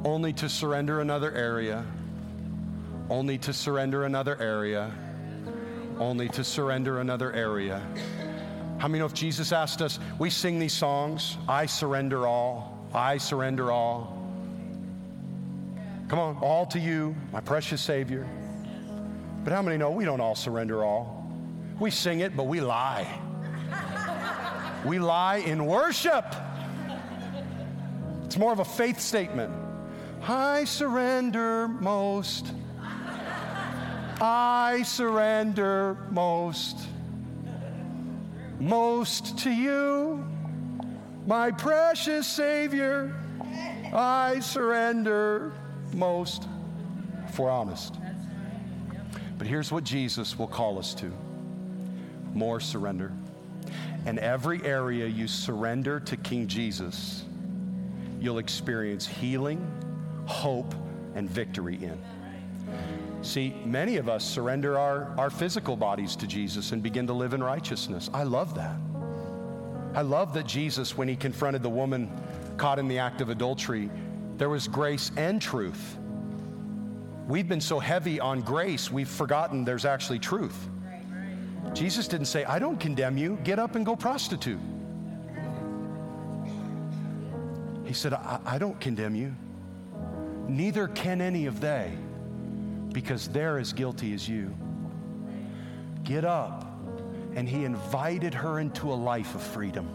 only 0.04 0.32
to 0.34 0.48
surrender 0.48 1.00
another 1.00 1.32
area 1.32 1.84
only 3.10 3.38
to 3.38 3.52
surrender 3.52 4.04
another 4.04 4.40
area, 4.40 4.92
only 5.98 6.28
to 6.30 6.44
surrender 6.44 7.00
another 7.00 7.32
area. 7.32 7.82
How 8.78 8.88
many 8.88 8.98
know 8.98 9.06
if 9.06 9.14
Jesus 9.14 9.52
asked 9.52 9.82
us, 9.82 9.98
we 10.18 10.30
sing 10.30 10.58
these 10.58 10.72
songs, 10.72 11.36
I 11.48 11.66
surrender 11.66 12.26
all, 12.26 12.86
I 12.92 13.18
surrender 13.18 13.70
all. 13.70 14.20
Come 16.08 16.18
on, 16.18 16.36
all 16.42 16.66
to 16.66 16.78
you, 16.78 17.14
my 17.32 17.40
precious 17.40 17.80
Savior. 17.80 18.26
But 19.42 19.52
how 19.52 19.62
many 19.62 19.76
know 19.76 19.90
we 19.90 20.04
don't 20.04 20.20
all 20.20 20.34
surrender 20.34 20.84
all? 20.84 21.30
We 21.78 21.90
sing 21.90 22.20
it, 22.20 22.36
but 22.36 22.46
we 22.46 22.60
lie. 22.60 23.06
we 24.84 24.98
lie 24.98 25.36
in 25.38 25.66
worship. 25.66 26.24
It's 28.24 28.36
more 28.36 28.52
of 28.52 28.58
a 28.58 28.64
faith 28.64 29.00
statement. 29.00 29.52
I 30.22 30.64
surrender 30.64 31.68
most. 31.68 32.52
I 34.20 34.82
surrender 34.84 35.96
most, 36.10 36.78
most 38.60 39.38
to 39.38 39.50
you, 39.50 40.24
my 41.26 41.50
precious 41.50 42.26
Savior. 42.26 43.14
I 43.92 44.40
surrender 44.40 45.52
most, 45.92 46.46
if 47.28 47.38
we're 47.38 47.50
honest. 47.50 47.96
But 49.36 49.46
here's 49.46 49.72
what 49.72 49.84
Jesus 49.84 50.38
will 50.38 50.46
call 50.46 50.78
us 50.78 50.94
to 50.94 51.12
more 52.32 52.60
surrender. 52.60 53.12
And 54.06 54.18
every 54.18 54.62
area 54.64 55.06
you 55.06 55.26
surrender 55.26 55.98
to 56.00 56.16
King 56.16 56.46
Jesus, 56.46 57.24
you'll 58.20 58.38
experience 58.38 59.06
healing, 59.06 59.66
hope, 60.26 60.74
and 61.14 61.28
victory 61.28 61.76
in. 61.82 61.98
See, 63.24 63.54
many 63.64 63.96
of 63.96 64.10
us 64.10 64.22
surrender 64.22 64.78
our, 64.78 65.14
our 65.16 65.30
physical 65.30 65.78
bodies 65.78 66.14
to 66.16 66.26
Jesus 66.26 66.72
and 66.72 66.82
begin 66.82 67.06
to 67.06 67.14
live 67.14 67.32
in 67.32 67.42
righteousness. 67.42 68.10
I 68.12 68.22
love 68.24 68.54
that. 68.56 68.76
I 69.94 70.02
love 70.02 70.34
that 70.34 70.46
Jesus, 70.46 70.98
when 70.98 71.08
he 71.08 71.16
confronted 71.16 71.62
the 71.62 71.70
woman 71.70 72.10
caught 72.58 72.78
in 72.78 72.86
the 72.86 72.98
act 72.98 73.22
of 73.22 73.30
adultery, 73.30 73.90
there 74.36 74.50
was 74.50 74.68
grace 74.68 75.10
and 75.16 75.40
truth. 75.40 75.96
We've 77.26 77.48
been 77.48 77.62
so 77.62 77.78
heavy 77.78 78.20
on 78.20 78.42
grace, 78.42 78.92
we've 78.92 79.08
forgotten 79.08 79.64
there's 79.64 79.86
actually 79.86 80.18
truth. 80.18 80.68
Jesus 81.72 82.06
didn't 82.06 82.26
say, 82.26 82.44
I 82.44 82.58
don't 82.58 82.78
condemn 82.78 83.16
you, 83.16 83.38
get 83.42 83.58
up 83.58 83.74
and 83.74 83.86
go 83.86 83.96
prostitute. 83.96 84.60
He 87.86 87.94
said, 87.94 88.12
I, 88.12 88.38
I 88.44 88.58
don't 88.58 88.78
condemn 88.80 89.14
you, 89.14 89.34
neither 90.46 90.88
can 90.88 91.22
any 91.22 91.46
of 91.46 91.62
they 91.62 91.90
because 92.94 93.28
they're 93.28 93.58
as 93.58 93.74
guilty 93.74 94.14
as 94.14 94.26
you. 94.26 94.56
Get 96.04 96.24
up. 96.24 96.70
And 97.34 97.46
he 97.48 97.64
invited 97.64 98.32
her 98.32 98.60
into 98.60 98.92
a 98.92 98.94
life 98.94 99.34
of 99.34 99.42
freedom. 99.42 99.88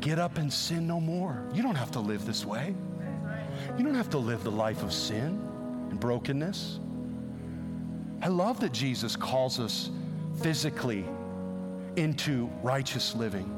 Get 0.00 0.18
up 0.18 0.38
and 0.38 0.50
sin 0.50 0.86
no 0.86 1.00
more. 1.00 1.44
You 1.52 1.62
don't 1.62 1.74
have 1.74 1.90
to 1.90 2.00
live 2.00 2.24
this 2.24 2.46
way. 2.46 2.74
You 3.76 3.84
don't 3.84 3.94
have 3.94 4.10
to 4.10 4.18
live 4.18 4.44
the 4.44 4.52
life 4.52 4.82
of 4.82 4.92
sin 4.92 5.40
and 5.90 5.98
brokenness. 5.98 6.78
I 8.22 8.28
love 8.28 8.60
that 8.60 8.72
Jesus 8.72 9.16
calls 9.16 9.58
us 9.58 9.90
physically 10.40 11.04
into 11.96 12.48
righteous 12.62 13.14
living. 13.16 13.50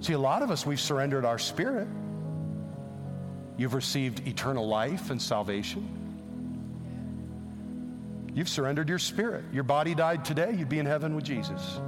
See, 0.00 0.14
a 0.14 0.18
lot 0.18 0.42
of 0.42 0.50
us, 0.50 0.66
we've 0.66 0.80
surrendered 0.80 1.24
our 1.24 1.38
spirit. 1.38 1.86
You've 3.56 3.74
received 3.74 4.26
eternal 4.26 4.66
life 4.66 5.10
and 5.10 5.20
salvation. 5.20 6.07
You've 8.38 8.48
surrendered 8.48 8.88
your 8.88 9.00
spirit. 9.00 9.42
Your 9.52 9.64
body 9.64 9.96
died 9.96 10.24
today, 10.24 10.54
you'd 10.56 10.68
be 10.68 10.78
in 10.78 10.86
heaven 10.86 11.16
with 11.16 11.24
Jesus. 11.24 11.80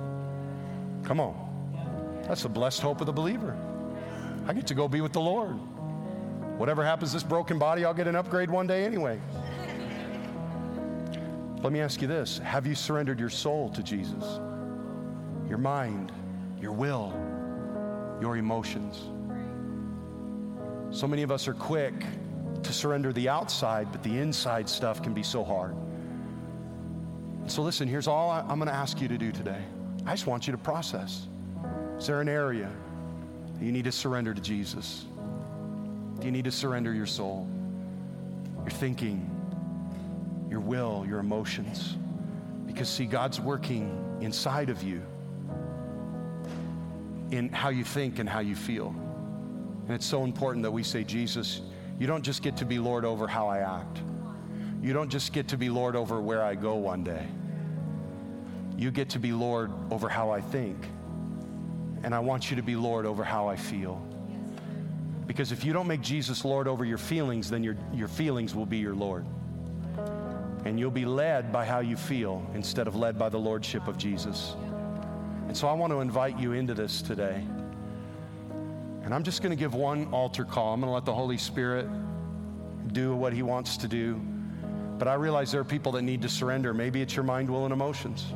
Come 1.05 1.21
on. 1.21 2.25
That's 2.27 2.43
the 2.43 2.49
blessed 2.49 2.81
hope 2.81 3.01
of 3.01 3.07
the 3.07 3.13
believer. 3.13 3.57
I 4.49 4.53
get 4.53 4.67
to 4.67 4.75
go 4.75 4.89
be 4.89 5.01
with 5.01 5.13
the 5.13 5.21
Lord. 5.21 5.53
Whatever 6.59 6.85
happens 6.85 7.13
to 7.13 7.19
this 7.19 7.23
broken 7.23 7.57
body, 7.61 7.85
I'll 7.85 7.95
get 7.95 8.09
an 8.09 8.17
upgrade 8.17 8.51
one 8.51 8.67
day 8.67 8.85
anyway. 8.85 9.21
Let 11.63 11.73
me 11.73 11.81
ask 11.81 12.03
you 12.03 12.09
this 12.09 12.39
Have 12.39 12.67
you 12.67 12.75
surrendered 12.75 13.21
your 13.21 13.31
soul 13.31 13.69
to 13.71 13.81
Jesus? 13.85 14.41
Your 15.49 15.59
mind, 15.59 16.11
your 16.61 16.73
will, 16.73 17.13
your 18.21 18.37
emotions? 18.39 18.97
So 20.91 21.07
many 21.07 21.23
of 21.23 21.31
us 21.31 21.47
are 21.47 21.55
quick 21.55 21.95
to 22.65 22.73
surrender 22.73 23.13
the 23.13 23.29
outside, 23.29 23.93
but 23.93 24.03
the 24.03 24.19
inside 24.19 24.69
stuff 24.69 25.01
can 25.01 25.15
be 25.15 25.23
so 25.23 25.45
hard. 25.45 25.77
So, 27.51 27.63
listen, 27.63 27.89
here's 27.89 28.07
all 28.07 28.31
I'm 28.31 28.61
going 28.61 28.69
to 28.69 28.73
ask 28.73 29.01
you 29.01 29.09
to 29.09 29.19
do 29.19 29.33
today. 29.33 29.61
I 30.07 30.13
just 30.13 30.29
want 30.29 30.47
you 30.47 30.53
to 30.53 30.59
process. 30.59 31.27
Is 31.99 32.07
there 32.07 32.21
an 32.21 32.29
area 32.29 32.71
you 33.61 33.73
need 33.73 33.87
to 33.87 33.93
surrender 33.93 34.33
to 34.33 34.41
Jesus? 34.41 35.05
Do 36.21 36.27
you 36.27 36.31
need 36.31 36.45
to 36.45 36.53
surrender 36.53 36.95
your 36.95 37.07
soul, 37.07 37.49
your 38.61 38.71
thinking, 38.71 39.29
your 40.49 40.61
will, 40.61 41.05
your 41.09 41.19
emotions? 41.19 41.97
Because, 42.69 42.89
see, 42.89 43.05
God's 43.05 43.41
working 43.41 44.19
inside 44.21 44.71
of 44.71 44.85
you 44.85 45.03
in 47.33 47.49
how 47.49 47.71
you 47.71 47.83
think 47.83 48.21
and 48.21 48.29
how 48.29 48.39
you 48.39 48.55
feel. 48.55 48.95
And 49.87 49.91
it's 49.91 50.07
so 50.07 50.23
important 50.23 50.63
that 50.63 50.71
we 50.71 50.85
say, 50.85 51.03
Jesus, 51.03 51.63
you 51.99 52.07
don't 52.07 52.23
just 52.23 52.43
get 52.43 52.57
to 52.59 52.65
be 52.65 52.79
Lord 52.79 53.05
over 53.05 53.27
how 53.27 53.49
I 53.49 53.59
act. 53.59 54.03
You 54.83 54.93
don't 54.93 55.11
just 55.11 55.33
get 55.33 55.49
to 55.49 55.59
be 55.59 55.69
Lord 55.69 55.95
over 55.95 56.21
where 56.21 56.43
I 56.43 56.55
go 56.55 56.75
one 56.77 57.05
day. 57.05 57.27
You 58.77 58.91
get 58.91 59.11
to 59.11 59.19
be 59.19 59.33
Lord 59.33 59.71
over 59.91 60.09
how 60.09 60.31
I 60.31 60.41
think. 60.41 60.77
And 62.03 62.15
I 62.15 62.19
want 62.21 62.51
you 62.51 62.57
to 62.57 62.63
be 62.63 62.77
Lord 62.77 63.05
over 63.05 63.23
how 63.23 63.47
I 63.47 63.57
feel. 63.57 64.03
Because 65.27 65.53
if 65.53 65.65
you 65.65 65.75
don't 65.75 65.87
make 65.87 66.01
Jesus 66.01 66.45
Lord 66.47 66.67
over 66.67 66.85
your 66.85 66.99
feelings, 66.99 67.51
then 67.51 67.63
your, 67.63 67.77
your 67.93 68.09
feelings 68.09 68.55
will 68.55 68.65
be 68.65 68.79
your 68.79 68.95
Lord. 68.95 69.27
And 70.65 70.81
you'll 70.81 70.91
be 70.91 71.05
led 71.05 71.53
by 71.53 71.67
how 71.67 71.81
you 71.81 71.97
feel 71.97 72.45
instead 72.55 72.87
of 72.87 72.97
led 72.97 73.19
by 73.19 73.29
the 73.29 73.39
Lordship 73.39 73.87
of 73.87 73.99
Jesus. 73.99 74.55
And 75.47 75.57
so 75.57 75.69
I 75.69 75.73
want 75.75 75.93
to 75.93 76.01
invite 76.01 76.39
you 76.39 76.53
into 76.53 76.75
this 76.75 77.03
today. 77.03 77.45
And 79.03 79.15
I'm 79.15 79.25
just 79.25 79.43
going 79.43 79.51
to 79.51 79.57
give 79.57 79.75
one 79.75 80.07
altar 80.07 80.45
call. 80.45 80.73
I'm 80.73 80.81
going 80.81 80.89
to 80.89 80.95
let 80.95 81.05
the 81.05 81.15
Holy 81.15 81.39
Spirit 81.39 81.87
do 82.93 83.15
what 83.15 83.33
He 83.33 83.43
wants 83.43 83.77
to 83.79 83.89
do. 83.89 84.21
But 85.01 85.09
I 85.09 85.15
realize 85.15 85.51
there 85.51 85.63
are 85.63 85.65
people 85.65 85.93
that 85.93 86.03
need 86.03 86.21
to 86.21 86.29
surrender. 86.29 86.75
Maybe 86.75 87.01
it's 87.01 87.17
your 87.17 87.25
mind, 87.25 87.49
will, 87.49 87.65
and 87.65 87.73
emotions. 87.73 88.35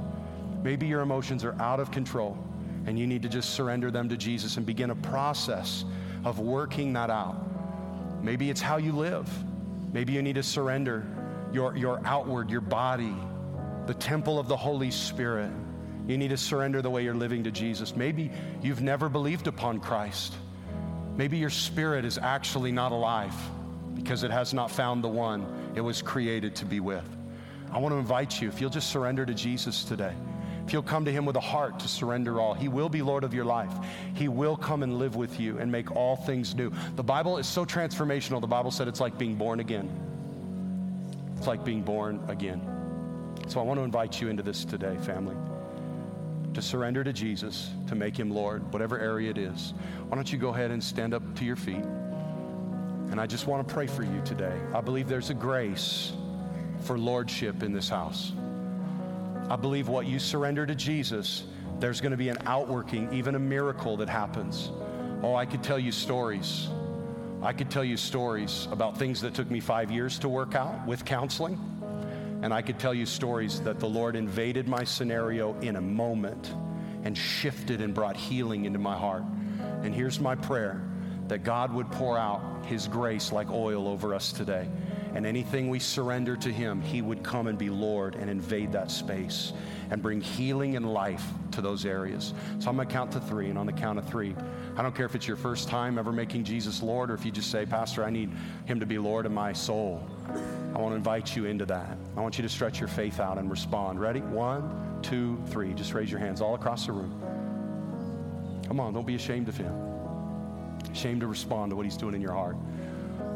Maybe 0.62 0.86
your 0.86 1.02
emotions 1.02 1.44
are 1.44 1.54
out 1.60 1.78
of 1.78 1.90
control 1.90 2.38
and 2.86 2.98
you 2.98 3.06
need 3.06 3.20
to 3.20 3.28
just 3.28 3.50
surrender 3.50 3.90
them 3.90 4.08
to 4.08 4.16
Jesus 4.16 4.56
and 4.56 4.64
begin 4.64 4.88
a 4.88 4.94
process 4.94 5.84
of 6.24 6.40
working 6.40 6.94
that 6.94 7.10
out. 7.10 7.36
Maybe 8.24 8.48
it's 8.48 8.62
how 8.62 8.78
you 8.78 8.92
live. 8.92 9.28
Maybe 9.92 10.14
you 10.14 10.22
need 10.22 10.36
to 10.36 10.42
surrender 10.42 11.06
your, 11.52 11.76
your 11.76 12.00
outward, 12.06 12.48
your 12.48 12.62
body, 12.62 13.14
the 13.86 13.94
temple 13.94 14.38
of 14.38 14.48
the 14.48 14.56
Holy 14.56 14.90
Spirit. 14.90 15.52
You 16.08 16.16
need 16.16 16.28
to 16.28 16.38
surrender 16.38 16.80
the 16.80 16.88
way 16.88 17.04
you're 17.04 17.14
living 17.14 17.44
to 17.44 17.50
Jesus. 17.50 17.94
Maybe 17.94 18.30
you've 18.62 18.80
never 18.80 19.10
believed 19.10 19.48
upon 19.48 19.80
Christ. 19.80 20.32
Maybe 21.14 21.36
your 21.36 21.50
spirit 21.50 22.06
is 22.06 22.16
actually 22.16 22.72
not 22.72 22.90
alive 22.90 23.34
because 23.94 24.24
it 24.24 24.30
has 24.30 24.52
not 24.52 24.70
found 24.70 25.02
the 25.02 25.08
one 25.08 25.72
it 25.74 25.80
was 25.80 26.02
created 26.02 26.54
to 26.56 26.64
be 26.64 26.80
with. 26.80 27.08
I 27.72 27.78
want 27.78 27.92
to 27.92 27.98
invite 27.98 28.40
you, 28.40 28.48
if 28.48 28.60
you'll 28.60 28.70
just 28.70 28.90
surrender 28.90 29.26
to 29.26 29.34
Jesus 29.34 29.84
today. 29.84 30.12
If 30.66 30.72
you'll 30.72 30.82
come 30.82 31.04
to 31.04 31.12
Him 31.12 31.26
with 31.26 31.36
a 31.36 31.40
heart 31.40 31.80
to 31.80 31.88
surrender 31.88 32.40
all, 32.40 32.54
He 32.54 32.68
will 32.68 32.88
be 32.88 33.02
Lord 33.02 33.24
of 33.24 33.34
your 33.34 33.44
life. 33.44 33.72
He 34.14 34.28
will 34.28 34.56
come 34.56 34.82
and 34.82 34.98
live 34.98 35.14
with 35.14 35.38
you 35.38 35.58
and 35.58 35.70
make 35.70 35.94
all 35.94 36.16
things 36.16 36.54
new. 36.54 36.72
The 36.96 37.02
Bible 37.02 37.36
is 37.38 37.46
so 37.46 37.66
transformational. 37.66 38.40
The 38.40 38.46
Bible 38.46 38.70
said 38.70 38.88
it's 38.88 39.00
like 39.00 39.18
being 39.18 39.34
born 39.34 39.60
again. 39.60 39.90
It's 41.36 41.46
like 41.46 41.64
being 41.64 41.82
born 41.82 42.22
again. 42.28 42.62
So 43.48 43.60
I 43.60 43.62
want 43.62 43.78
to 43.78 43.84
invite 43.84 44.20
you 44.20 44.28
into 44.28 44.42
this 44.42 44.64
today, 44.64 44.96
family, 45.02 45.36
to 46.54 46.62
surrender 46.62 47.04
to 47.04 47.12
Jesus, 47.12 47.70
to 47.88 47.94
make 47.94 48.16
Him 48.16 48.30
Lord, 48.30 48.72
whatever 48.72 48.98
area 48.98 49.30
it 49.30 49.38
is. 49.38 49.74
Why 50.08 50.14
don't 50.14 50.32
you 50.32 50.38
go 50.38 50.48
ahead 50.48 50.70
and 50.70 50.82
stand 50.82 51.12
up 51.12 51.22
to 51.36 51.44
your 51.44 51.56
feet? 51.56 51.84
And 53.10 53.20
I 53.20 53.26
just 53.26 53.46
want 53.46 53.66
to 53.66 53.74
pray 53.74 53.86
for 53.86 54.02
you 54.02 54.20
today. 54.24 54.58
I 54.74 54.80
believe 54.80 55.08
there's 55.08 55.30
a 55.30 55.34
grace 55.34 56.12
for 56.80 56.98
lordship 56.98 57.62
in 57.62 57.72
this 57.72 57.88
house. 57.88 58.32
I 59.48 59.56
believe 59.56 59.88
what 59.88 60.06
you 60.06 60.18
surrender 60.18 60.66
to 60.66 60.74
Jesus, 60.74 61.44
there's 61.78 62.00
going 62.00 62.12
to 62.12 62.16
be 62.16 62.28
an 62.28 62.38
outworking, 62.46 63.12
even 63.12 63.34
a 63.34 63.38
miracle 63.38 63.98
that 63.98 64.08
happens. 64.08 64.70
Oh, 65.22 65.34
I 65.34 65.46
could 65.46 65.62
tell 65.62 65.78
you 65.78 65.92
stories. 65.92 66.68
I 67.42 67.52
could 67.52 67.70
tell 67.70 67.84
you 67.84 67.96
stories 67.96 68.68
about 68.70 68.98
things 68.98 69.20
that 69.20 69.34
took 69.34 69.50
me 69.50 69.60
five 69.60 69.90
years 69.90 70.18
to 70.20 70.28
work 70.28 70.54
out 70.54 70.86
with 70.86 71.04
counseling. 71.04 71.58
And 72.42 72.52
I 72.52 72.62
could 72.62 72.78
tell 72.78 72.94
you 72.94 73.06
stories 73.06 73.60
that 73.60 73.80
the 73.80 73.88
Lord 73.88 74.16
invaded 74.16 74.66
my 74.66 74.84
scenario 74.84 75.58
in 75.60 75.76
a 75.76 75.80
moment 75.80 76.52
and 77.04 77.16
shifted 77.16 77.80
and 77.80 77.94
brought 77.94 78.16
healing 78.16 78.64
into 78.64 78.78
my 78.78 78.96
heart. 78.96 79.24
And 79.82 79.94
here's 79.94 80.18
my 80.18 80.34
prayer 80.34 80.82
that 81.28 81.44
God 81.44 81.72
would 81.72 81.90
pour 81.90 82.18
out 82.18 82.64
His 82.66 82.86
grace 82.88 83.32
like 83.32 83.50
oil 83.50 83.88
over 83.88 84.14
us 84.14 84.32
today. 84.32 84.68
And 85.14 85.24
anything 85.24 85.68
we 85.68 85.78
surrender 85.78 86.36
to 86.36 86.52
Him, 86.52 86.82
He 86.82 87.00
would 87.00 87.22
come 87.22 87.46
and 87.46 87.56
be 87.56 87.70
Lord 87.70 88.16
and 88.16 88.28
invade 88.28 88.72
that 88.72 88.90
space 88.90 89.52
and 89.90 90.02
bring 90.02 90.20
healing 90.20 90.76
and 90.76 90.92
life 90.92 91.24
to 91.52 91.60
those 91.60 91.84
areas. 91.84 92.34
So 92.58 92.68
I'm 92.68 92.76
going 92.76 92.88
to 92.88 92.92
count 92.92 93.12
to 93.12 93.20
three, 93.20 93.48
and 93.48 93.58
on 93.58 93.66
the 93.66 93.72
count 93.72 93.98
of 93.98 94.08
three, 94.08 94.34
I 94.76 94.82
don't 94.82 94.94
care 94.94 95.06
if 95.06 95.14
it's 95.14 95.28
your 95.28 95.36
first 95.36 95.68
time 95.68 95.98
ever 95.98 96.10
making 96.10 96.44
Jesus 96.44 96.82
Lord 96.82 97.10
or 97.10 97.14
if 97.14 97.24
you 97.24 97.30
just 97.30 97.50
say, 97.50 97.64
Pastor, 97.64 98.04
I 98.04 98.10
need 98.10 98.30
Him 98.64 98.80
to 98.80 98.86
be 98.86 98.98
Lord 98.98 99.24
of 99.24 99.32
my 99.32 99.52
soul. 99.52 100.04
I 100.74 100.78
want 100.78 100.92
to 100.92 100.96
invite 100.96 101.36
you 101.36 101.44
into 101.44 101.66
that. 101.66 101.96
I 102.16 102.20
want 102.20 102.38
you 102.38 102.42
to 102.42 102.48
stretch 102.48 102.80
your 102.80 102.88
faith 102.88 103.20
out 103.20 103.38
and 103.38 103.48
respond. 103.50 104.00
Ready? 104.00 104.20
One, 104.20 104.98
two, 105.02 105.40
three. 105.48 105.74
Just 105.74 105.94
raise 105.94 106.10
your 106.10 106.18
hands 106.18 106.40
all 106.40 106.54
across 106.54 106.86
the 106.86 106.92
room. 106.92 107.20
Come 108.66 108.80
on, 108.80 108.94
don't 108.94 109.06
be 109.06 109.14
ashamed 109.14 109.48
of 109.48 109.56
Him. 109.56 109.93
Ashamed 110.94 111.22
to 111.22 111.26
respond 111.26 111.70
to 111.70 111.76
what 111.76 111.84
He's 111.84 111.96
doing 111.96 112.14
in 112.14 112.20
your 112.20 112.32
heart. 112.32 112.56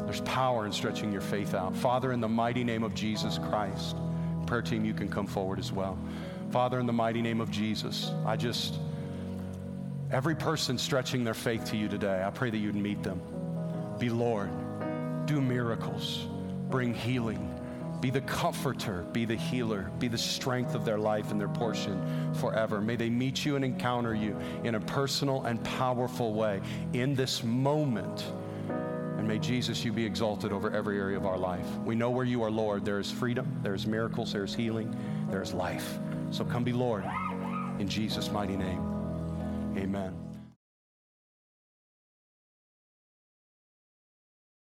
There's 0.05 0.21
power 0.21 0.65
in 0.65 0.71
stretching 0.71 1.11
your 1.11 1.21
faith 1.21 1.53
out. 1.53 1.75
Father, 1.75 2.13
in 2.13 2.21
the 2.21 2.27
mighty 2.27 2.63
name 2.63 2.83
of 2.83 2.95
Jesus 2.95 3.37
Christ, 3.37 3.97
prayer 4.47 4.61
team, 4.61 4.85
you 4.85 4.93
can 4.93 5.09
come 5.09 5.27
forward 5.27 5.59
as 5.59 5.71
well. 5.71 5.97
Father, 6.51 6.79
in 6.79 6.85
the 6.85 6.93
mighty 6.93 7.21
name 7.21 7.41
of 7.41 7.51
Jesus, 7.51 8.11
I 8.25 8.37
just, 8.37 8.79
every 10.09 10.35
person 10.35 10.77
stretching 10.77 11.25
their 11.25 11.33
faith 11.33 11.65
to 11.65 11.77
you 11.77 11.89
today, 11.89 12.23
I 12.25 12.31
pray 12.31 12.49
that 12.49 12.57
you'd 12.57 12.75
meet 12.75 13.03
them. 13.03 13.21
Be 13.99 14.09
Lord. 14.09 14.49
Do 15.25 15.41
miracles. 15.41 16.25
Bring 16.69 16.93
healing. 16.93 17.48
Be 18.01 18.09
the 18.09 18.21
comforter, 18.21 19.03
be 19.11 19.25
the 19.25 19.35
healer, 19.35 19.91
be 19.99 20.07
the 20.07 20.17
strength 20.17 20.73
of 20.73 20.85
their 20.85 20.97
life 20.97 21.31
and 21.31 21.39
their 21.39 21.49
portion 21.49 22.33
forever. 22.35 22.79
May 22.79 22.95
they 22.95 23.09
meet 23.09 23.45
you 23.45 23.55
and 23.55 23.65
encounter 23.65 24.15
you 24.15 24.37
in 24.63 24.75
a 24.75 24.79
personal 24.79 25.43
and 25.43 25.61
powerful 25.63 26.33
way 26.33 26.61
in 26.93 27.13
this 27.13 27.43
moment. 27.43 28.25
And 28.69 29.27
may 29.27 29.37
Jesus, 29.37 29.83
you 29.83 29.91
be 29.91 30.05
exalted 30.05 30.53
over 30.53 30.71
every 30.71 30.97
area 30.97 31.17
of 31.17 31.25
our 31.25 31.37
life. 31.37 31.67
We 31.83 31.95
know 31.95 32.09
where 32.09 32.25
you 32.25 32.41
are, 32.43 32.51
Lord. 32.51 32.85
There 32.85 32.99
is 32.99 33.11
freedom, 33.11 33.59
there's 33.61 33.85
miracles, 33.85 34.31
there's 34.31 34.55
healing, 34.55 34.95
there's 35.29 35.53
life. 35.53 35.99
So 36.31 36.45
come 36.45 36.63
be 36.63 36.71
Lord 36.71 37.03
in 37.79 37.87
Jesus' 37.89 38.31
mighty 38.31 38.55
name. 38.55 38.81
Amen. 39.77 40.28